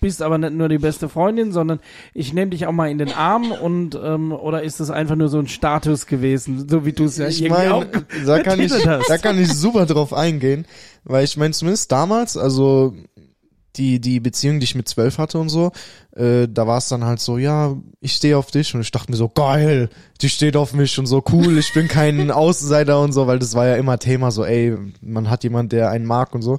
bist 0.00 0.20
aber 0.20 0.36
nicht 0.36 0.52
nur 0.52 0.68
die 0.68 0.78
beste 0.78 1.08
Freundin, 1.08 1.52
sondern 1.52 1.80
ich 2.12 2.32
nehme 2.34 2.50
dich 2.50 2.66
auch 2.66 2.72
mal 2.72 2.90
in 2.90 2.98
den 2.98 3.12
Arm 3.12 3.52
und 3.52 3.98
ähm, 4.02 4.32
oder 4.32 4.62
ist 4.62 4.80
das 4.80 4.90
einfach 4.90 5.16
nur 5.16 5.28
so 5.28 5.38
ein 5.38 5.48
Status 5.48 6.06
gewesen, 6.06 6.68
so 6.68 6.84
wie 6.84 6.92
du 6.92 7.04
es 7.04 7.16
ja 7.16 7.28
ich 7.28 7.42
irgendwie 7.42 7.68
auch 7.68 7.84
meine, 7.84 8.26
da 8.26 8.42
kann 8.42 8.60
ich, 8.60 8.72
hast? 8.86 9.08
da 9.08 9.16
kann 9.16 9.38
ich 9.38 9.52
super 9.52 9.86
drauf 9.86 10.12
eingehen, 10.12 10.66
weil 11.04 11.24
ich 11.24 11.36
meine, 11.36 11.52
zumindest 11.52 11.90
damals, 11.90 12.36
also 12.36 12.94
die, 13.76 14.00
die 14.00 14.20
Beziehung, 14.20 14.60
die 14.60 14.64
ich 14.64 14.74
mit 14.74 14.88
zwölf 14.88 15.18
hatte 15.18 15.38
und 15.38 15.48
so, 15.48 15.72
äh, 16.14 16.46
da 16.48 16.66
war 16.66 16.78
es 16.78 16.88
dann 16.88 17.04
halt 17.04 17.20
so, 17.20 17.38
ja, 17.38 17.76
ich 18.00 18.12
stehe 18.12 18.36
auf 18.36 18.50
dich 18.50 18.74
und 18.74 18.80
ich 18.80 18.90
dachte 18.90 19.10
mir 19.10 19.16
so, 19.16 19.28
geil, 19.28 19.88
die 20.20 20.28
steht 20.28 20.56
auf 20.56 20.74
mich 20.74 20.98
und 20.98 21.06
so 21.06 21.22
cool, 21.32 21.58
ich 21.58 21.72
bin 21.72 21.88
kein 21.88 22.30
Außenseiter 22.30 23.00
und 23.00 23.12
so, 23.12 23.26
weil 23.26 23.38
das 23.38 23.54
war 23.54 23.66
ja 23.66 23.76
immer 23.76 23.98
Thema, 23.98 24.30
so, 24.30 24.44
ey, 24.44 24.76
man 25.00 25.30
hat 25.30 25.44
jemand, 25.44 25.72
der 25.72 25.90
einen 25.90 26.06
mag 26.06 26.34
und 26.34 26.42
so. 26.42 26.58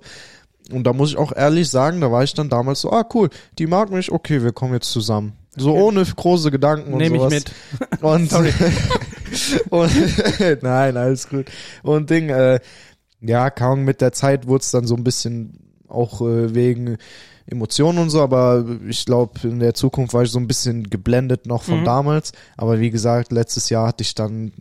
Und 0.72 0.86
da 0.86 0.94
muss 0.94 1.12
ich 1.12 1.18
auch 1.18 1.36
ehrlich 1.36 1.70
sagen, 1.70 2.00
da 2.02 2.12
war 2.12 2.24
ich 2.24 2.34
dann 2.34 2.50
damals 2.50 2.82
so, 2.82 2.92
ah 2.92 3.06
cool, 3.14 3.30
die 3.60 3.68
mag 3.68 3.92
mich, 3.92 4.12
okay, 4.12 4.42
wir 4.42 4.54
kommen 4.54 4.74
jetzt 4.74 4.92
zusammen. 4.92 5.34
So 5.56 5.74
ohne 5.74 6.04
große 6.04 6.50
Gedanken 6.50 6.94
und 6.94 7.00
Nehme 7.00 7.18
ich 7.18 7.22
sowas. 7.22 7.34
mit. 7.34 8.02
Und, 8.02 8.34
und 9.70 10.64
nein, 10.64 10.98
alles 10.98 11.30
gut. 11.30 11.46
Und 11.82 12.10
Ding, 12.10 12.30
äh, 12.30 12.60
ja, 13.22 13.50
kaum 13.50 13.84
mit 13.84 14.02
der 14.02 14.12
Zeit 14.12 14.48
wurde 14.48 14.62
es 14.62 14.72
dann 14.72 14.86
so 14.86 14.96
ein 14.96 15.04
bisschen 15.04 15.63
auch 15.94 16.22
äh, 16.22 16.54
wegen 16.56 16.98
Emotionen 17.46 18.00
und 18.00 18.10
so, 18.10 18.22
aber 18.22 18.66
ich 18.88 19.06
glaube, 19.06 19.34
in 19.48 19.60
der 19.60 19.74
Zukunft 19.74 20.14
war 20.14 20.24
ich 20.24 20.32
so 20.32 20.40
ein 20.40 20.48
bisschen 20.48 20.90
geblendet 20.90 21.46
noch 21.46 21.64
von 21.64 21.82
Mhm. 21.82 21.86
damals. 21.86 22.32
Aber 22.58 22.80
wie 22.80 22.90
gesagt, 22.90 23.32
letztes 23.34 23.70
Jahr 23.70 23.88
hatte 23.88 24.02
ich 24.02 24.16
dann 24.16 24.54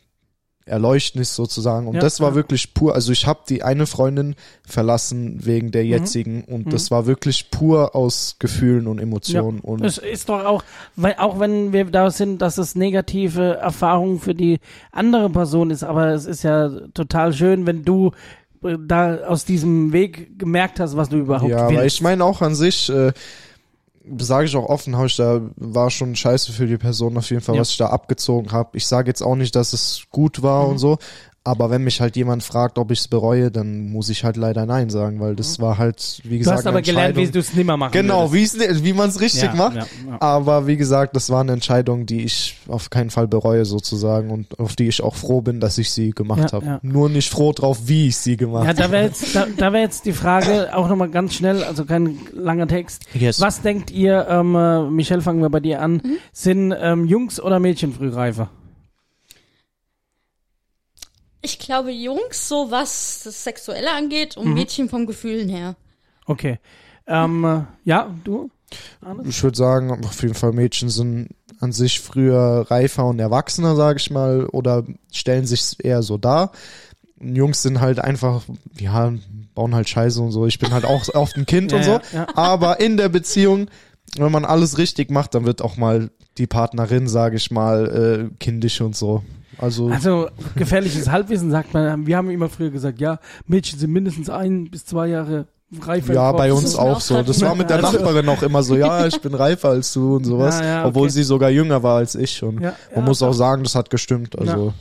Erleuchtnis 0.64 1.34
sozusagen 1.34 1.88
und 1.88 1.94
Ja, 1.96 2.00
das 2.00 2.20
war 2.20 2.30
ja. 2.30 2.34
wirklich 2.36 2.72
pur, 2.72 2.94
also 2.94 3.10
ich 3.10 3.26
habe 3.26 3.40
die 3.48 3.64
eine 3.64 3.84
Freundin 3.84 4.36
verlassen 4.64 5.44
wegen 5.44 5.66
Mhm. 5.66 5.70
der 5.72 5.84
jetzigen 5.86 6.44
und 6.44 6.72
das 6.72 6.92
war 6.92 7.06
wirklich 7.06 7.50
pur 7.50 7.96
aus 7.96 8.36
Gefühlen 8.38 8.86
und 8.86 9.00
Emotionen 9.00 9.58
und 9.58 9.84
Es 9.84 9.98
ist 9.98 10.28
doch 10.28 10.44
auch, 10.44 10.62
weil 10.94 11.16
auch 11.18 11.40
wenn 11.40 11.72
wir 11.72 11.84
da 11.86 12.10
sind, 12.12 12.42
dass 12.42 12.58
es 12.58 12.76
negative 12.76 13.54
Erfahrungen 13.56 14.20
für 14.20 14.36
die 14.36 14.60
andere 14.92 15.30
Person 15.30 15.70
ist, 15.70 15.82
aber 15.82 16.10
es 16.10 16.26
ist 16.26 16.44
ja 16.44 16.68
total 16.94 17.32
schön, 17.32 17.66
wenn 17.66 17.84
du 17.84 18.12
da 18.62 19.16
aus 19.26 19.44
diesem 19.44 19.92
Weg 19.92 20.38
gemerkt 20.38 20.80
hast, 20.80 20.96
was 20.96 21.08
du 21.08 21.16
überhaupt 21.18 21.50
Ja, 21.50 21.66
willst. 21.68 21.76
aber 21.78 21.86
ich 21.86 22.00
meine 22.00 22.24
auch 22.24 22.42
an 22.42 22.54
sich, 22.54 22.88
äh, 22.88 23.12
sage 24.18 24.46
ich 24.46 24.56
auch 24.56 24.68
offen, 24.68 24.96
hab 24.96 25.06
ich 25.06 25.16
da 25.16 25.40
war 25.56 25.90
schon 25.90 26.16
scheiße 26.16 26.52
für 26.52 26.66
die 26.66 26.76
Person 26.78 27.16
auf 27.16 27.30
jeden 27.30 27.42
Fall, 27.42 27.54
Ja. 27.54 27.60
was 27.60 27.70
ich 27.70 27.76
da 27.76 27.86
abgezogen 27.86 28.50
habe. 28.52 28.76
Ich 28.76 28.86
sage 28.86 29.08
jetzt 29.08 29.22
auch 29.22 29.36
nicht, 29.36 29.54
dass 29.54 29.72
es 29.72 30.04
gut 30.10 30.42
war 30.42 30.64
Mhm. 30.64 30.70
und 30.72 30.78
so, 30.78 30.98
aber 31.44 31.70
wenn 31.70 31.82
mich 31.82 32.00
halt 32.00 32.14
jemand 32.16 32.42
fragt, 32.44 32.78
ob 32.78 32.90
ich 32.92 33.00
es 33.00 33.08
bereue, 33.08 33.50
dann 33.50 33.90
muss 33.90 34.08
ich 34.10 34.22
halt 34.22 34.36
leider 34.36 34.64
nein 34.64 34.90
sagen, 34.90 35.18
weil 35.18 35.34
das 35.34 35.58
war 35.60 35.76
halt, 35.76 36.20
wie 36.22 36.28
Mhm. 36.28 36.32
du 36.34 36.38
gesagt, 36.38 36.58
hast 36.58 36.66
aber 36.68 36.82
gelernt, 36.82 37.16
wie 37.16 37.26
du 37.26 37.38
es 37.40 37.52
nimmer 37.54 37.76
machen 37.76 37.92
Genau, 37.92 38.30
würdest. 38.32 38.84
wie 38.84 38.92
man 38.92 39.08
es 39.08 39.20
richtig 39.20 39.42
Ja, 39.42 39.54
macht. 39.54 39.74
ja, 39.76 39.86
ja. 40.08 40.20
Aber 40.20 40.66
wie 40.68 40.76
gesagt, 40.76 41.16
das 41.16 41.30
war 41.30 41.40
eine 41.40 41.52
Entscheidung, 41.52 42.06
die 42.06 42.22
ich 42.22 42.58
auf 42.68 42.90
keinen 42.90 43.10
Fall 43.10 43.26
bereue 43.26 43.64
sozusagen 43.64 44.30
und 44.30 44.58
auf 44.60 44.76
die 44.76 44.86
ich 44.86 45.02
auch 45.02 45.16
froh 45.16 45.40
bin, 45.40 45.58
dass 45.58 45.78
ich 45.78 45.90
sie 45.90 46.10
gemacht 46.10 46.38
Ja, 46.44 46.52
habe. 46.52 46.66
ja. 46.66 46.78
Nur 46.82 47.08
nicht 47.08 47.28
froh 47.30 47.52
drauf, 47.52 47.80
wie 47.86 48.06
ich 48.08 48.16
sie 48.18 48.36
gemacht 48.36 48.62
Ja, 48.64 48.68
habe. 48.70 48.82
da 48.82 48.90
wäre 48.92 49.04
jetzt, 49.04 49.34
da, 49.34 49.46
da 49.56 49.72
wär 49.72 49.80
jetzt 49.80 50.06
die 50.06 50.12
Frage 50.12 50.76
auch 50.76 50.88
nochmal 50.88 51.08
ganz 51.10 51.34
schnell, 51.34 51.64
also 51.64 51.84
kein 51.84 52.18
langer 52.32 52.68
Text. 52.68 53.04
Yes. 53.14 53.40
Was 53.40 53.62
denkt 53.62 53.90
ihr, 53.90 54.26
ähm, 54.30 54.54
äh, 54.54 54.82
Michelle, 54.90 55.22
fangen 55.22 55.40
wir 55.42 55.50
bei 55.50 55.60
dir 55.60 55.80
an, 55.82 55.94
Mhm. 55.94 56.16
sind 56.32 56.74
ähm, 56.80 57.04
Jungs 57.06 57.40
oder 57.40 57.58
Mädchen 57.58 57.92
frühreifer? 57.92 58.48
Ich 61.42 61.58
glaube, 61.58 61.90
Jungs, 61.90 62.48
so 62.48 62.70
was 62.70 63.22
das 63.24 63.42
Sexuelle 63.44 63.92
angeht, 63.92 64.36
und 64.36 64.48
Mhm. 64.48 64.54
Mädchen 64.54 64.88
vom 64.88 65.06
Gefühlen 65.06 65.48
her. 65.48 65.74
Okay. 66.26 66.58
Ähm, 67.06 67.44
äh, 67.44 67.62
ja, 67.84 68.14
du? 68.24 68.48
Ich 69.24 69.42
würde 69.42 69.56
sagen, 69.58 69.90
auf 70.04 70.22
jeden 70.22 70.34
Fall 70.34 70.52
Mädchen 70.52 70.88
sind 70.88 71.30
an 71.60 71.72
sich 71.72 72.00
früher 72.00 72.64
reifer 72.70 73.04
und 73.06 73.18
erwachsener, 73.18 73.76
sage 73.76 73.98
ich 73.98 74.10
mal, 74.10 74.46
oder 74.46 74.84
stellen 75.12 75.44
sich 75.44 75.76
eher 75.84 76.02
so 76.02 76.16
dar. 76.16 76.52
Jungs 77.20 77.62
sind 77.62 77.80
halt 77.80 77.98
einfach, 78.00 78.42
ja, 78.78 79.12
bauen 79.54 79.74
halt 79.74 79.88
Scheiße 79.88 80.20
und 80.22 80.32
so. 80.32 80.46
Ich 80.46 80.58
bin 80.58 80.72
halt 80.72 80.84
auch 80.84 81.06
oft 81.14 81.36
ein 81.36 81.44
Kind 81.46 81.72
Ja, 81.72 81.78
und 81.78 81.84
so. 81.84 81.90
ja, 81.90 82.00
ja. 82.12 82.26
Aber 82.34 82.80
in 82.80 82.96
der 82.96 83.08
Beziehung, 83.10 83.68
wenn 84.16 84.32
man 84.32 84.44
alles 84.44 84.78
richtig 84.78 85.10
macht, 85.10 85.34
dann 85.34 85.44
wird 85.44 85.60
auch 85.60 85.76
mal 85.76 86.10
die 86.38 86.46
Partnerin, 86.46 87.08
sage 87.08 87.36
ich 87.36 87.50
mal, 87.50 88.30
äh, 88.32 88.34
kindisch 88.38 88.80
und 88.80 88.96
so. 88.96 89.22
Also, 89.58 89.88
Also 89.88 90.28
gefährliches 90.56 91.10
Halbwissen 91.10 91.50
sagt 91.50 91.74
man, 91.74 92.06
wir 92.06 92.16
haben 92.16 92.30
immer 92.30 92.48
früher 92.48 92.70
gesagt, 92.70 93.00
ja, 93.00 93.18
Mädchen 93.46 93.78
sind 93.78 93.92
mindestens 93.92 94.30
ein 94.30 94.70
bis 94.70 94.84
zwei 94.86 95.08
Jahre 95.08 95.46
reifer. 95.80 96.14
ja, 96.14 96.32
bei 96.32 96.52
uns 96.52 96.76
auch 96.76 97.00
so. 97.00 97.22
Das 97.22 97.40
war 97.42 97.54
mit 97.54 97.70
der 97.70 97.76
Also- 97.84 97.92
Nachbarin 97.98 98.28
auch 98.28 98.42
immer 98.42 98.62
so, 98.62 98.76
ja, 98.76 99.06
ich 99.06 99.20
bin 99.20 99.34
reifer 99.34 99.70
als 99.70 99.92
du 99.92 100.16
und 100.16 100.24
sowas. 100.24 100.60
Ja, 100.60 100.66
ja, 100.66 100.86
Obwohl 100.86 101.04
okay. 101.04 101.12
sie 101.12 101.22
sogar 101.22 101.50
jünger 101.50 101.82
war 101.82 101.96
als 101.98 102.14
ich. 102.14 102.42
Und 102.42 102.60
Ja, 102.60 102.74
man 102.94 103.04
muss 103.04 103.22
auch 103.22 103.32
sagen, 103.32 103.62
das 103.62 103.74
hat 103.74 103.90
gestimmt. 103.90 104.38
Also. 104.38 104.72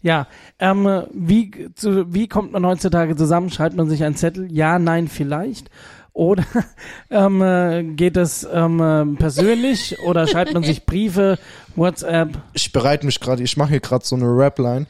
Ja, 0.00 0.26
ähm, 0.60 0.86
wie, 1.12 1.50
zu, 1.74 2.12
wie 2.14 2.28
kommt 2.28 2.52
man 2.52 2.64
heutzutage 2.64 3.16
zusammen? 3.16 3.50
Schreibt 3.50 3.76
man 3.76 3.88
sich 3.90 4.04
einen 4.04 4.14
Zettel? 4.14 4.50
Ja, 4.52 4.78
nein, 4.78 5.08
vielleicht? 5.08 5.70
Oder 6.18 6.44
ähm, 7.10 7.40
äh, 7.42 7.84
geht 7.94 8.16
es 8.16 8.46
ähm, 8.52 8.80
äh, 8.80 9.04
persönlich? 9.18 10.00
Oder 10.00 10.26
schreibt 10.26 10.52
man 10.52 10.64
sich 10.64 10.84
Briefe, 10.84 11.38
WhatsApp? 11.76 12.30
ich 12.54 12.72
bereite 12.72 13.06
mich 13.06 13.20
gerade, 13.20 13.42
ich 13.44 13.56
mache 13.56 13.70
hier 13.70 13.80
gerade 13.80 14.04
so 14.04 14.16
eine 14.16 14.24
Rapline. 14.26 14.86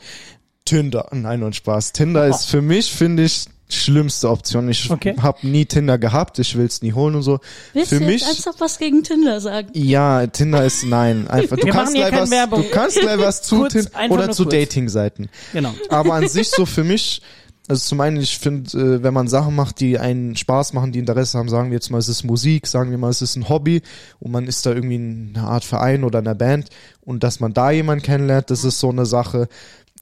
Tinder, 0.64 1.06
nein 1.12 1.42
und 1.42 1.54
Spaß. 1.54 1.92
Tinder 1.92 2.26
Oh. 2.26 2.30
ist 2.30 2.46
für 2.46 2.62
mich, 2.62 2.90
finde 2.92 3.24
ich, 3.24 3.44
schlimmste 3.68 4.30
Option. 4.30 4.70
Ich 4.70 4.90
Okay. 4.90 5.14
habe 5.20 5.46
nie 5.46 5.66
Tinder 5.66 5.98
gehabt, 5.98 6.38
ich 6.38 6.56
will 6.56 6.64
es 6.64 6.80
nie 6.80 6.94
holen 6.94 7.14
und 7.14 7.22
so. 7.22 7.40
Willst 7.74 7.90
für 7.90 7.98
du 7.98 8.06
mich, 8.06 8.22
jetzt 8.22 8.28
ernsthaft 8.28 8.60
was 8.62 8.78
gegen 8.78 9.02
Tinder 9.02 9.38
sagen? 9.42 9.68
ja, 9.74 10.26
Tinder 10.28 10.64
ist 10.64 10.86
nein. 10.86 11.28
Einfach, 11.28 11.58
du 11.58 11.66
kannst 11.66 11.94
gleich 11.94 12.12
was, 12.14 12.30
Werbung. 12.30 12.62
du 12.62 12.70
kannst 12.70 12.98
gleich 13.00 13.18
was 13.18 13.42
zu 13.42 13.56
Kurz, 13.60 13.72
Tin- 13.74 13.94
einfach 13.94 14.16
oder 14.16 14.30
zu. 14.30 14.46
Dating-Seiten. 14.46 15.28
Genau. 15.52 15.74
Aber 15.90 16.14
an 16.14 16.26
sich 16.26 16.48
so 16.48 16.64
für 16.64 16.84
mich, 16.84 17.20
also 17.68 17.86
zum 17.86 18.00
einen, 18.00 18.16
ich 18.16 18.38
finde, 18.38 18.78
äh, 18.78 19.02
wenn 19.02 19.12
man 19.12 19.28
Sachen 19.28 19.54
macht, 19.54 19.80
die 19.80 19.98
einen 19.98 20.36
Spaß 20.36 20.72
machen, 20.72 20.90
die 20.90 20.98
Interesse 20.98 21.38
haben, 21.38 21.50
sagen 21.50 21.70
wir 21.70 21.76
jetzt 21.76 21.90
mal, 21.90 21.98
es 21.98 22.08
ist 22.08 22.24
Musik, 22.24 22.66
sagen 22.66 22.90
wir 22.90 22.98
mal, 22.98 23.10
es 23.10 23.20
ist 23.22 23.36
ein 23.36 23.48
Hobby 23.48 23.82
und 24.20 24.32
man 24.32 24.46
ist 24.46 24.64
da 24.64 24.72
irgendwie 24.72 24.96
in 24.96 25.32
einer 25.36 25.48
Art 25.48 25.64
Verein 25.64 26.02
oder 26.02 26.18
einer 26.20 26.34
Band 26.34 26.70
und 27.02 27.22
dass 27.22 27.40
man 27.40 27.52
da 27.52 27.70
jemanden 27.70 28.02
kennenlernt, 28.02 28.50
das 28.50 28.64
ist 28.64 28.80
so 28.80 28.88
eine 28.88 29.04
Sache. 29.06 29.48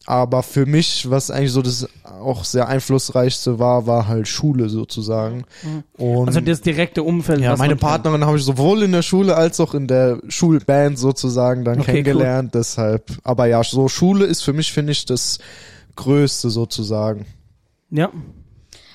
Aber 0.09 0.45
für 0.45 0.67
mich, 0.67 1.11
was 1.11 1.33
eigentlich 1.33 1.51
so 1.51 1.63
das 1.63 1.89
auch 2.05 2.45
sehr 2.45 2.69
einflussreichste 2.69 3.59
war, 3.59 3.89
war 3.89 4.07
halt 4.07 4.29
Schule 4.29 4.69
sozusagen. 4.69 5.45
Und 5.97 6.29
Also 6.29 6.41
das 6.41 6.61
direkte 6.61 7.03
Umfeld. 7.03 7.41
ja, 7.41 7.57
meine. 7.57 7.75
Partnerin 7.75 8.25
habe 8.25 8.39
ich 8.39 8.45
sowohl 8.45 8.85
in 8.85 8.93
der 8.93 9.03
Schule 9.03 9.37
als 9.37 9.59
auch 9.59 9.75
in 9.75 9.89
der 9.89 10.21
Schulband 10.29 10.97
sozusagen 10.97 11.65
dann 11.65 11.81
Okay, 11.81 11.87
kennengelernt. 11.91 12.55
Deshalb, 12.55 13.11
aber 13.25 13.47
ja, 13.47 13.65
so 13.65 13.89
Schule 13.89 14.27
ist 14.27 14.43
für 14.43 14.53
mich, 14.53 14.73
finde 14.73 14.93
ich, 14.93 15.07
das 15.07 15.41
Größte 15.97 16.51
sozusagen. 16.51 17.27
Ja. 17.91 18.11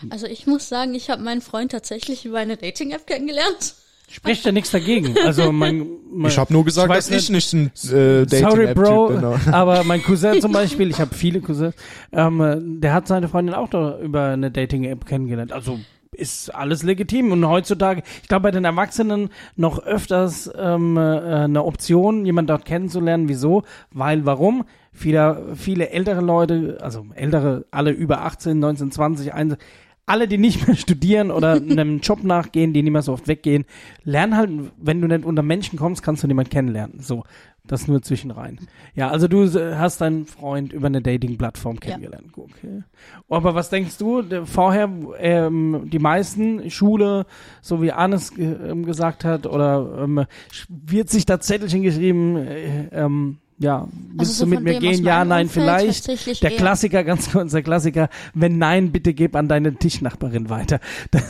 Also 0.09 0.27
ich 0.27 0.47
muss 0.47 0.67
sagen, 0.67 0.93
ich 0.93 1.09
habe 1.09 1.21
meinen 1.21 1.41
Freund 1.41 1.71
tatsächlich 1.71 2.25
über 2.25 2.39
eine 2.39 2.57
Dating-App 2.57 3.05
kennengelernt. 3.07 3.75
Spricht 4.09 4.45
ja 4.45 4.51
nichts 4.51 4.71
dagegen. 4.71 5.15
Also 5.25 5.53
mein, 5.53 5.87
mein 6.11 6.29
Ich 6.29 6.37
habe 6.37 6.51
nur 6.51 6.65
gesagt, 6.65 6.89
weiß 6.89 7.07
dass 7.07 7.23
ich 7.23 7.29
nicht 7.29 7.53
ein 7.53 7.71
äh, 7.93 8.25
dating 8.25 8.49
Sorry, 8.49 8.73
Bro, 8.73 9.07
Genau. 9.07 9.35
aber 9.51 9.85
mein 9.85 10.03
Cousin 10.03 10.41
zum 10.41 10.51
Beispiel, 10.51 10.89
ich 10.89 10.99
habe 10.99 11.15
viele 11.15 11.39
Cousins, 11.39 11.73
ähm, 12.11 12.41
äh, 12.41 12.57
der 12.59 12.93
hat 12.93 13.07
seine 13.07 13.29
Freundin 13.29 13.55
auch 13.55 13.69
da 13.69 13.97
über 13.99 14.25
eine 14.25 14.51
Dating-App 14.51 15.05
kennengelernt. 15.05 15.53
Also 15.53 15.79
ist 16.17 16.53
alles 16.53 16.83
legitim 16.83 17.31
und 17.31 17.47
heutzutage, 17.47 18.03
ich 18.21 18.27
glaube 18.27 18.43
bei 18.43 18.51
den 18.51 18.65
Erwachsenen 18.65 19.29
noch 19.55 19.79
öfters 19.79 20.51
ähm, 20.57 20.97
äh, 20.97 20.99
eine 20.99 21.63
Option, 21.63 22.25
jemanden 22.25 22.47
dort 22.49 22.65
kennenzulernen. 22.65 23.29
Wieso? 23.29 23.63
Weil, 23.91 24.25
warum? 24.25 24.65
Viele, 24.91 25.53
viele 25.55 25.89
ältere 25.89 26.19
Leute, 26.19 26.79
also 26.81 27.05
ältere, 27.15 27.65
alle 27.71 27.91
über 27.91 28.23
18, 28.23 28.59
19, 28.59 28.91
20, 28.91 29.33
1, 29.33 29.55
alle, 30.05 30.27
die 30.27 30.37
nicht 30.37 30.67
mehr 30.67 30.75
studieren 30.75 31.31
oder 31.31 31.53
einem 31.69 32.01
Job 32.01 32.25
nachgehen, 32.25 32.73
die 32.73 32.83
nicht 32.83 32.91
mehr 32.91 33.01
so 33.01 33.13
oft 33.13 33.29
weggehen, 33.29 33.63
lernen 34.03 34.35
halt, 34.35 34.49
wenn 34.77 34.99
du 34.99 35.07
nicht 35.07 35.23
unter 35.23 35.43
Menschen 35.43 35.79
kommst, 35.79 36.03
kannst 36.03 36.23
du 36.23 36.27
niemanden 36.27 36.51
kennenlernen. 36.51 36.99
So, 36.99 37.23
das 37.63 37.87
nur 37.87 38.01
zwischenrein. 38.01 38.59
Ja, 38.95 39.09
also 39.09 39.27
du 39.27 39.43
äh, 39.43 39.75
hast 39.75 40.01
deinen 40.01 40.25
Freund 40.25 40.73
über 40.73 40.87
eine 40.87 41.01
Dating-Plattform 41.01 41.79
kennengelernt. 41.79 42.31
Okay. 42.35 42.83
Aber 43.29 43.55
was 43.55 43.69
denkst 43.69 43.97
du, 43.97 44.23
vorher, 44.45 44.89
ähm, 45.19 45.89
die 45.91 45.99
meisten 45.99 46.69
Schule, 46.69 47.25
so 47.61 47.81
wie 47.81 47.91
Arnes 47.91 48.31
ähm, 48.37 48.85
gesagt 48.85 49.25
hat, 49.25 49.45
oder 49.45 50.03
ähm, 50.03 50.25
wird 50.69 51.09
sich 51.09 51.25
da 51.25 51.39
Zettelchen 51.39 51.83
geschrieben, 51.83 52.37
äh, 52.37 52.87
ähm, 52.91 53.37
ja, 53.61 53.87
willst 54.15 54.37
so 54.37 54.45
du 54.45 54.49
mit 54.49 54.61
mir 54.63 54.79
gehen? 54.79 55.03
Ja, 55.05 55.23
nein, 55.23 55.45
Umfeld 55.47 55.63
vielleicht. 56.05 56.41
Der 56.43 56.51
eher. 56.51 56.57
Klassiker, 56.57 57.03
ganz 57.05 57.31
kurz, 57.31 57.51
der 57.51 57.61
Klassiker. 57.61 58.09
Wenn 58.33 58.57
nein, 58.57 58.91
bitte 58.91 59.13
gib 59.13 59.35
an 59.35 59.47
deine 59.47 59.75
Tischnachbarin 59.75 60.49
weiter. 60.49 60.79
Das, 61.11 61.23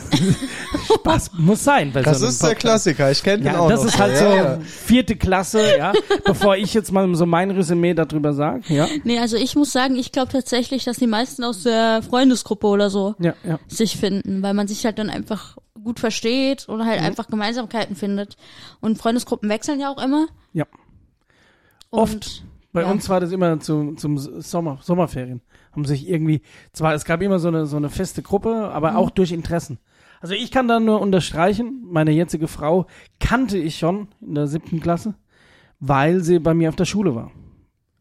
Spaß 0.94 1.30
muss 1.38 1.64
sein. 1.64 1.92
Bei 1.92 2.02
Das 2.02 2.20
so 2.20 2.26
ist 2.26 2.40
der 2.42 2.48
Podcast. 2.48 2.60
Klassiker, 2.84 3.10
ich 3.10 3.22
kenne 3.22 3.42
den 3.44 3.52
Ja, 3.52 3.58
auch 3.60 3.68
das 3.68 3.80
noch. 3.80 3.86
ist 3.88 3.98
halt 3.98 4.12
ja, 4.14 4.18
so 4.18 4.24
ja. 4.36 4.58
vierte 4.60 5.16
Klasse, 5.16 5.60
ja. 5.78 5.92
Bevor 6.24 6.56
ich 6.56 6.74
jetzt 6.74 6.92
mal 6.92 7.12
so 7.14 7.26
mein 7.26 7.50
Resümee 7.50 7.94
darüber 7.94 8.32
sage, 8.32 8.62
ja. 8.68 8.88
Nee, 9.04 9.18
also 9.18 9.36
ich 9.36 9.54
muss 9.56 9.72
sagen, 9.72 9.96
ich 9.96 10.12
glaube 10.12 10.32
tatsächlich, 10.32 10.84
dass 10.84 10.96
die 10.98 11.06
meisten 11.06 11.44
aus 11.44 11.62
der 11.64 12.02
Freundesgruppe 12.02 12.66
oder 12.66 12.90
so 12.90 13.14
Ja, 13.18 13.34
ja. 13.44 13.58
sich 13.68 13.96
finden, 13.96 14.42
weil 14.42 14.54
man 14.54 14.68
sich 14.68 14.84
halt 14.84 14.98
dann 14.98 15.10
einfach 15.10 15.56
gut 15.82 15.98
versteht 16.00 16.68
oder 16.68 16.84
Mhm. 16.84 16.88
halt 16.88 17.02
einfach 17.02 17.26
Gemeinsamkeiten 17.26 17.96
findet. 17.96 18.36
Und 18.80 18.98
Freundesgruppen 18.98 19.48
wechseln 19.48 19.80
ja 19.80 19.90
auch 19.90 20.02
immer. 20.02 20.26
Ja. 20.52 20.66
Oft. 21.92 22.44
Bei 22.72 22.82
ja. 22.82 22.90
uns 22.90 23.08
war 23.08 23.20
das 23.20 23.32
immer 23.32 23.60
zu, 23.60 23.94
zum 23.94 24.16
Sommer, 24.18 24.78
Sommerferien. 24.82 25.42
Haben 25.72 25.84
sich 25.84 26.08
irgendwie, 26.08 26.40
zwar, 26.72 26.94
es 26.94 27.04
gab 27.04 27.20
immer 27.20 27.38
so 27.38 27.48
eine, 27.48 27.66
so 27.66 27.76
eine 27.76 27.90
feste 27.90 28.22
Gruppe, 28.22 28.70
aber 28.72 28.92
Mhm. 28.92 28.96
auch 28.96 29.10
durch 29.10 29.30
Interessen. 29.30 29.78
Also 30.20 30.34
ich 30.34 30.50
kann 30.50 30.68
da 30.68 30.80
nur 30.80 31.00
unterstreichen, 31.00 31.82
meine 31.90 32.12
jetzige 32.12 32.48
Frau 32.48 32.86
kannte 33.20 33.58
ich 33.58 33.78
schon 33.78 34.08
in 34.20 34.34
der 34.34 34.46
siebten 34.46 34.80
Klasse, 34.80 35.14
weil 35.80 36.20
sie 36.20 36.38
bei 36.38 36.54
mir 36.54 36.68
auf 36.70 36.76
der 36.76 36.84
Schule 36.84 37.14
war. 37.14 37.30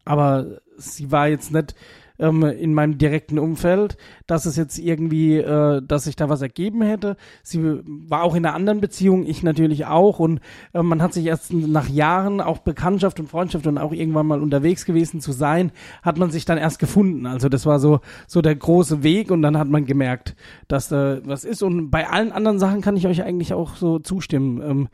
Aber 0.05 0.61
sie 0.77 1.11
war 1.11 1.27
jetzt 1.27 1.51
nicht 1.51 1.75
ähm, 2.22 2.43
in 2.43 2.74
meinem 2.74 2.97
direkten 2.97 3.39
Umfeld, 3.39 3.97
dass 4.28 4.45
es 4.45 4.55
jetzt 4.55 4.78
irgendwie, 4.78 5.38
äh, 5.38 5.82
dass 5.82 6.05
sich 6.05 6.15
da 6.15 6.30
was 6.30 6.41
ergeben 6.41 6.82
hätte. 6.82 7.17
Sie 7.43 7.82
war 8.07 8.24
auch 8.24 8.36
in 8.36 8.45
einer 8.45 8.55
anderen 8.55 8.80
Beziehung, 8.80 9.26
ich 9.26 9.43
natürlich 9.43 9.88
auch. 9.88 10.19
Und 10.19 10.39
äh, 10.74 10.82
man 10.82 11.01
hat 11.01 11.13
sich 11.13 11.26
erst 11.26 11.51
nach 11.51 11.89
Jahren, 11.89 12.39
auch 12.39 12.59
Bekanntschaft 12.59 13.19
und 13.19 13.28
Freundschaft 13.28 13.67
und 13.67 13.78
auch 13.78 13.91
irgendwann 13.91 14.28
mal 14.28 14.41
unterwegs 14.41 14.86
gewesen 14.86 15.19
zu 15.19 15.32
sein, 15.32 15.72
hat 16.03 16.17
man 16.17 16.32
sich 16.32 16.45
dann 16.45 16.57
erst 16.57 16.80
gefunden. 16.80 17.26
Also 17.26 17.49
das 17.49 17.65
war 17.65 17.80
so, 17.80 17.99
so 18.28 18.41
der 18.41 18.55
große 18.55 19.03
Weg 19.03 19.32
und 19.32 19.41
dann 19.41 19.57
hat 19.57 19.67
man 19.67 19.86
gemerkt, 19.86 20.36
dass 20.67 20.89
da 20.89 21.19
was 21.26 21.43
ist. 21.43 21.63
Und 21.63 21.89
bei 21.89 22.07
allen 22.07 22.32
anderen 22.32 22.59
Sachen 22.59 22.82
kann 22.82 22.95
ich 22.95 23.07
euch 23.07 23.24
eigentlich 23.24 23.53
auch 23.53 23.76
so 23.76 23.99
zustimmen. 23.99 24.61
Ähm, 24.61 24.88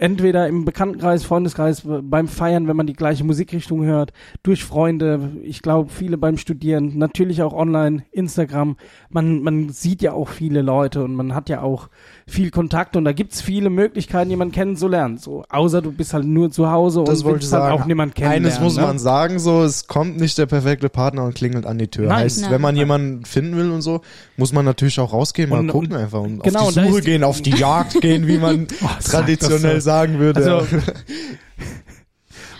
entweder 0.00 0.48
im 0.48 0.64
Bekanntenkreis, 0.64 1.24
Freundeskreis, 1.24 1.82
beim 1.84 2.26
Feiern, 2.26 2.66
wenn 2.66 2.76
man 2.76 2.86
die 2.86 2.94
gleiche 2.94 3.22
Musikrichtung 3.22 3.84
hört, 3.84 4.12
durch 4.42 4.64
Freunde, 4.64 5.32
ich 5.42 5.60
glaube 5.60 5.90
viele 5.90 6.16
beim 6.16 6.38
Studieren, 6.38 6.96
natürlich 6.96 7.42
auch 7.42 7.52
online, 7.52 8.04
Instagram. 8.10 8.76
Man, 9.10 9.42
man 9.42 9.68
sieht 9.68 10.00
ja 10.00 10.14
auch 10.14 10.28
viele 10.28 10.62
Leute 10.62 11.04
und 11.04 11.14
man 11.14 11.34
hat 11.34 11.50
ja 11.50 11.60
auch 11.60 11.90
viel 12.30 12.50
Kontakt 12.50 12.96
und 12.96 13.04
da 13.04 13.12
gibt's 13.12 13.40
viele 13.42 13.68
Möglichkeiten, 13.70 14.30
jemanden 14.30 14.54
kennenzulernen. 14.54 15.18
So, 15.18 15.44
außer 15.48 15.82
du 15.82 15.92
bist 15.92 16.14
halt 16.14 16.24
nur 16.24 16.50
zu 16.50 16.70
Hause 16.70 17.04
Das 17.04 17.22
und 17.22 17.32
willst 17.32 17.52
halt 17.52 17.72
auch 17.72 17.84
niemand 17.86 18.14
kennenlernen. 18.14 18.46
Eines 18.46 18.60
muss 18.60 18.76
ne? 18.76 18.82
man 18.82 18.98
sagen, 18.98 19.38
so, 19.38 19.62
es 19.62 19.86
kommt 19.86 20.18
nicht 20.18 20.38
der 20.38 20.46
perfekte 20.46 20.88
Partner 20.88 21.24
und 21.24 21.34
klingelt 21.34 21.66
an 21.66 21.78
die 21.78 21.88
Tür. 21.88 22.08
Nein. 22.08 22.18
heißt, 22.24 22.42
Nein. 22.42 22.50
wenn 22.52 22.60
man 22.60 22.76
jemanden 22.76 23.24
finden 23.24 23.56
will 23.56 23.70
und 23.70 23.82
so, 23.82 24.00
muss 24.36 24.52
man 24.52 24.64
natürlich 24.64 24.98
auch 25.00 25.12
rausgehen, 25.12 25.50
mal 25.50 25.58
Und- 25.60 25.68
gucken 25.68 25.92
und- 25.92 25.98
einfach 25.98 26.20
und 26.20 26.42
genau, 26.42 26.60
auf 26.68 26.74
die 26.74 26.88
Suche 26.88 27.00
gehen, 27.02 27.24
auf 27.24 27.42
die 27.42 27.50
Jagd 27.56 28.00
gehen, 28.00 28.26
wie 28.26 28.38
man 28.38 28.66
Oh, 28.82 28.88
traditionell 29.02 29.80
so. 29.80 29.84
sagen 29.84 30.18
würde. 30.18 30.40
Also, 30.62 30.66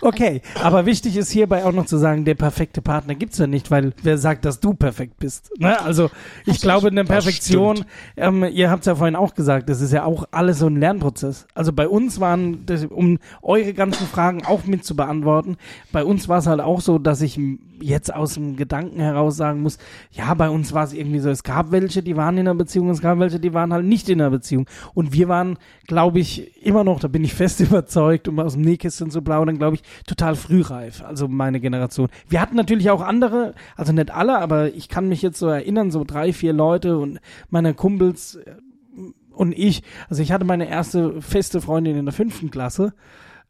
okay, 0.03 0.43
aber 0.63 0.87
wichtig 0.87 1.17
ist 1.17 1.31
hierbei 1.31 1.65
auch 1.65 1.73
noch 1.73 1.87
zu 1.87 1.97
sagen, 1.99 2.25
der 2.25 2.35
perfekte 2.35 2.83
Partner 2.83 3.15
gibt's 3.15 3.39
ja 3.39 3.47
nicht, 3.47 3.71
weil 3.71 3.93
wer 4.03 4.19
sagt, 4.19 4.45
dass 4.45 4.61
du 4.61 4.75
perfekt 4.75 5.19
bist? 5.19 5.51
Ne? 5.59 5.81
Also 5.81 6.11
ich 6.45 6.53
Also 6.53 6.61
glaube, 6.63 6.89
eine 6.89 7.05
Perfektion, 7.05 7.85
ähm, 8.17 8.45
ihr 8.45 8.71
habt's 8.71 8.87
ja 8.87 8.95
vorhin 8.95 9.17
auch 9.17 9.35
gesagt, 9.35 9.69
das 9.69 9.81
ist 9.81 9.93
ja 9.93 10.05
auch 10.05 10.25
alles 10.31 10.59
so 10.59 10.67
ein 10.67 10.77
Lernprozess. 10.77 11.47
Also 11.55 11.73
bei 11.73 11.89
uns 11.89 12.21
waren, 12.21 12.65
das, 12.67 12.85
um 12.87 13.19
eure 13.43 13.75
ganzen 13.75 14.07
Fragen 14.07 14.45
auch 14.45 14.65
mit 14.65 14.85
zu 14.85 14.97
beantworten, 14.97 15.57
bei 15.93 16.05
uns 16.05 16.29
war 16.29 16.39
es 16.39 16.47
halt 16.47 16.61
auch 16.61 16.81
so, 16.81 16.99
dass 16.99 17.21
ich 17.23 17.39
jetzt 17.83 18.15
aus 18.15 18.35
dem 18.35 18.57
Gedanken 18.57 19.01
heraus 19.01 19.37
sagen 19.37 19.63
muss, 19.63 19.79
ja, 20.13 20.33
bei 20.35 20.51
uns 20.51 20.73
war 20.73 20.85
es 20.85 20.93
irgendwie 20.93 21.19
so, 21.19 21.31
es 21.31 21.43
gab 21.43 21.73
welche, 21.73 22.03
die 22.03 22.17
waren 22.17 22.37
in 22.37 22.47
einer 22.47 22.55
Beziehung, 22.55 22.91
es 22.91 23.01
gab 23.01 23.19
welche, 23.19 23.41
die 23.41 23.55
waren 23.55 23.73
halt 23.73 23.87
nicht 23.87 24.09
in 24.09 24.21
einer 24.21 24.31
Beziehung. 24.31 24.67
Und 24.95 25.13
wir 25.13 25.29
waren, 25.29 25.59
glaube 25.87 26.19
ich, 26.21 26.65
immer 26.65 26.85
noch, 26.85 27.01
da 27.01 27.09
bin 27.09 27.25
ich 27.25 27.35
fest 27.35 27.61
überzeugt, 27.61 28.29
um 28.29 28.39
aus 28.39 28.55
dem 28.55 28.63
Nähkästchen 28.63 29.11
zu 29.11 29.23
plaudern, 29.23 29.59
glaube 29.59 29.77
ich, 29.77 29.83
total 30.07 30.37
frühreif, 30.37 31.03
also 31.03 31.29
meine 31.29 31.61
Generation. 31.61 32.09
Wir 32.29 32.41
hatten 32.41 32.57
natürlich 32.57 32.91
auch 32.91 33.03
andere, 33.03 33.55
also 33.77 33.93
nicht 33.93 34.11
alle, 34.11 34.39
aber 34.39 34.75
ich 34.75 34.89
kann 34.89 35.09
mich 35.09 35.23
jetzt 35.23 35.39
so 35.39 35.49
erinnern, 35.49 35.91
so 35.91 36.05
drei, 36.05 36.33
vier 36.33 36.53
Leute 36.53 36.99
und 36.99 37.21
meine 37.51 37.75
Kumpels 37.75 38.37
äh, 38.37 38.57
und 39.31 39.57
ich, 39.57 39.83
also 40.09 40.23
ich 40.23 40.33
hatte 40.33 40.45
meine 40.45 40.69
erste 40.69 41.23
feste 41.23 41.61
Freundin 41.63 41.97
in 41.97 42.05
der 42.05 42.13
fünften 42.13 42.51
Klasse. 42.51 42.93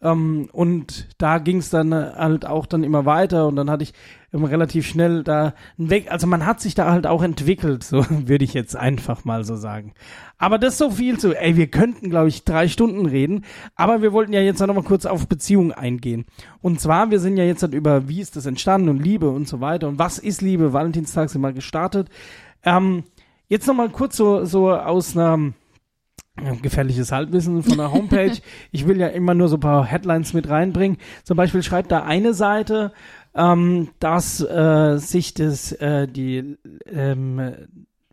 Ähm, 0.03 0.48
und 0.53 1.09
da 1.18 1.38
ging 1.38 1.59
es 1.59 1.68
dann 1.68 1.92
halt 1.92 2.46
auch 2.46 2.66
dann 2.66 2.84
immer 2.84 3.05
weiter 3.05 3.46
und 3.46 3.57
dann 3.57 3.70
hatte 3.70 3.82
ich 3.82 3.92
ähm, 4.32 4.44
relativ 4.44 4.86
schnell 4.86 5.22
da 5.22 5.55
Weg, 5.76 6.11
also 6.11 6.26
man 6.26 6.46
hat 6.46 6.61
sich 6.61 6.74
da 6.74 6.90
halt 6.90 7.07
auch 7.07 7.22
entwickelt, 7.22 7.84
so 7.84 8.05
würde 8.09 8.44
ich 8.44 8.55
jetzt 8.55 8.76
einfach 8.76 9.24
mal 9.24 9.44
so 9.44 9.57
sagen. 9.57 9.92
Aber 10.38 10.59
das 10.59 10.78
so 10.78 10.90
viel 10.90 11.18
zu, 11.18 11.34
ey, 11.34 11.57
wir 11.57 11.66
könnten 11.66 12.09
glaube 12.09 12.28
ich 12.28 12.44
drei 12.44 12.68
Stunden 12.68 13.05
reden, 13.07 13.44
aber 13.76 14.01
wir 14.01 14.12
wollten 14.12 14.32
ja 14.32 14.40
jetzt 14.40 14.61
noch 14.61 14.74
mal 14.74 14.82
kurz 14.82 15.05
auf 15.05 15.28
Beziehungen 15.28 15.72
eingehen. 15.72 16.24
Und 16.62 16.80
zwar, 16.80 17.11
wir 17.11 17.20
sind 17.20 17.36
ja 17.36 17.44
jetzt 17.44 17.62
halt 17.62 17.74
über, 17.74 18.09
wie 18.09 18.20
ist 18.20 18.36
das 18.36 18.46
entstanden 18.46 18.88
und 18.88 19.03
Liebe 19.03 19.28
und 19.28 19.48
so 19.48 19.61
weiter 19.61 19.88
und 19.88 19.98
was 19.98 20.18
ist 20.18 20.40
Liebe, 20.40 20.72
Valentinstag 20.72 21.28
sind 21.28 21.42
mal 21.42 21.53
gestartet. 21.53 22.09
Ähm, 22.64 23.05
jetzt 23.48 23.66
noch 23.66 23.74
mal 23.74 23.90
kurz 23.90 24.16
so, 24.16 24.46
so 24.46 24.70
aus 24.70 25.14
einer 25.14 25.53
gefährliches 26.62 27.12
Halbwissen 27.12 27.62
von 27.62 27.76
der 27.76 27.92
Homepage. 27.92 28.36
ich 28.72 28.86
will 28.86 28.98
ja 28.98 29.08
immer 29.08 29.34
nur 29.34 29.48
so 29.48 29.56
ein 29.56 29.60
paar 29.60 29.84
Headlines 29.84 30.32
mit 30.32 30.48
reinbringen. 30.48 30.98
Zum 31.24 31.36
Beispiel 31.36 31.62
schreibt 31.62 31.90
da 31.92 32.02
eine 32.02 32.34
Seite, 32.34 32.92
ähm, 33.34 33.88
dass 33.98 34.40
äh, 34.40 34.96
sich 34.98 35.34
das 35.34 35.72
äh, 35.72 36.08
die 36.08 36.56
ähm, 36.86 37.54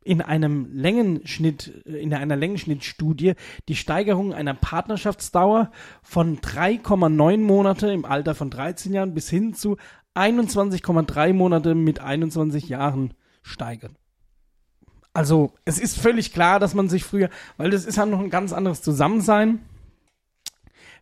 in 0.04 0.22
einem 0.22 0.70
Längenschnitt, 0.72 1.68
in 1.86 2.14
einer 2.14 2.38
Längenschnittstudie 2.38 3.34
die 3.68 3.76
Steigerung 3.76 4.34
einer 4.34 4.54
Partnerschaftsdauer 4.54 5.70
von 6.02 6.40
3,9 6.40 7.40
Monate 7.40 7.92
im 7.92 8.06
Alter 8.06 8.34
von 8.34 8.50
13 8.50 8.94
Jahren 8.94 9.14
bis 9.14 9.30
hin 9.30 9.54
zu 9.54 9.76
21,3 10.16 11.34
Monate 11.34 11.76
mit 11.76 12.00
21 12.00 12.70
Jahren 12.70 13.14
steigern. 13.42 13.98
Also, 15.18 15.52
es 15.66 15.80
ist 15.80 15.98
völlig 15.98 16.32
klar, 16.32 16.60
dass 16.60 16.76
man 16.76 16.90
sich 16.90 17.04
früher, 17.04 17.32
weil 17.58 17.72
das 17.72 17.86
ist 17.86 17.96
ja 17.96 18.06
noch 18.06 18.20
ein 18.20 18.30
ganz 18.30 18.54
anderes 18.54 18.84
Zusammensein. 18.84 19.66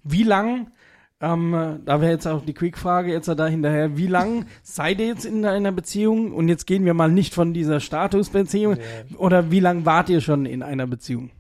Wie 0.06 0.24
lang, 0.24 0.72
ähm, 1.20 1.82
da 1.84 2.00
wäre 2.00 2.14
jetzt 2.14 2.26
auch 2.26 2.46
die 2.46 2.54
Quick-Frage 2.54 3.12
jetzt 3.12 3.28
da 3.28 3.46
hinterher, 3.46 3.98
wie 3.98 4.08
lang 4.08 4.46
seid 4.64 5.02
ihr 5.02 5.08
jetzt 5.08 5.26
in 5.26 5.46
einer 5.46 5.74
Beziehung? 5.74 6.32
Und 6.32 6.48
jetzt 6.48 6.66
gehen 6.66 6.86
wir 6.86 6.94
mal 6.94 7.12
nicht 7.12 7.34
von 7.34 7.54
dieser 7.54 7.82
Statusbeziehung, 7.82 8.78
oder 9.18 9.52
wie 9.52 9.60
lang 9.60 9.86
wart 9.86 10.08
ihr 10.08 10.22
schon 10.22 10.46
in 10.46 10.64
einer 10.64 10.88
Beziehung? 10.88 11.32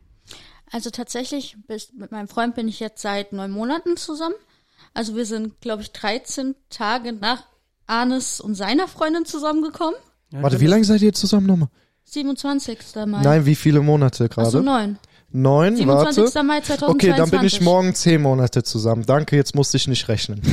Also 0.70 0.90
tatsächlich, 0.90 1.56
bis, 1.68 1.94
mit 1.94 2.12
meinem 2.12 2.28
Freund 2.28 2.56
bin 2.56 2.68
ich 2.68 2.82
jetzt 2.82 3.02
seit 3.02 3.32
neun 3.32 3.52
Monaten 3.52 3.96
zusammen. 3.96 4.36
Also 4.94 5.16
wir 5.16 5.26
sind, 5.26 5.62
glaube 5.62 5.84
ich, 5.84 5.94
13 5.94 6.56
Tage 6.70 7.14
nach 7.14 7.46
Arnes 7.88 8.42
und 8.42 8.56
seiner 8.56 8.90
Freundin 8.90 9.24
zusammengekommen. 9.24 9.96
Warte, 10.32 10.60
wie 10.60 10.68
lange 10.68 10.84
seid 10.84 11.02
ihr 11.04 11.14
zusammen 11.14 11.48
nochmal? 11.48 11.70
27. 12.06 12.78
Mai. 13.08 13.22
Nein, 13.22 13.46
wie 13.46 13.56
viele 13.56 13.82
Monate 13.82 14.30
gerade? 14.30 14.46
Also 14.46 14.62
neun. 14.62 14.98
Neun, 15.32 15.76
27. 15.76 16.24
warte. 16.24 16.44
Mai 16.44 16.62
2022. 16.62 16.88
Okay, 16.88 17.18
dann 17.18 17.30
bin 17.30 17.44
ich 17.44 17.60
morgen 17.62 17.94
zehn 17.94 18.22
Monate 18.22 18.64
zusammen. 18.64 19.06
Danke, 19.06 19.36
jetzt 19.36 19.54
musste 19.54 19.78
ich 19.78 19.88
nicht 19.88 20.08
rechnen. 20.08 20.42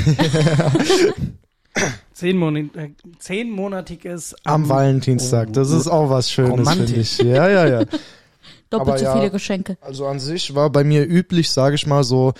Zehn 2.13 2.37
Monat, 2.37 2.77
äh, 2.77 2.91
zehnmonatiges 3.19 4.37
Am 4.45 4.69
Valentinstag. 4.69 5.53
Das 5.53 5.71
ist 5.71 5.89
auch 5.89 6.11
was 6.11 6.31
Schönes, 6.31 6.69
finde 6.71 6.95
ich. 6.95 7.19
Ja, 7.19 7.49
ja, 7.49 7.67
ja. 7.67 7.79
Doppelt 8.71 8.89
aber 8.89 8.99
so 8.99 9.05
ja. 9.05 9.17
viele 9.17 9.31
Geschenke. 9.31 9.77
Also 9.81 10.07
an 10.07 10.21
sich 10.21 10.55
war 10.55 10.71
bei 10.71 10.85
mir 10.85 11.05
üblich, 11.05 11.51
sage 11.51 11.75
ich 11.75 11.87
mal, 11.87 12.05
so 12.05 12.35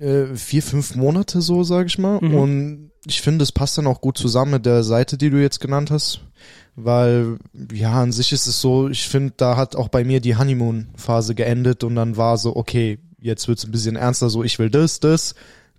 äh, 0.00 0.26
vier, 0.34 0.62
fünf 0.62 0.94
Monate 0.94 1.40
so, 1.40 1.64
sage 1.64 1.86
ich 1.86 1.98
mal. 1.98 2.20
Mhm. 2.20 2.34
Und 2.34 2.90
ich 3.06 3.20
finde, 3.20 3.42
es 3.42 3.52
passt 3.52 3.76
dann 3.78 3.86
auch 3.86 4.00
gut 4.00 4.16
zusammen 4.16 4.52
mit 4.52 4.66
der 4.66 4.82
Seite, 4.84 5.18
die 5.18 5.30
du 5.30 5.40
jetzt 5.40 5.60
genannt 5.60 5.90
hast. 5.90 6.20
Weil, 6.76 7.38
ja, 7.72 7.92
an 8.02 8.10
sich 8.12 8.32
ist 8.32 8.46
es 8.48 8.60
so, 8.60 8.88
ich 8.88 9.08
finde, 9.08 9.34
da 9.36 9.56
hat 9.56 9.76
auch 9.76 9.88
bei 9.88 10.02
mir 10.04 10.20
die 10.20 10.36
Honeymoon-Phase 10.36 11.34
geendet 11.34 11.84
und 11.84 11.94
dann 11.94 12.16
war 12.16 12.36
so, 12.36 12.56
okay, 12.56 12.98
jetzt 13.20 13.46
wird's 13.46 13.64
ein 13.64 13.70
bisschen 13.70 13.96
ernster, 13.96 14.28
so 14.28 14.42
ich 14.42 14.58
will 14.58 14.70
das, 14.70 14.98
das, 14.98 15.34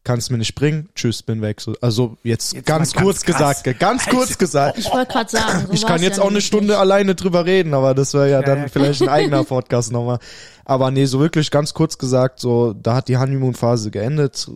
kannst 0.06 0.32
mir 0.32 0.38
nicht 0.38 0.56
bringen, 0.56 0.88
tschüss, 0.96 1.22
bin 1.22 1.41
weg. 1.41 1.60
So, 1.60 1.76
also 1.82 2.16
jetzt, 2.24 2.54
Jetzt 2.54 2.66
ganz 2.66 2.93
ganz 2.93 3.04
kurz 3.04 3.24
krass. 3.24 3.62
gesagt, 3.62 3.80
ganz 3.80 4.06
kurz 4.06 4.38
gesagt. 4.38 4.78
Ich 4.78 4.89
wollte 4.91 5.12
gerade 5.12 5.30
sagen. 5.30 5.66
So 5.68 5.74
Ich 5.74 5.86
kann 5.86 6.02
jetzt 6.02 6.18
ja 6.18 6.24
auch 6.24 6.30
eine 6.30 6.41
Stunde 6.41 6.68
nicht. 6.68 6.78
alleine 6.78 7.16
drüber 7.16 7.46
reden, 7.46 7.74
aber 7.74 7.93
das 7.93 8.14
wäre 8.14 8.30
ja, 8.30 8.39
Ja, 8.39 8.46
dann 8.46 8.60
ja, 8.60 8.68
vielleicht 8.70 9.02
ein 9.02 9.10
eigener 9.10 9.43
Podcast 9.46 9.91
nochmal. 9.91 10.20
Aber 10.64 10.91
nee, 10.91 11.06
so 11.06 11.20
wirklich 11.20 11.52
ganz 11.52 11.74
kurz 11.74 11.98
gesagt, 11.98 12.39
so, 12.39 12.74
da 12.74 12.96
hat 12.96 13.08
die 13.10 13.18
Honeymoon-Phase 13.18 13.91
geendet. 13.91 14.50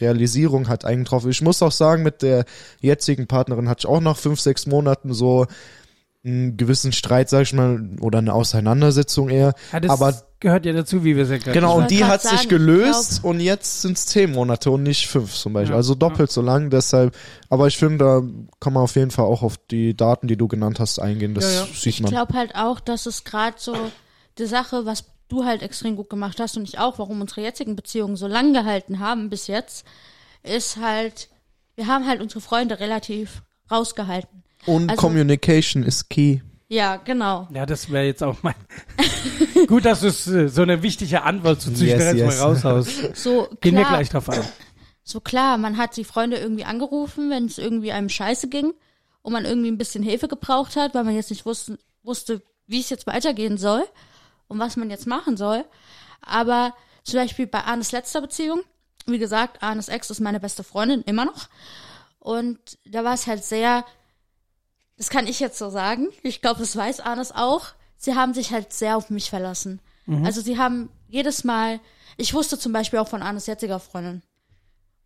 Realisierung 0.00 0.68
hat 0.68 0.84
eingetroffen. 0.84 1.30
Ich 1.30 1.42
muss 1.42 1.62
auch 1.62 1.72
sagen, 1.72 2.02
mit 2.02 2.22
der 2.22 2.44
jetzigen 2.80 3.26
Partnerin 3.26 3.68
hatte 3.68 3.80
ich 3.80 3.86
auch 3.86 4.00
nach 4.00 4.16
fünf, 4.16 4.40
sechs 4.40 4.66
Monaten 4.66 5.12
so 5.14 5.46
einen 6.24 6.56
gewissen 6.56 6.92
Streit, 6.92 7.28
sag 7.30 7.42
ich 7.42 7.52
mal, 7.52 7.96
oder 8.00 8.18
eine 8.18 8.34
Auseinandersetzung 8.34 9.28
eher. 9.30 9.54
Ja, 9.72 9.80
das 9.80 9.90
aber 9.90 10.14
gehört 10.40 10.66
ja 10.66 10.72
dazu, 10.72 11.04
wie 11.04 11.16
wir 11.16 11.22
es 11.22 11.30
ja 11.30 11.38
gerade 11.38 11.52
genau, 11.52 11.76
Ich 11.76 11.82
und 11.82 11.90
die 11.90 12.04
hat 12.04 12.22
sich 12.22 12.30
sagen, 12.30 12.42
ich 12.42 12.48
gelöst 12.48 13.24
und 13.24 13.40
jetzt 13.40 13.82
sind 13.82 13.96
es 13.96 14.06
zehn 14.06 14.32
Monate 14.32 14.70
und 14.70 14.82
nicht 14.82 15.06
fünf 15.06 15.32
zum 15.34 15.52
Beispiel. 15.52 15.72
Ja, 15.72 15.76
also 15.76 15.94
doppelt 15.94 16.30
so 16.30 16.42
lang, 16.42 16.70
deshalb, 16.70 17.16
aber 17.48 17.66
ich 17.68 17.78
finde, 17.78 17.98
da 18.04 18.22
kann 18.60 18.72
man 18.72 18.82
auf 18.82 18.96
jeden 18.96 19.10
Fall 19.12 19.24
auch 19.26 19.42
auf 19.42 19.56
die 19.70 19.96
Daten, 19.96 20.26
die 20.28 20.36
du 20.36 20.48
genannt 20.48 20.80
hast, 20.80 20.98
eingehen. 20.98 21.34
Das 21.34 21.44
Ja, 21.54 21.60
ja. 21.60 21.66
sieht 21.66 21.86
Ich 21.86 22.00
man. 22.02 22.10
glaube 22.10 22.34
halt 22.34 22.54
auch, 22.56 22.80
dass 22.80 23.06
es 23.06 23.24
gerade 23.24 23.56
so 23.58 23.74
die 24.38 24.46
Sache, 24.46 24.84
was 24.86 25.04
du 25.28 25.44
halt 25.44 25.62
extrem 25.62 25.96
gut 25.96 26.10
gemacht 26.10 26.40
hast 26.40 26.56
und 26.56 26.64
ich 26.68 26.78
auch, 26.78 26.98
warum 26.98 27.20
unsere 27.20 27.42
jetzigen 27.42 27.76
Beziehungen 27.76 28.16
so 28.16 28.26
lang 28.26 28.52
gehalten 28.52 28.98
haben 28.98 29.28
bis 29.30 29.46
jetzt, 29.46 29.86
ist 30.42 30.76
halt, 30.78 31.28
wir 31.76 31.86
haben 31.86 32.06
halt 32.06 32.20
unsere 32.20 32.40
Freunde 32.40 32.80
relativ 32.80 33.42
rausgehalten. 33.70 34.42
Und 34.66 34.90
Also- 34.90 35.00
Communication 35.00 35.82
ist 35.82 36.08
key. 36.10 36.40
Ja, 36.70 36.96
genau. 36.96 37.48
Ja, 37.54 37.64
das 37.64 37.90
wäre 37.90 38.04
jetzt 38.04 38.22
auch 38.22 38.36
mein. 38.42 38.54
Gut, 39.68 39.86
dass 39.86 40.00
du 40.00 40.08
äh, 40.08 40.48
so 40.48 40.60
eine 40.62 40.82
wichtige 40.82 41.22
Antwort 41.22 41.62
zu 41.62 41.70
Yes, 41.70 41.80
jetzt 41.80 42.16
yes. 42.16 42.26
mal 42.26 42.44
raushaust. 42.44 42.90
So 43.16 43.48
Gehen 43.62 43.74
wir 43.74 43.84
klar, 43.84 43.94
gleich 43.96 44.10
drauf 44.10 44.28
ein. 44.28 44.42
so 45.02 45.20
klar, 45.20 45.56
man 45.56 45.78
hat 45.78 45.96
die 45.96 46.04
Freunde 46.04 46.36
irgendwie 46.36 46.64
angerufen, 46.64 47.30
wenn 47.30 47.46
es 47.46 47.56
irgendwie 47.56 47.92
einem 47.92 48.10
scheiße 48.10 48.48
ging 48.48 48.74
und 49.22 49.32
man 49.32 49.46
irgendwie 49.46 49.70
ein 49.70 49.78
bisschen 49.78 50.04
Hilfe 50.04 50.28
gebraucht 50.28 50.76
hat, 50.76 50.94
weil 50.94 51.04
man 51.04 51.14
jetzt 51.14 51.30
nicht 51.30 51.46
wusste, 51.46 51.78
wusste 52.02 52.42
wie 52.66 52.80
es 52.80 52.90
jetzt 52.90 53.06
weitergehen 53.06 53.56
soll. 53.56 53.84
Und 54.48 54.58
was 54.58 54.76
man 54.76 54.90
jetzt 54.90 55.06
machen 55.06 55.36
soll. 55.36 55.64
Aber 56.20 56.74
zum 57.04 57.20
Beispiel 57.20 57.46
bei 57.46 57.62
Arnes 57.62 57.92
letzter 57.92 58.20
Beziehung, 58.20 58.62
wie 59.06 59.18
gesagt, 59.18 59.62
Arnes 59.62 59.88
Ex 59.88 60.10
ist 60.10 60.20
meine 60.20 60.40
beste 60.40 60.64
Freundin, 60.64 61.02
immer 61.02 61.24
noch. 61.24 61.48
Und 62.18 62.58
da 62.84 63.04
war 63.04 63.14
es 63.14 63.26
halt 63.26 63.44
sehr, 63.44 63.84
das 64.96 65.08
kann 65.08 65.26
ich 65.26 65.40
jetzt 65.40 65.58
so 65.58 65.70
sagen, 65.70 66.08
ich 66.22 66.40
glaube, 66.42 66.60
das 66.60 66.76
weiß 66.76 67.00
Arnes 67.00 67.32
auch, 67.32 67.68
sie 67.96 68.14
haben 68.14 68.34
sich 68.34 68.52
halt 68.52 68.72
sehr 68.72 68.96
auf 68.96 69.10
mich 69.10 69.30
verlassen. 69.30 69.80
Also 70.24 70.40
sie 70.40 70.58
haben 70.58 70.90
jedes 71.06 71.44
Mal, 71.44 71.80
ich 72.16 72.32
wusste 72.34 72.58
zum 72.58 72.72
Beispiel 72.72 72.98
auch 72.98 73.08
von 73.08 73.22
Arnes 73.22 73.46
jetziger 73.46 73.78
Freundin. 73.78 74.22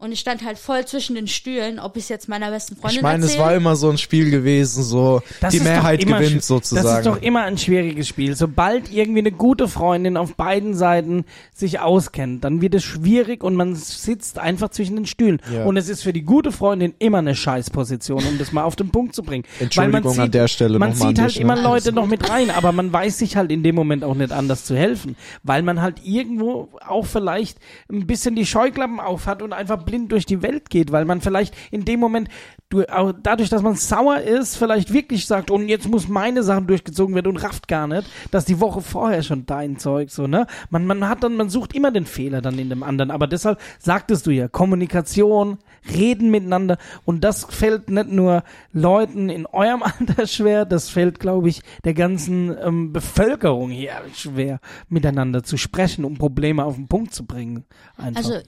Und 0.02 0.10
ich 0.10 0.18
stand 0.18 0.44
halt 0.44 0.58
voll 0.58 0.84
zwischen 0.84 1.14
den 1.14 1.28
Stühlen, 1.28 1.78
ob 1.78 1.96
ich 1.96 2.02
es 2.02 2.08
jetzt 2.08 2.28
meiner 2.28 2.50
besten 2.50 2.74
Freundin 2.74 2.96
Ich 2.96 3.02
meine, 3.02 3.24
es 3.24 3.38
war 3.38 3.54
immer 3.54 3.76
so 3.76 3.88
ein 3.88 3.98
Spiel 3.98 4.32
gewesen, 4.32 4.82
so 4.82 5.22
Das 5.40 5.54
die 5.54 5.60
Mehrheit 5.60 6.04
gewinnt 6.04 6.42
sozusagen. 6.42 6.84
Das 6.84 6.96
ist 6.98 7.06
doch 7.06 7.22
immer 7.22 7.42
ein 7.44 7.56
schwieriges 7.56 8.08
Spiel. 8.08 8.34
Sobald 8.34 8.90
irgendwie 8.90 9.20
eine 9.20 9.30
gute 9.30 9.68
Freundin 9.68 10.16
auf 10.16 10.34
beiden 10.34 10.74
Seiten 10.74 11.24
sich 11.54 11.78
auskennt, 11.78 12.42
dann 12.42 12.60
wird 12.60 12.74
es 12.74 12.82
schwierig 12.82 13.44
und 13.44 13.54
man 13.54 13.76
sitzt 13.76 14.40
einfach 14.40 14.70
zwischen 14.70 14.96
den 14.96 15.06
Stühlen. 15.06 15.40
Ja. 15.54 15.66
Und 15.66 15.76
es 15.76 15.88
ist 15.88 16.02
für 16.02 16.12
die 16.12 16.22
gute 16.22 16.50
Freundin 16.50 16.94
immer 16.98 17.18
eine 17.18 17.36
Scheißposition, 17.36 18.24
um 18.24 18.38
das 18.38 18.50
mal 18.50 18.64
auf 18.64 18.74
den 18.74 18.90
Punkt 18.90 19.14
zu 19.14 19.22
bringen. 19.22 19.44
Entschuldigung 19.60 20.02
Weil 20.02 20.16
man 20.16 20.20
an 20.24 20.30
der 20.32 20.48
Stelle 20.48 20.80
Man 20.80 20.96
zieht 20.96 21.20
halt 21.20 21.30
dich, 21.30 21.40
immer 21.40 21.54
ne? 21.54 21.62
Leute 21.62 21.92
noch 21.92 22.08
mit 22.08 22.28
rein, 22.28 22.50
aber 22.50 22.72
man 22.72 22.92
weiß 22.92 23.18
sich 23.18 23.36
halt 23.36 23.52
in 23.52 23.62
dem 23.62 23.76
Moment 23.76 24.02
auch 24.02 24.16
nicht 24.16 24.32
anders 24.32 24.64
zu 24.64 24.74
helfen, 24.74 25.14
weil 25.44 25.62
man 25.62 25.80
halt 25.80 26.04
irgendwo 26.04 26.70
auch 26.84 27.06
vielleicht 27.06 27.58
ein 27.88 28.08
bisschen 28.08 28.34
die 28.34 28.46
Scheuklappen 28.46 28.98
aufhat 28.98 29.42
und 29.42 29.52
einfach 29.52 29.84
blind 29.92 30.10
durch 30.10 30.24
die 30.24 30.40
Welt 30.40 30.70
geht, 30.70 30.90
weil 30.90 31.04
man 31.04 31.20
vielleicht 31.20 31.54
in 31.70 31.84
dem 31.84 32.00
Moment 32.00 32.28
du, 32.70 32.82
dadurch, 33.22 33.50
dass 33.50 33.60
man 33.60 33.74
sauer 33.74 34.20
ist, 34.20 34.56
vielleicht 34.56 34.92
wirklich 34.92 35.26
sagt, 35.26 35.50
und 35.50 35.68
jetzt 35.68 35.86
muss 35.86 36.08
meine 36.08 36.42
Sachen 36.42 36.66
durchgezogen 36.66 37.14
werden 37.14 37.28
und 37.28 37.36
rafft 37.36 37.68
gar 37.68 37.86
nicht, 37.86 38.08
dass 38.30 38.46
die 38.46 38.58
Woche 38.58 38.80
vorher 38.80 39.22
schon 39.22 39.44
dein 39.44 39.78
Zeug 39.78 40.10
so, 40.10 40.26
ne? 40.26 40.46
Man, 40.70 40.86
man 40.86 41.06
hat 41.08 41.22
dann, 41.22 41.36
man 41.36 41.50
sucht 41.50 41.74
immer 41.74 41.90
den 41.90 42.06
Fehler 42.06 42.40
dann 42.40 42.58
in 42.58 42.70
dem 42.70 42.82
anderen, 42.82 43.10
aber 43.10 43.26
deshalb 43.26 43.60
sagtest 43.78 44.26
du 44.26 44.30
ja, 44.30 44.48
Kommunikation, 44.48 45.58
reden 45.94 46.30
miteinander 46.30 46.78
und 47.04 47.22
das 47.22 47.44
fällt 47.44 47.90
nicht 47.90 48.08
nur 48.08 48.44
Leuten 48.72 49.28
in 49.28 49.44
eurem 49.44 49.82
Alter 49.98 50.26
schwer, 50.26 50.64
das 50.64 50.88
fällt, 50.88 51.20
glaube 51.20 51.50
ich, 51.50 51.60
der 51.84 51.92
ganzen 51.92 52.56
ähm, 52.62 52.92
Bevölkerung 52.94 53.70
hier 53.70 53.92
schwer, 54.14 54.60
miteinander 54.88 55.42
zu 55.42 55.58
sprechen, 55.58 56.06
um 56.06 56.16
Probleme 56.16 56.64
auf 56.64 56.76
den 56.76 56.88
Punkt 56.88 57.12
zu 57.12 57.26
bringen. 57.26 57.64
Einfach. 57.96 58.16
Also 58.16 58.40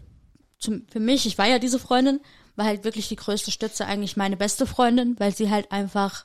zum, 0.64 0.86
für 0.88 1.00
mich, 1.00 1.26
ich 1.26 1.38
war 1.38 1.46
ja 1.46 1.58
diese 1.58 1.78
Freundin, 1.78 2.20
war 2.56 2.66
halt 2.66 2.84
wirklich 2.84 3.08
die 3.08 3.16
größte 3.16 3.50
Stütze 3.50 3.86
eigentlich 3.86 4.16
meine 4.16 4.36
beste 4.36 4.66
Freundin, 4.66 5.18
weil 5.18 5.34
sie 5.34 5.50
halt 5.50 5.70
einfach, 5.72 6.24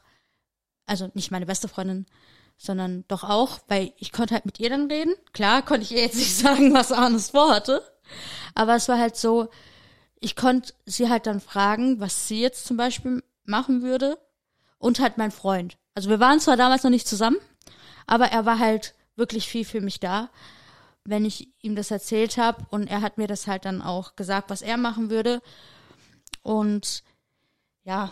also 0.85 1.11
nicht 1.13 1.31
meine 1.31 1.45
beste 1.45 1.67
Freundin, 1.67 2.05
sondern 2.57 3.05
doch 3.07 3.23
auch, 3.23 3.59
weil 3.67 3.93
ich 3.97 4.11
konnte 4.11 4.33
halt 4.33 4.45
mit 4.45 4.59
ihr 4.59 4.69
dann 4.69 4.89
reden. 4.91 5.13
Klar 5.33 5.61
konnte 5.61 5.83
ich 5.83 5.91
ihr 5.91 6.01
jetzt 6.01 6.17
nicht 6.17 6.35
sagen, 6.37 6.73
was 6.73 6.91
Arnes 6.91 7.31
vorhatte, 7.31 7.83
aber 8.55 8.75
es 8.75 8.87
war 8.87 8.97
halt 8.97 9.15
so, 9.15 9.49
ich 10.19 10.35
konnte 10.35 10.73
sie 10.85 11.09
halt 11.09 11.27
dann 11.27 11.39
fragen, 11.39 11.99
was 11.99 12.27
sie 12.27 12.41
jetzt 12.41 12.65
zum 12.65 12.77
Beispiel 12.77 13.23
machen 13.45 13.81
würde 13.81 14.17
und 14.77 14.99
halt 14.99 15.17
mein 15.17 15.31
Freund. 15.31 15.77
Also 15.95 16.09
wir 16.09 16.19
waren 16.19 16.39
zwar 16.39 16.57
damals 16.57 16.83
noch 16.83 16.91
nicht 16.91 17.07
zusammen, 17.07 17.37
aber 18.07 18.27
er 18.27 18.45
war 18.45 18.59
halt 18.59 18.95
wirklich 19.15 19.47
viel 19.47 19.65
für 19.65 19.81
mich 19.81 19.99
da 19.99 20.29
wenn 21.05 21.25
ich 21.25 21.49
ihm 21.61 21.75
das 21.75 21.91
erzählt 21.91 22.37
habe 22.37 22.65
und 22.69 22.87
er 22.87 23.01
hat 23.01 23.17
mir 23.17 23.27
das 23.27 23.47
halt 23.47 23.65
dann 23.65 23.81
auch 23.81 24.15
gesagt, 24.15 24.49
was 24.49 24.61
er 24.61 24.77
machen 24.77 25.09
würde. 25.09 25.41
Und 26.43 27.03
ja, 27.83 28.11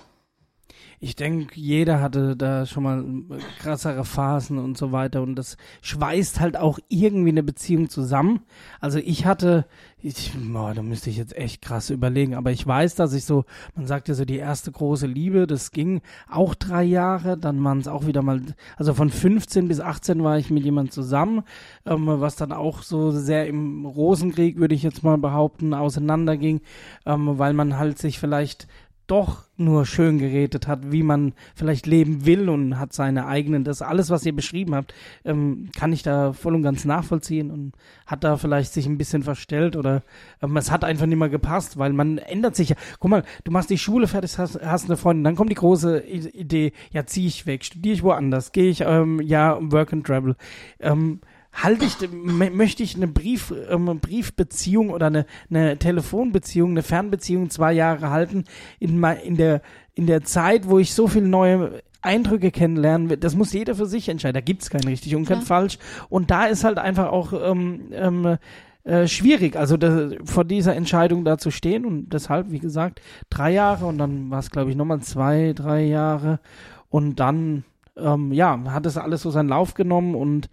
Ich 0.99 1.15
denke, 1.15 1.59
jeder 1.59 2.01
hatte 2.01 2.35
da 2.35 2.65
schon 2.65 2.81
mal 2.81 3.03
äh, 3.03 3.39
krassere 3.59 4.03
Phasen 4.03 4.57
und 4.57 4.79
so 4.79 4.91
weiter. 4.91 5.21
Und 5.21 5.35
das 5.35 5.55
schweißt 5.81 6.39
halt 6.39 6.57
auch 6.57 6.79
irgendwie 6.89 7.29
eine 7.29 7.43
Beziehung 7.43 7.89
zusammen. 7.89 8.39
Also 8.81 8.97
ich 8.97 9.27
hatte, 9.27 9.67
ich, 10.01 10.31
boah, 10.51 10.73
da 10.73 10.81
müsste 10.81 11.11
ich 11.11 11.17
jetzt 11.17 11.37
echt 11.37 11.61
krass 11.61 11.91
überlegen, 11.91 12.33
aber 12.33 12.51
ich 12.51 12.65
weiß, 12.65 12.95
dass 12.95 13.13
ich 13.13 13.25
so, 13.25 13.45
man 13.75 13.85
sagt 13.85 14.07
ja 14.07 14.15
so 14.15 14.25
die 14.25 14.37
erste 14.37 14.71
große 14.71 15.05
Liebe, 15.05 15.45
das 15.45 15.69
ging 15.69 16.01
auch 16.29 16.55
drei 16.55 16.83
Jahre, 16.83 17.37
dann 17.37 17.63
waren 17.63 17.79
es 17.79 17.87
auch 17.87 18.07
wieder 18.07 18.23
mal, 18.23 18.41
also 18.75 18.95
von 18.95 19.11
15 19.11 19.67
bis 19.67 19.79
18 19.79 20.23
war 20.23 20.39
ich 20.39 20.49
mit 20.49 20.63
jemand 20.63 20.93
zusammen, 20.93 21.43
ähm, 21.85 22.07
was 22.07 22.35
dann 22.37 22.51
auch 22.51 22.81
so 22.81 23.11
sehr 23.11 23.47
im 23.47 23.85
Rosenkrieg, 23.85 24.57
würde 24.57 24.73
ich 24.73 24.83
jetzt 24.83 25.03
mal 25.03 25.17
behaupten, 25.17 25.75
auseinanderging, 25.75 26.61
ähm, 27.05 27.37
weil 27.37 27.53
man 27.53 27.77
halt 27.77 27.99
sich 27.99 28.19
vielleicht 28.19 28.67
doch 29.07 29.43
nur 29.55 29.85
schön 29.85 30.19
geredet 30.19 30.67
hat, 30.67 30.91
wie 30.91 31.01
man 31.01 31.33
vielleicht 31.55 31.87
leben 31.87 32.25
will 32.25 32.49
und 32.49 32.77
hat 32.77 32.93
seine 32.93 33.25
eigenen, 33.25 33.63
das 33.63 33.81
alles, 33.81 34.09
was 34.09 34.25
ihr 34.25 34.35
beschrieben 34.35 34.75
habt, 34.75 34.93
ähm, 35.25 35.69
kann 35.75 35.93
ich 35.93 36.03
da 36.03 36.33
voll 36.33 36.53
und 36.53 36.63
ganz 36.63 36.85
nachvollziehen 36.85 37.49
und 37.49 37.73
hat 38.05 38.23
da 38.23 38.37
vielleicht 38.37 38.73
sich 38.73 38.85
ein 38.85 38.97
bisschen 38.97 39.23
verstellt 39.23 39.75
oder 39.75 40.03
ähm, 40.41 40.55
es 40.57 40.69
hat 40.69 40.83
einfach 40.83 41.05
nicht 41.05 41.17
mehr 41.17 41.29
gepasst, 41.29 41.77
weil 41.77 41.93
man 41.93 42.17
ändert 42.17 42.55
sich 42.55 42.69
ja. 42.69 42.75
Guck 42.99 43.09
mal, 43.09 43.23
du 43.45 43.51
machst 43.51 43.69
die 43.69 43.77
Schule 43.77 44.07
fertig, 44.07 44.37
hast, 44.37 44.59
hast 44.61 44.85
eine 44.85 44.97
Freundin, 44.97 45.23
dann 45.23 45.35
kommt 45.35 45.51
die 45.51 45.55
große 45.55 46.01
Idee, 46.01 46.73
ja, 46.91 47.05
zieh 47.05 47.27
ich 47.27 47.45
weg, 47.45 47.63
studiere 47.63 47.95
ich 47.95 48.03
woanders, 48.03 48.51
gehe 48.51 48.69
ich, 48.69 48.81
ähm, 48.81 49.21
ja, 49.21 49.57
Work 49.59 49.93
and 49.93 50.05
Travel. 50.05 50.35
Ähm, 50.79 51.21
halte 51.63 51.85
ich, 51.85 51.97
möchte 52.11 52.83
ich 52.83 52.95
eine 52.95 53.07
Brief, 53.07 53.53
ähm, 53.69 53.99
Briefbeziehung 53.99 54.89
oder 54.89 55.07
eine, 55.07 55.25
eine 55.49 55.77
Telefonbeziehung, 55.77 56.71
eine 56.71 56.83
Fernbeziehung 56.83 57.49
zwei 57.49 57.73
Jahre 57.73 58.09
halten 58.09 58.45
in, 58.79 59.03
in 59.03 59.37
der, 59.37 59.61
in 59.95 60.07
der 60.07 60.23
Zeit, 60.23 60.69
wo 60.69 60.79
ich 60.79 60.93
so 60.93 61.07
viele 61.07 61.27
neue 61.27 61.81
Eindrücke 62.01 62.51
kennenlernen, 62.51 63.19
das 63.19 63.35
muss 63.35 63.53
jeder 63.53 63.75
für 63.75 63.87
sich 63.87 64.07
entscheiden. 64.07 64.35
Da 64.35 64.41
gibt's 64.41 64.69
kein 64.69 64.83
richtig 64.83 65.15
und 65.15 65.25
kein 65.25 65.39
Ja. 65.39 65.45
falsch. 65.45 65.79
Und 66.09 66.31
da 66.31 66.45
ist 66.45 66.63
halt 66.63 66.77
einfach 66.77 67.11
auch 67.11 67.33
ähm, 67.33 67.89
ähm, 67.91 68.37
äh, 68.83 69.07
schwierig, 69.07 69.57
also 69.57 69.75
da, 69.75 70.11
vor 70.23 70.45
dieser 70.45 70.75
Entscheidung 70.75 71.25
da 71.25 71.37
zu 71.37 71.51
stehen 71.51 71.85
und 71.85 72.09
deshalb, 72.13 72.51
wie 72.51 72.59
gesagt, 72.59 73.01
drei 73.29 73.51
Jahre 73.51 73.85
und 73.85 73.97
dann 73.97 74.29
war 74.29 74.39
es, 74.39 74.51
glaube 74.51 74.69
ich, 74.69 74.77
nochmal 74.77 75.01
zwei, 75.01 75.51
drei 75.53 75.83
Jahre 75.83 76.39
und 76.87 77.19
dann, 77.19 77.65
ähm, 77.97 78.31
ja, 78.31 78.57
hat 78.67 78.85
es 78.85 78.95
alles 78.97 79.23
so 79.23 79.31
seinen 79.31 79.49
Lauf 79.49 79.73
genommen 79.73 80.15
und 80.15 80.49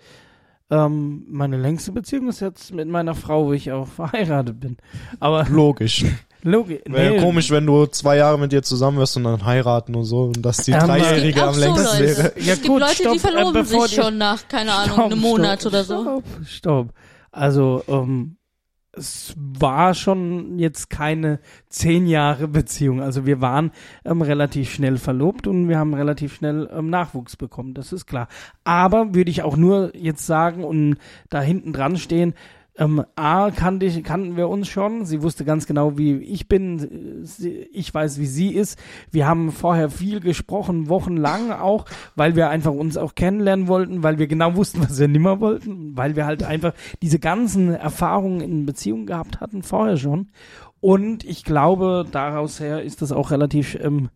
ähm, 0.71 1.25
meine 1.29 1.57
längste 1.57 1.93
Beziehung 1.93 2.29
ist 2.29 2.41
jetzt 2.41 2.73
mit 2.73 2.89
meiner 2.89 3.15
Frau, 3.15 3.47
wo 3.47 3.53
ich 3.53 3.71
auch 3.73 3.87
verheiratet 3.97 4.61
bin. 4.61 4.77
Aber 5.21 5.47
Logisch. 5.49 6.05
logisch. 6.43 6.81
Wäre 6.87 7.17
ja 7.17 7.21
komisch, 7.23 7.51
wenn 7.51 7.67
du 7.67 7.87
zwei 7.87 8.17
Jahre 8.17 8.39
mit 8.39 8.53
dir 8.53 8.63
zusammen 8.63 8.99
wirst 8.99 9.17
und 9.17 9.25
dann 9.25 9.45
heiraten 9.45 9.95
und 9.95 10.05
so 10.05 10.25
und 10.25 10.43
dass 10.43 10.59
die 10.59 10.73
Ähm, 10.73 10.81
Dreijährige 10.81 11.43
am 11.43 11.55
so 11.55 11.61
längsten 11.61 11.99
wäre. 12.01 12.33
Ja, 12.39 12.53
es 12.53 12.63
gibt 12.63 12.67
gut, 12.69 12.81
Leute, 12.81 12.95
stopp, 12.95 13.13
die 13.15 13.19
verloben 13.19 13.63
äh, 13.63 13.65
sich 13.65 13.95
schon 13.95 14.19
nach, 14.19 14.49
keine 14.49 14.73
Ahnung, 14.73 15.01
einem 15.01 15.19
Monat 15.21 15.61
stopp, 15.61 15.73
oder 15.73 15.85
so. 15.85 16.03
Stopp, 16.03 16.25
stopp. 16.47 16.89
Also, 17.31 17.83
ähm, 17.89 18.37
es 18.97 19.35
war 19.37 19.95
schon 19.95 20.59
jetzt 20.59 20.91
keine 20.91 21.41
zehn 21.69 22.07
Jahre 22.07 22.49
Beziehung. 22.49 23.01
Also 23.01 23.27
wir 23.27 23.41
waren 23.41 23.71
ähm, 24.05 24.23
relativ 24.23 24.73
schnell 24.73 24.97
verlobt 24.97 25.47
und 25.47 25.69
wir 25.69 25.79
haben 25.79 25.95
relativ 25.95 26.35
schnell 26.35 26.69
ähm, 26.73 26.91
Nachwuchs 26.91 27.37
bekommen, 27.37 27.75
das 27.75 27.93
ist 27.93 28.07
klar. 28.07 28.29
Aber 28.65 29.15
würde 29.15 29.31
ich 29.31 29.43
auch 29.43 29.57
nur 29.57 29.95
jetzt 29.97 30.27
sagen 30.27 30.65
und 30.65 30.97
da 31.31 31.41
hinten 31.41 31.73
dran 31.73 31.97
stehen, 31.97 32.35
ähm, 32.77 33.05
A, 33.15 33.51
kannte 33.51 33.87
ich, 33.87 34.03
kannten 34.03 34.37
wir 34.37 34.49
uns 34.49 34.69
schon. 34.69 35.05
Sie 35.05 35.23
wusste 35.23 35.45
ganz 35.45 35.67
genau, 35.67 35.97
wie 35.97 36.17
ich 36.17 36.49
bin. 36.49 37.25
Ich 37.73 37.95
weiß, 37.95 38.19
wie 38.19 38.27
sie 38.27 38.49
ist. 38.49 38.79
Wir 39.11 39.27
haben 39.27 39.53
vorher 39.53 39.91
viel 39.91 40.21
gesprochen, 40.21 40.89
wochenlang 40.89 41.53
auch, 41.53 41.85
weil 42.17 42.35
wir 42.35 42.51
einfach 42.51 42.73
uns 42.73 42.97
auch 42.97 43.15
kennenlernen 43.15 43.69
wollten, 43.69 44.03
weil 44.03 44.19
wir 44.19 44.27
genau 44.27 44.57
wussten, 44.57 44.81
was 44.83 44.99
wir 44.99 45.09
nimmer 45.09 45.41
wollten, 45.41 45.97
weil 45.97 46.17
wir 46.17 46.27
halt 46.27 46.43
einfach 46.43 46.75
diese 47.01 47.21
ganzen 47.21 47.75
Erfahrungen 47.75 48.41
in 48.41 48.67
Beziehungen 48.67 49.07
gehabt 49.07 49.41
hatten, 49.41 49.63
vorher 49.63 49.97
schon. 49.97 50.31
Und 50.81 51.25
ich 51.25 51.45
glaube, 51.45 52.05
daraus 52.11 52.61
her 52.61 52.83
ist 52.83 53.03
das 53.03 53.13
auch 53.13 53.31
relativ 53.31 53.79
ähm, 53.81 54.11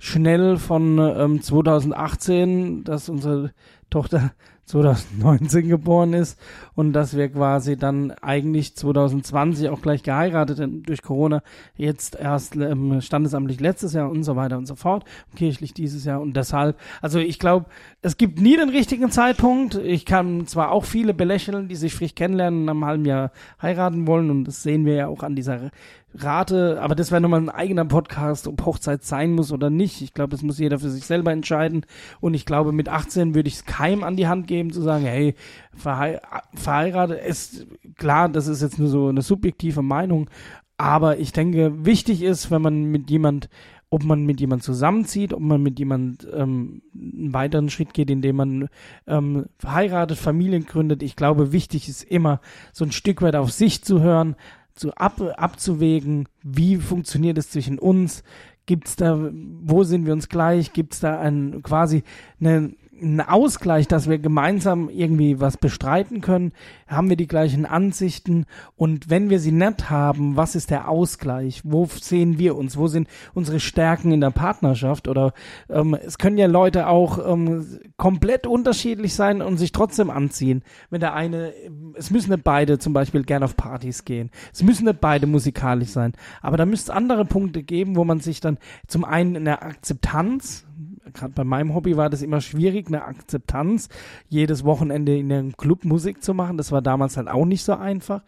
schnell 0.00 0.56
von 0.56 0.98
ähm, 0.98 1.42
2018, 1.42 2.82
dass 2.82 3.08
unsere 3.08 3.52
Tochter 3.90 4.32
2019 4.70 5.68
geboren 5.68 6.12
ist 6.12 6.38
und 6.76 6.92
dass 6.92 7.16
wir 7.16 7.28
quasi 7.28 7.76
dann 7.76 8.12
eigentlich 8.22 8.76
2020 8.76 9.68
auch 9.68 9.82
gleich 9.82 10.04
geheiratet 10.04 10.58
sind 10.58 10.88
durch 10.88 11.02
Corona, 11.02 11.42
jetzt 11.76 12.14
erst 12.14 12.54
ähm, 12.54 13.00
standesamtlich 13.00 13.58
letztes 13.58 13.94
Jahr 13.94 14.08
und 14.08 14.22
so 14.22 14.36
weiter 14.36 14.58
und 14.58 14.66
so 14.66 14.76
fort, 14.76 15.04
kirchlich 15.34 15.74
dieses 15.74 16.04
Jahr 16.04 16.20
und 16.20 16.36
deshalb, 16.36 16.78
also 17.02 17.18
ich 17.18 17.40
glaube, 17.40 17.66
es 18.00 18.16
gibt 18.16 18.40
nie 18.40 18.56
den 18.56 18.68
richtigen 18.68 19.10
Zeitpunkt. 19.10 19.74
Ich 19.74 20.06
kann 20.06 20.46
zwar 20.46 20.70
auch 20.70 20.84
viele 20.84 21.14
belächeln, 21.14 21.66
die 21.66 21.74
sich 21.74 21.92
frisch 21.92 22.14
kennenlernen 22.14 22.62
und 22.62 22.68
einem 22.68 22.84
halben 22.84 23.04
Jahr 23.06 23.32
heiraten 23.60 24.06
wollen 24.06 24.30
und 24.30 24.44
das 24.44 24.62
sehen 24.62 24.86
wir 24.86 24.94
ja 24.94 25.08
auch 25.08 25.24
an 25.24 25.34
dieser 25.34 25.72
Rate, 26.14 26.80
aber 26.80 26.94
das 26.94 27.10
wäre 27.10 27.20
nochmal 27.20 27.40
ein 27.40 27.48
eigener 27.48 27.84
Podcast, 27.84 28.48
ob 28.48 28.64
Hochzeit 28.64 29.04
sein 29.04 29.32
muss 29.32 29.52
oder 29.52 29.70
nicht. 29.70 30.02
Ich 30.02 30.12
glaube, 30.12 30.30
das 30.30 30.42
muss 30.42 30.58
jeder 30.58 30.78
für 30.78 30.90
sich 30.90 31.06
selber 31.06 31.30
entscheiden. 31.30 31.86
Und 32.20 32.34
ich 32.34 32.46
glaube, 32.46 32.72
mit 32.72 32.88
18 32.88 33.34
würde 33.34 33.48
ich 33.48 33.54
es 33.54 33.64
keinem 33.64 34.02
an 34.02 34.16
die 34.16 34.26
Hand 34.26 34.46
geben, 34.46 34.72
zu 34.72 34.82
sagen, 34.82 35.04
hey, 35.04 35.34
verhei 35.72 36.20
verheiratet 36.54 37.24
ist 37.24 37.66
klar, 37.96 38.28
das 38.28 38.48
ist 38.48 38.62
jetzt 38.62 38.78
nur 38.78 38.88
so 38.88 39.08
eine 39.08 39.22
subjektive 39.22 39.82
Meinung. 39.82 40.28
Aber 40.76 41.18
ich 41.18 41.32
denke, 41.32 41.84
wichtig 41.84 42.22
ist, 42.22 42.50
wenn 42.50 42.62
man 42.62 42.84
mit 42.84 43.10
jemand 43.10 43.48
ob 43.92 44.04
man 44.04 44.24
mit 44.24 44.40
jemand 44.40 44.62
zusammenzieht, 44.62 45.34
ob 45.34 45.40
man 45.40 45.60
mit 45.60 45.80
jemand 45.80 46.26
ähm, 46.32 46.80
einen 46.94 47.34
weiteren 47.34 47.70
Schritt 47.70 47.92
geht, 47.92 48.08
indem 48.08 48.36
man 48.36 48.68
ähm, 49.08 49.46
heiratet, 49.66 50.16
Familien 50.16 50.64
gründet. 50.64 51.02
Ich 51.02 51.16
glaube, 51.16 51.50
wichtig 51.50 51.88
ist 51.88 52.04
immer, 52.04 52.40
so 52.72 52.84
ein 52.84 52.92
Stück 52.92 53.20
weit 53.20 53.34
auf 53.34 53.50
sich 53.50 53.82
zu 53.82 54.00
hören, 54.00 54.36
zu 54.80 54.94
ab, 54.94 55.20
abzuwägen, 55.36 56.26
wie 56.42 56.76
funktioniert 56.76 57.38
es 57.38 57.50
zwischen 57.50 57.78
uns, 57.78 58.24
gibt's 58.66 58.96
da, 58.96 59.30
wo 59.62 59.84
sind 59.84 60.06
wir 60.06 60.12
uns 60.12 60.28
gleich, 60.28 60.72
gibt's 60.72 61.00
da 61.00 61.20
ein 61.20 61.62
quasi 61.62 62.02
eine 62.40 62.72
ein 63.00 63.20
Ausgleich, 63.20 63.88
dass 63.88 64.08
wir 64.08 64.18
gemeinsam 64.18 64.88
irgendwie 64.88 65.40
was 65.40 65.56
bestreiten 65.56 66.20
können? 66.20 66.52
Haben 66.86 67.08
wir 67.08 67.16
die 67.16 67.26
gleichen 67.26 67.66
Ansichten? 67.66 68.46
Und 68.76 69.10
wenn 69.10 69.30
wir 69.30 69.40
sie 69.40 69.52
nicht 69.52 69.90
haben, 69.90 70.36
was 70.36 70.54
ist 70.54 70.70
der 70.70 70.88
Ausgleich? 70.88 71.62
Wo 71.64 71.86
sehen 71.86 72.38
wir 72.38 72.56
uns? 72.56 72.76
Wo 72.76 72.86
sind 72.88 73.08
unsere 73.34 73.60
Stärken 73.60 74.12
in 74.12 74.20
der 74.20 74.30
Partnerschaft? 74.30 75.08
Oder 75.08 75.32
ähm, 75.68 75.94
es 75.94 76.18
können 76.18 76.38
ja 76.38 76.46
Leute 76.46 76.86
auch 76.88 77.18
ähm, 77.26 77.80
komplett 77.96 78.46
unterschiedlich 78.46 79.14
sein 79.14 79.42
und 79.42 79.56
sich 79.56 79.72
trotzdem 79.72 80.10
anziehen. 80.10 80.62
Wenn 80.90 81.00
der 81.00 81.14
eine, 81.14 81.52
es 81.94 82.10
müssen 82.10 82.30
nicht 82.30 82.44
beide 82.44 82.78
zum 82.78 82.92
Beispiel 82.92 83.24
gern 83.24 83.42
auf 83.42 83.56
Partys 83.56 84.04
gehen. 84.04 84.30
Es 84.52 84.62
müssen 84.62 84.84
nicht 84.84 85.00
beide 85.00 85.26
musikalisch 85.26 85.90
sein. 85.90 86.12
Aber 86.42 86.56
da 86.56 86.66
müsste 86.66 86.92
es 86.92 86.96
andere 86.96 87.24
Punkte 87.24 87.62
geben, 87.62 87.96
wo 87.96 88.04
man 88.04 88.20
sich 88.20 88.40
dann 88.40 88.58
zum 88.86 89.04
einen 89.04 89.34
in 89.34 89.44
der 89.44 89.62
Akzeptanz, 89.62 90.66
gerade 91.12 91.32
bei 91.32 91.44
meinem 91.44 91.74
Hobby 91.74 91.96
war 91.96 92.10
das 92.10 92.22
immer 92.22 92.40
schwierig, 92.40 92.88
eine 92.88 93.04
Akzeptanz, 93.04 93.88
jedes 94.28 94.64
Wochenende 94.64 95.16
in 95.16 95.32
einem 95.32 95.56
Club 95.56 95.84
Musik 95.84 96.22
zu 96.22 96.34
machen. 96.34 96.56
Das 96.56 96.72
war 96.72 96.82
damals 96.82 97.16
halt 97.16 97.28
auch 97.28 97.44
nicht 97.44 97.64
so 97.64 97.74
einfach. 97.74 98.22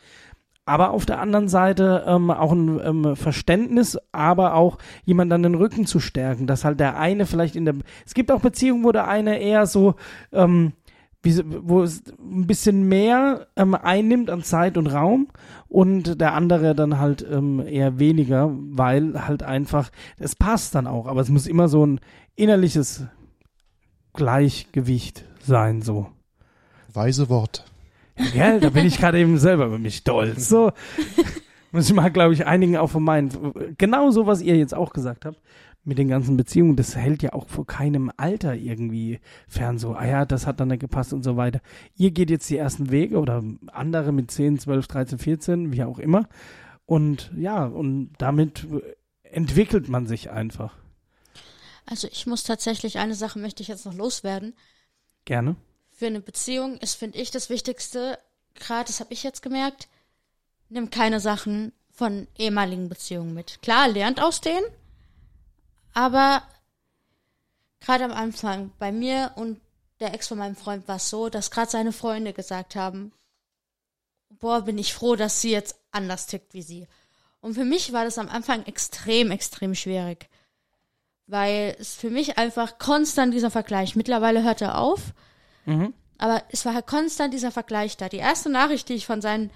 Aber 0.65 0.91
auf 0.91 1.07
der 1.07 1.21
anderen 1.21 1.49
Seite 1.49 2.05
ähm, 2.07 2.31
auch 2.31 2.53
ein 2.53 2.81
ähm, 2.85 3.17
Verständnis, 3.17 3.99
aber 4.13 4.55
auch 4.55 4.79
jemand 5.05 5.33
an 5.33 5.43
den 5.43 5.57
Rücken 5.57 5.87
zu 5.87 5.99
stärken, 5.99 6.47
dass 6.47 6.65
halt 6.65 6.79
der 6.79 6.97
eine 6.99 7.27
vielleicht 7.27 7.57
in 7.57 7.65
der, 7.65 7.75
es 8.07 8.15
gibt 8.15 8.31
auch 8.31 8.41
Beziehungen, 8.41 8.85
wo 8.85 8.93
der 8.93 9.09
eine 9.09 9.41
eher 9.41 9.67
so, 9.67 9.97
ähm, 10.31 10.73
wo 11.25 11.83
es 11.83 12.03
ein 12.19 12.47
bisschen 12.47 12.89
mehr 12.89 13.47
ähm, 13.57 13.75
einnimmt 13.75 14.29
an 14.29 14.43
Zeit 14.43 14.77
und 14.77 14.89
Raum 14.89 15.29
und 15.69 16.21
der 16.21 16.35
andere 16.35 16.75
dann 16.75 16.99
halt 16.99 17.25
ähm, 17.31 17.65
eher 17.67 17.99
weniger, 17.99 18.51
weil 18.53 19.27
halt 19.27 19.43
einfach, 19.43 19.91
es 20.19 20.35
passt 20.35 20.75
dann 20.75 20.87
auch, 20.87 21.07
aber 21.07 21.21
es 21.21 21.29
muss 21.29 21.47
immer 21.47 21.69
so 21.69 21.87
ein 21.87 22.01
innerliches 22.35 23.05
Gleichgewicht 24.15 25.25
sein, 25.41 25.83
so. 25.83 26.09
Weise 26.93 27.29
Wort. 27.29 27.65
Ja, 28.35 28.59
da 28.59 28.71
bin 28.71 28.85
ich 28.85 28.99
gerade 28.99 29.19
eben 29.19 29.39
selber 29.39 29.67
über 29.67 29.79
mich 29.79 29.97
stolz. 29.97 30.49
So 30.49 30.73
muss 31.73 31.89
ich 31.89 31.95
mal, 31.95 32.11
glaube 32.11 32.35
ich, 32.35 32.47
einigen 32.47 32.77
auch 32.77 32.91
von 32.91 33.03
meinen. 33.03 33.31
Genau 33.79 34.11
so, 34.11 34.27
was 34.27 34.43
ihr 34.43 34.57
jetzt 34.57 34.75
auch 34.75 34.93
gesagt 34.93 35.25
habt 35.25 35.41
mit 35.85 35.99
den 35.99 36.09
ganzen 36.09 36.37
Beziehungen, 36.37 36.77
das 36.77 36.95
hält 36.95 37.23
ja 37.23 37.33
auch 37.33 37.49
vor 37.49 37.67
keinem 37.67 38.13
Alter 38.17 38.55
irgendwie 38.55 39.19
fern 39.49 39.79
so, 39.79 39.95
ah 39.95 40.07
ja, 40.07 40.25
das 40.25 40.47
hat 40.47 40.61
dann 40.61 40.69
nicht 40.69 40.81
gepasst 40.81 41.13
und 41.13 41.25
so 41.25 41.37
weiter. 41.37 41.61
Ihr 41.97 42.13
geht 42.13 42.31
jetzt 42.31 42.49
die 42.51 42.57
ersten 42.57 42.91
Wege 42.91 43.19
oder 43.19 43.43
andere 43.67 44.13
mit 44.13 44.31
10, 44.31 44.59
12, 44.61 44.87
13, 44.87 45.19
14, 45.19 45.73
wie 45.73 45.83
auch 45.83 45.99
immer. 45.99 46.29
Und 46.87 47.33
ja, 47.37 47.65
und 47.65 48.13
damit 48.19 48.67
entwickelt 49.23 49.89
man 49.89 50.07
sich 50.07 50.31
einfach. 50.31 50.77
Also 51.87 52.07
ich 52.11 52.27
muss 52.27 52.45
tatsächlich, 52.45 52.99
eine 52.99 53.15
Sache 53.15 53.39
möchte 53.39 53.63
ich 53.63 53.69
jetzt 53.69 53.87
noch 53.87 53.95
loswerden. 53.95 54.55
Gerne. 55.25 55.57
Für 55.91 56.07
eine 56.07 56.21
Beziehung 56.21 56.77
ist, 56.79 56.95
finde 56.95 57.19
ich, 57.19 57.31
das 57.31 57.51
Wichtigste, 57.51 58.19
gerade 58.55 58.87
das 58.87 59.01
habe 59.01 59.13
ich 59.13 59.23
jetzt 59.23 59.43
gemerkt, 59.43 59.89
nimm 60.69 60.91
keine 60.91 61.19
Sachen 61.21 61.73
von 61.91 62.29
ehemaligen 62.39 62.89
Beziehungen 62.89 63.35
mit. 63.35 63.61
Klar, 63.63 63.89
lernt 63.89 64.23
aus 64.23 64.41
denen, 64.41 64.65
aber 65.95 66.43
gerade 67.81 68.05
am 68.05 68.13
Anfang 68.13 68.71
bei 68.79 68.93
mir 68.93 69.33
und 69.37 69.61
der 70.01 70.15
Ex 70.15 70.29
von 70.29 70.39
meinem 70.39 70.57
Freund 70.57 70.89
war 70.89 70.97
es 70.97 71.11
so, 71.11 71.29
dass 71.29 71.51
gerade 71.51 71.71
seine 71.71 71.93
Freunde 71.93 72.33
gesagt 72.33 72.75
haben, 72.77 73.13
boah, 74.31 74.63
bin 74.63 74.79
ich 74.79 74.95
froh, 74.95 75.17
dass 75.17 75.41
sie 75.41 75.51
jetzt 75.51 75.77
anders 75.93 76.27
tickt 76.27 76.55
wie 76.55 76.63
sie. 76.63 76.89
Und 77.41 77.55
für 77.55 77.65
mich 77.65 77.93
war 77.93 78.05
das 78.05 78.19
am 78.19 78.29
Anfang 78.29 78.65
extrem, 78.67 79.31
extrem 79.31 79.75
schwierig. 79.75 80.29
Weil 81.27 81.77
es 81.79 81.95
für 81.95 82.11
mich 82.11 82.39
einfach 82.39 82.79
konstant 82.79 83.33
dieser 83.33 83.51
Vergleich, 83.51 83.95
mittlerweile 83.97 84.43
hört 84.43 84.61
er 84.61 84.79
auf, 84.79 85.13
Mhm. 85.65 85.95
aber 86.19 86.43
es 86.51 86.65
war 86.67 86.75
halt 86.75 86.89
konstant 86.89 87.33
dieser 87.33 87.53
Vergleich 87.53 87.97
da. 87.97 88.09
Die 88.09 88.17
erste 88.17 88.51
Nachricht, 88.51 88.89
die 88.89 88.95
ich 88.95 89.07
von 89.07 89.21
seinen, 89.23 89.51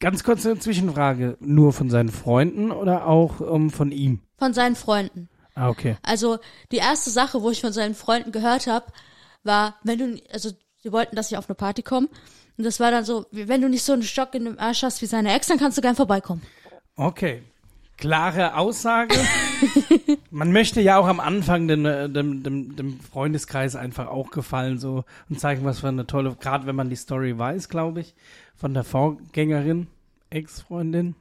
Ganz 0.00 0.22
kurz 0.22 0.46
eine 0.46 0.60
Zwischenfrage. 0.60 1.36
Nur 1.40 1.72
von 1.72 1.90
seinen 1.90 2.10
Freunden 2.10 2.70
oder 2.70 3.08
auch 3.08 3.40
ähm, 3.40 3.70
von 3.70 3.90
ihm? 3.90 4.20
von 4.38 4.54
seinen 4.54 4.76
Freunden. 4.76 5.28
Ah, 5.58 5.70
okay. 5.70 5.96
Also 6.02 6.38
die 6.70 6.76
erste 6.76 7.10
Sache, 7.10 7.42
wo 7.42 7.50
ich 7.50 7.60
von 7.60 7.72
seinen 7.72 7.96
Freunden 7.96 8.30
gehört 8.30 8.68
habe, 8.68 8.86
war, 9.42 9.74
wenn 9.82 9.98
du, 9.98 10.22
also 10.32 10.50
sie 10.82 10.92
wollten, 10.92 11.16
dass 11.16 11.32
ich 11.32 11.36
auf 11.36 11.48
eine 11.48 11.56
Party 11.56 11.82
komme. 11.82 12.08
Und 12.56 12.64
das 12.64 12.78
war 12.78 12.92
dann 12.92 13.04
so, 13.04 13.26
wenn 13.32 13.60
du 13.60 13.68
nicht 13.68 13.82
so 13.82 13.92
einen 13.92 14.04
Stock 14.04 14.34
in 14.34 14.44
dem 14.44 14.58
Arsch 14.58 14.84
hast 14.84 15.02
wie 15.02 15.06
seine 15.06 15.34
Ex, 15.34 15.48
dann 15.48 15.58
kannst 15.58 15.76
du 15.76 15.82
gern 15.82 15.96
vorbeikommen. 15.96 16.42
Okay. 16.94 17.42
Klare 17.96 18.54
Aussage. 18.56 19.16
Man 20.30 20.52
möchte 20.52 20.80
ja 20.80 20.98
auch 20.98 21.08
am 21.08 21.18
Anfang 21.18 21.66
den, 21.66 21.84
äh, 21.84 22.08
dem, 22.08 22.44
dem, 22.44 22.76
dem 22.76 23.00
Freundeskreis 23.00 23.74
einfach 23.74 24.06
auch 24.06 24.30
gefallen 24.30 24.78
so 24.78 25.04
und 25.28 25.40
zeigen, 25.40 25.64
was 25.64 25.80
für 25.80 25.88
eine 25.88 26.06
tolle, 26.06 26.36
gerade 26.36 26.66
wenn 26.66 26.76
man 26.76 26.90
die 26.90 26.96
Story 26.96 27.36
weiß, 27.36 27.68
glaube 27.68 28.00
ich, 28.00 28.14
von 28.54 28.74
der 28.74 28.84
Vorgängerin, 28.84 29.88
Ex-Freundin. 30.30 31.16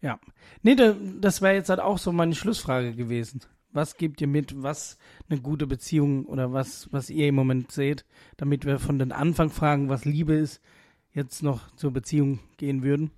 Ja. 0.00 0.18
Nee, 0.66 0.74
da, 0.74 0.96
das 1.20 1.42
wäre 1.42 1.54
jetzt 1.54 1.68
halt 1.68 1.78
auch 1.78 1.96
so 1.96 2.10
meine 2.10 2.34
Schlussfrage 2.34 2.92
gewesen. 2.96 3.40
Was 3.70 3.96
gebt 3.96 4.20
ihr 4.20 4.26
mit, 4.26 4.64
was 4.64 4.98
eine 5.30 5.40
gute 5.40 5.68
Beziehung 5.68 6.24
oder 6.26 6.52
was, 6.52 6.92
was 6.92 7.08
ihr 7.08 7.28
im 7.28 7.36
Moment 7.36 7.70
seht, 7.70 8.04
damit 8.36 8.64
wir 8.64 8.80
von 8.80 8.98
den 8.98 9.12
Anfangfragen, 9.12 9.88
was 9.88 10.04
Liebe 10.04 10.34
ist, 10.34 10.60
jetzt 11.14 11.44
noch 11.44 11.70
zur 11.76 11.92
Beziehung 11.92 12.40
gehen 12.56 12.82
würden? 12.82 13.12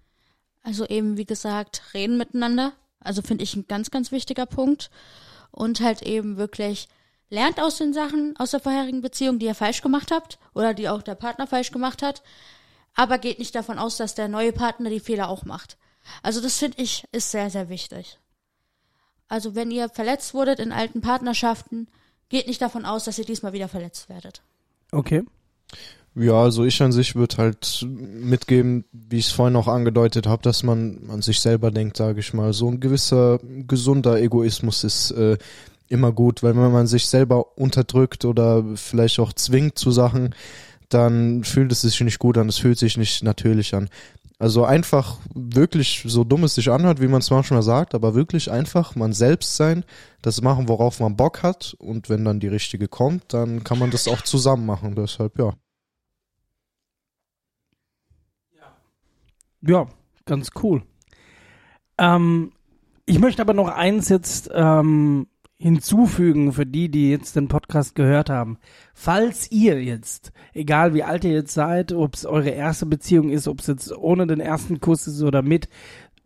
Also 0.62 0.86
eben, 0.86 1.16
wie 1.16 1.24
gesagt, 1.24 1.94
reden 1.94 2.18
miteinander. 2.18 2.74
Also 3.00 3.22
finde 3.22 3.44
ich 3.44 3.56
ein 3.56 3.66
ganz, 3.66 3.90
ganz 3.90 4.12
wichtiger 4.12 4.44
Punkt. 4.44 4.90
Und 5.50 5.80
halt 5.80 6.02
eben 6.02 6.36
wirklich 6.36 6.86
lernt 7.30 7.62
aus 7.62 7.78
den 7.78 7.94
Sachen 7.94 8.36
aus 8.36 8.50
der 8.50 8.60
vorherigen 8.60 9.00
Beziehung, 9.00 9.38
die 9.38 9.46
ihr 9.46 9.54
falsch 9.54 9.80
gemacht 9.80 10.10
habt 10.10 10.38
oder 10.52 10.74
die 10.74 10.90
auch 10.90 11.00
der 11.00 11.14
Partner 11.14 11.46
falsch 11.46 11.70
gemacht 11.72 12.02
hat. 12.02 12.22
Aber 12.94 13.16
geht 13.16 13.38
nicht 13.38 13.54
davon 13.54 13.78
aus, 13.78 13.96
dass 13.96 14.14
der 14.14 14.28
neue 14.28 14.52
Partner 14.52 14.90
die 14.90 15.00
Fehler 15.00 15.30
auch 15.30 15.46
macht. 15.46 15.78
Also 16.22 16.40
das 16.40 16.58
finde 16.58 16.82
ich 16.82 17.04
ist 17.12 17.30
sehr, 17.30 17.50
sehr 17.50 17.68
wichtig. 17.68 18.18
Also 19.28 19.54
wenn 19.54 19.70
ihr 19.70 19.88
verletzt 19.88 20.34
wurdet 20.34 20.58
in 20.58 20.72
alten 20.72 21.00
Partnerschaften, 21.00 21.88
geht 22.28 22.46
nicht 22.46 22.62
davon 22.62 22.84
aus, 22.84 23.04
dass 23.04 23.18
ihr 23.18 23.24
diesmal 23.24 23.52
wieder 23.52 23.68
verletzt 23.68 24.08
werdet. 24.08 24.42
Okay. 24.92 25.22
Ja, 26.14 26.42
also 26.42 26.64
ich 26.64 26.82
an 26.82 26.92
sich 26.92 27.14
würde 27.14 27.36
halt 27.36 27.86
mitgeben, 27.86 28.84
wie 28.92 29.18
ich 29.18 29.26
es 29.26 29.32
vorhin 29.32 29.54
auch 29.54 29.68
angedeutet 29.68 30.26
habe, 30.26 30.42
dass 30.42 30.62
man 30.62 31.08
an 31.10 31.22
sich 31.22 31.40
selber 31.40 31.70
denkt, 31.70 31.96
sage 31.96 32.20
ich 32.20 32.32
mal. 32.32 32.52
So 32.52 32.68
ein 32.68 32.80
gewisser 32.80 33.38
gesunder 33.68 34.20
Egoismus 34.20 34.82
ist 34.82 35.12
äh, 35.12 35.36
immer 35.88 36.12
gut, 36.12 36.42
weil 36.42 36.56
wenn 36.56 36.72
man 36.72 36.86
sich 36.86 37.06
selber 37.06 37.56
unterdrückt 37.58 38.24
oder 38.24 38.64
vielleicht 38.74 39.20
auch 39.20 39.32
zwingt 39.32 39.78
zu 39.78 39.90
Sachen, 39.90 40.34
dann 40.88 41.44
fühlt 41.44 41.70
es 41.70 41.82
sich 41.82 42.00
nicht 42.00 42.18
gut 42.18 42.38
an, 42.38 42.48
es 42.48 42.58
fühlt 42.58 42.78
sich 42.78 42.96
nicht 42.96 43.22
natürlich 43.22 43.74
an. 43.74 43.88
Also 44.40 44.64
einfach 44.64 45.18
wirklich, 45.34 46.04
so 46.06 46.22
dumm 46.22 46.44
es 46.44 46.54
sich 46.54 46.70
anhört, 46.70 47.00
wie 47.00 47.08
man 47.08 47.20
es 47.20 47.30
manchmal 47.30 47.62
sagt, 47.62 47.94
aber 47.94 48.14
wirklich 48.14 48.52
einfach 48.52 48.94
man 48.94 49.12
selbst 49.12 49.56
sein, 49.56 49.84
das 50.22 50.42
machen, 50.42 50.68
worauf 50.68 51.00
man 51.00 51.16
Bock 51.16 51.42
hat 51.42 51.74
und 51.78 52.08
wenn 52.08 52.24
dann 52.24 52.38
die 52.38 52.46
richtige 52.46 52.86
kommt, 52.86 53.34
dann 53.34 53.64
kann 53.64 53.80
man 53.80 53.90
das 53.90 54.06
auch 54.06 54.22
zusammen 54.22 54.64
machen. 54.64 54.94
Deshalb 54.94 55.38
ja. 55.38 55.54
Ja, 59.60 59.88
ganz 60.24 60.50
cool. 60.62 60.82
Ähm, 61.98 62.52
ich 63.06 63.18
möchte 63.18 63.42
aber 63.42 63.54
noch 63.54 63.68
eins 63.68 64.08
jetzt 64.08 64.50
ähm, 64.54 65.26
hinzufügen 65.58 66.52
für 66.52 66.66
die, 66.66 66.88
die 66.88 67.10
jetzt 67.10 67.34
den 67.34 67.48
Podcast 67.48 67.94
gehört 67.94 68.30
haben. 68.30 68.58
Falls 68.94 69.50
ihr 69.50 69.82
jetzt, 69.82 70.32
egal 70.54 70.94
wie 70.94 71.02
alt 71.02 71.24
ihr 71.24 71.32
jetzt 71.32 71.52
seid, 71.52 71.92
ob 71.92 72.14
es 72.14 72.24
eure 72.24 72.50
erste 72.50 72.86
Beziehung 72.86 73.30
ist, 73.30 73.48
ob 73.48 73.60
es 73.60 73.66
jetzt 73.66 73.92
ohne 73.96 74.26
den 74.26 74.40
ersten 74.40 74.80
Kuss 74.80 75.08
ist 75.08 75.22
oder 75.22 75.42
mit, 75.42 75.68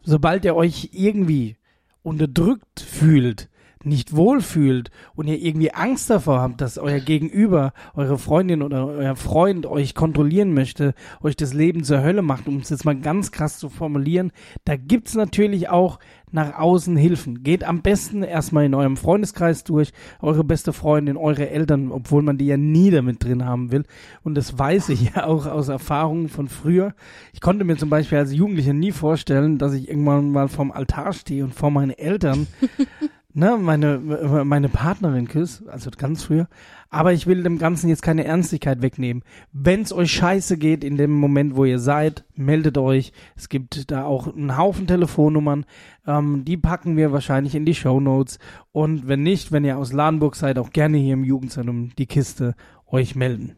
sobald 0.03 0.45
ihr 0.45 0.55
euch 0.55 0.91
irgendwie 0.93 1.57
unterdrückt 2.03 2.81
fühlt, 2.81 3.49
nicht 3.85 4.15
wohlfühlt 4.15 4.91
und 5.15 5.27
ihr 5.27 5.41
irgendwie 5.41 5.73
Angst 5.73 6.11
davor 6.11 6.41
habt, 6.41 6.61
dass 6.61 6.79
euer 6.79 7.01
Gegenüber, 7.01 7.73
eure 7.95 8.19
Freundin 8.19 8.63
oder 8.63 8.87
euer 8.87 9.17
Freund 9.17 9.67
euch 9.67 9.95
kontrollieren 9.95 10.55
möchte, 10.55 10.95
euch 11.23 11.37
das 11.37 11.55
Leben 11.55 11.85
zur 11.85 12.03
Hölle 12.03 12.23
macht, 12.23 12.49
um 12.49 12.59
es 12.59 12.71
jetzt 12.71 12.85
mal 12.85 12.99
ganz 12.99 13.33
krass 13.33 13.59
zu 13.59 13.69
formulieren, 13.69 14.33
da 14.65 14.77
gibt's 14.77 15.15
natürlich 15.15 15.69
auch 15.69 15.99
nach 16.33 16.59
außen 16.59 16.97
Hilfen. 16.97 17.43
Geht 17.43 17.63
am 17.63 17.83
besten 17.83 18.23
erstmal 18.23 18.65
in 18.65 18.75
eurem 18.75 18.97
Freundeskreis 18.97 19.65
durch, 19.65 19.93
eure 20.21 20.45
beste 20.45 20.73
Freundin, 20.73 21.17
eure 21.17 21.51
Eltern, 21.51 21.93
obwohl 21.93 22.23
man 22.23 22.39
die 22.39 22.47
ja 22.47 22.57
nie 22.57 22.91
damit 22.91 23.23
drin 23.23 23.45
haben 23.45 23.71
will. 23.71 23.85
Und 24.25 24.35
das 24.35 24.59
weiß 24.59 24.89
ich 24.89 25.11
ja 25.15 25.27
auch 25.27 25.47
aus 25.47 25.69
Erfahrungen 25.69 26.29
von 26.29 26.49
früher. 26.49 26.95
Ich 27.33 27.41
konnte 27.41 27.65
mir 27.65 27.77
zum 27.77 27.91
Beispiel 27.91 28.19
als 28.19 28.33
Jugendlicher 28.33 28.73
nie 28.73 28.93
vorstellen, 28.93 29.59
dass 29.59 29.75
ich 29.75 29.89
irgendwann 29.89 30.33
mal 30.33 30.49
vorm 30.49 30.73
Altar 30.73 31.13
stehe 31.13 31.45
und 31.45 31.55
vor 31.55 31.71
meinen 31.71 31.91
Eltern 31.91 32.47
ne, 33.35 33.59
meine, 33.61 33.99
meine 34.45 34.69
Partnerin 34.69 35.29
küsse, 35.29 35.65
also 35.71 35.91
ganz 35.97 36.25
früher. 36.25 36.49
Aber 36.91 37.13
ich 37.13 37.27
will 37.27 37.43
dem 37.43 37.59
Ganzen 37.59 37.89
jetzt 37.89 38.03
keine 38.03 38.25
Ernstigkeit 38.25 38.83
wegnehmen. 38.83 39.23
Wenn's 39.53 39.93
euch 39.93 40.13
scheiße 40.13 40.59
geht 40.59 40.85
in 40.85 40.97
dem 40.97 41.13
Moment, 41.13 41.57
wo 41.57 41.65
ihr 41.65 41.79
seid, 41.79 42.25
meldet 42.35 42.77
euch. 42.77 43.13
Es 43.35 43.49
gibt 43.49 43.91
da 43.91 44.05
auch 44.05 44.35
einen 44.35 44.59
Haufen 44.59 44.87
Telefonnummern. 44.87 45.65
Ähm, 46.07 46.45
die 46.45 46.59
packen 46.59 46.97
wir 46.97 47.13
wahrscheinlich 47.13 47.55
in 47.55 47.65
die 47.65 47.75
Show 47.75 48.01
Notes. 48.01 48.39
Und 48.73 49.09
wenn 49.09 49.23
nicht, 49.23 49.53
wenn 49.53 49.65
ihr 49.65 49.79
aus 49.79 49.93
Ladenburg 49.93 50.37
seid, 50.37 50.59
auch 50.59 50.71
gerne 50.71 50.99
hier 50.99 51.15
im 51.15 51.25
Jugendzentrum 51.25 51.91
die 51.97 52.07
Kiste 52.07 52.55
euch 52.87 53.15
melden. 53.15 53.57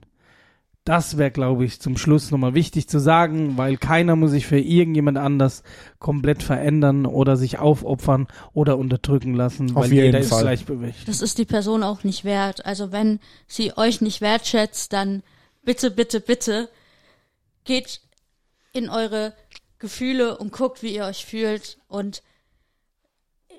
Das 0.85 1.17
wäre, 1.17 1.31
glaube 1.31 1.65
ich, 1.65 1.81
zum 1.81 1.97
Schluss 1.97 2.31
nochmal 2.31 2.53
wichtig 2.53 2.89
zu 2.89 2.99
sagen, 2.99 3.57
weil 3.57 3.79
keiner 3.79 4.17
muss 4.17 4.33
sich 4.33 4.47
für 4.47 4.59
irgendjemand 4.59 5.17
anders 5.17 5.63
komplett 5.99 6.43
verändern 6.43 7.07
oder 7.07 7.39
sich 7.39 7.59
aufopfern 7.59 8.29
oder 8.53 8.77
unterdrücken 8.77 9.33
lassen, 9.35 9.71
Auf 9.71 9.85
weil 9.85 9.93
jeden 9.93 10.07
jeder 10.07 10.19
ist 10.19 10.29
Fall. 10.29 10.43
gleichberechtigt. 10.43 11.09
Das 11.09 11.23
ist 11.23 11.39
die 11.39 11.47
Person 11.47 11.83
auch 11.83 12.05
nicht 12.05 12.25
wert. 12.25 12.67
Also 12.67 12.93
wenn 12.93 13.19
sie 13.47 13.75
euch 13.79 14.03
nicht 14.03 14.21
wertschätzt, 14.21 14.93
dann 14.93 15.23
bitte, 15.65 15.91
bitte, 15.91 16.21
bitte 16.21 16.69
geht 17.65 18.03
in 18.75 18.91
eure 18.91 19.33
Gefühle 19.79 20.37
und 20.37 20.53
guckt, 20.53 20.83
wie 20.83 20.95
ihr 20.95 21.07
euch 21.07 21.25
fühlt 21.25 21.79
und 21.89 22.23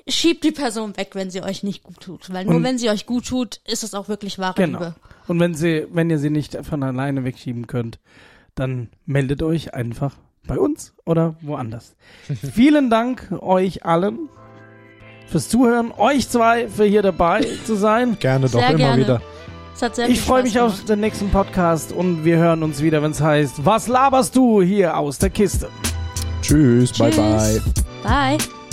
schiebt 0.07 0.43
die 0.43 0.51
Person 0.51 0.95
weg, 0.97 1.11
wenn 1.13 1.29
sie 1.31 1.41
euch 1.41 1.63
nicht 1.63 1.83
gut 1.83 1.99
tut. 1.99 2.31
Weil 2.33 2.45
nur 2.45 2.55
Und- 2.55 2.63
wenn 2.63 2.77
sie 2.77 2.89
euch 2.89 3.05
gut 3.05 3.25
tut, 3.27 3.59
ist 3.65 3.83
es 3.83 3.93
auch 3.93 4.07
wirklich 4.07 4.37
wahre 4.39 4.53
Genau. 4.55 4.79
Liebe. 4.79 4.95
Und 5.27 5.39
wenn 5.39 5.55
sie, 5.55 5.87
wenn 5.91 6.09
ihr 6.09 6.19
sie 6.19 6.29
nicht 6.29 6.55
von 6.63 6.83
alleine 6.83 7.23
wegschieben 7.23 7.65
könnt, 7.67 7.99
dann 8.53 8.89
meldet 9.05 9.41
euch 9.41 9.73
einfach 9.73 10.13
bei 10.47 10.59
uns 10.59 10.93
oder 11.05 11.35
woanders. 11.41 11.95
Vielen 12.53 12.89
Dank 12.91 13.31
euch 13.41 13.83
allen 13.85 14.29
fürs 15.27 15.49
Zuhören, 15.49 15.91
euch 15.97 16.29
zwei 16.29 16.67
für 16.67 16.85
hier 16.85 17.01
dabei 17.01 17.47
zu 17.65 17.75
sein. 17.75 18.17
Gerne 18.19 18.45
doch 18.47 18.59
Sehr 18.59 18.69
immer 18.69 18.77
gerne. 18.77 19.01
wieder. 19.01 19.21
Es 19.73 19.81
hat 19.81 19.95
sehr 19.95 20.07
Ich 20.07 20.21
freue 20.21 20.43
mich 20.43 20.57
auf 20.59 20.73
gemacht. 20.73 20.89
den 20.89 20.99
nächsten 21.01 21.29
Podcast 21.31 21.91
und 21.91 22.23
wir 22.23 22.37
hören 22.37 22.61
uns 22.63 22.81
wieder, 22.81 23.01
wenn 23.01 23.11
es 23.11 23.19
heißt, 23.21 23.65
was 23.65 23.87
laberst 23.87 24.35
du 24.35 24.61
hier 24.61 24.95
aus 24.97 25.17
der 25.17 25.31
Kiste? 25.31 25.67
Tschüss, 26.41 26.93
bye 26.97 27.09
Tschüss. 27.09 27.61
bye. 28.03 28.37
Bye. 28.37 28.64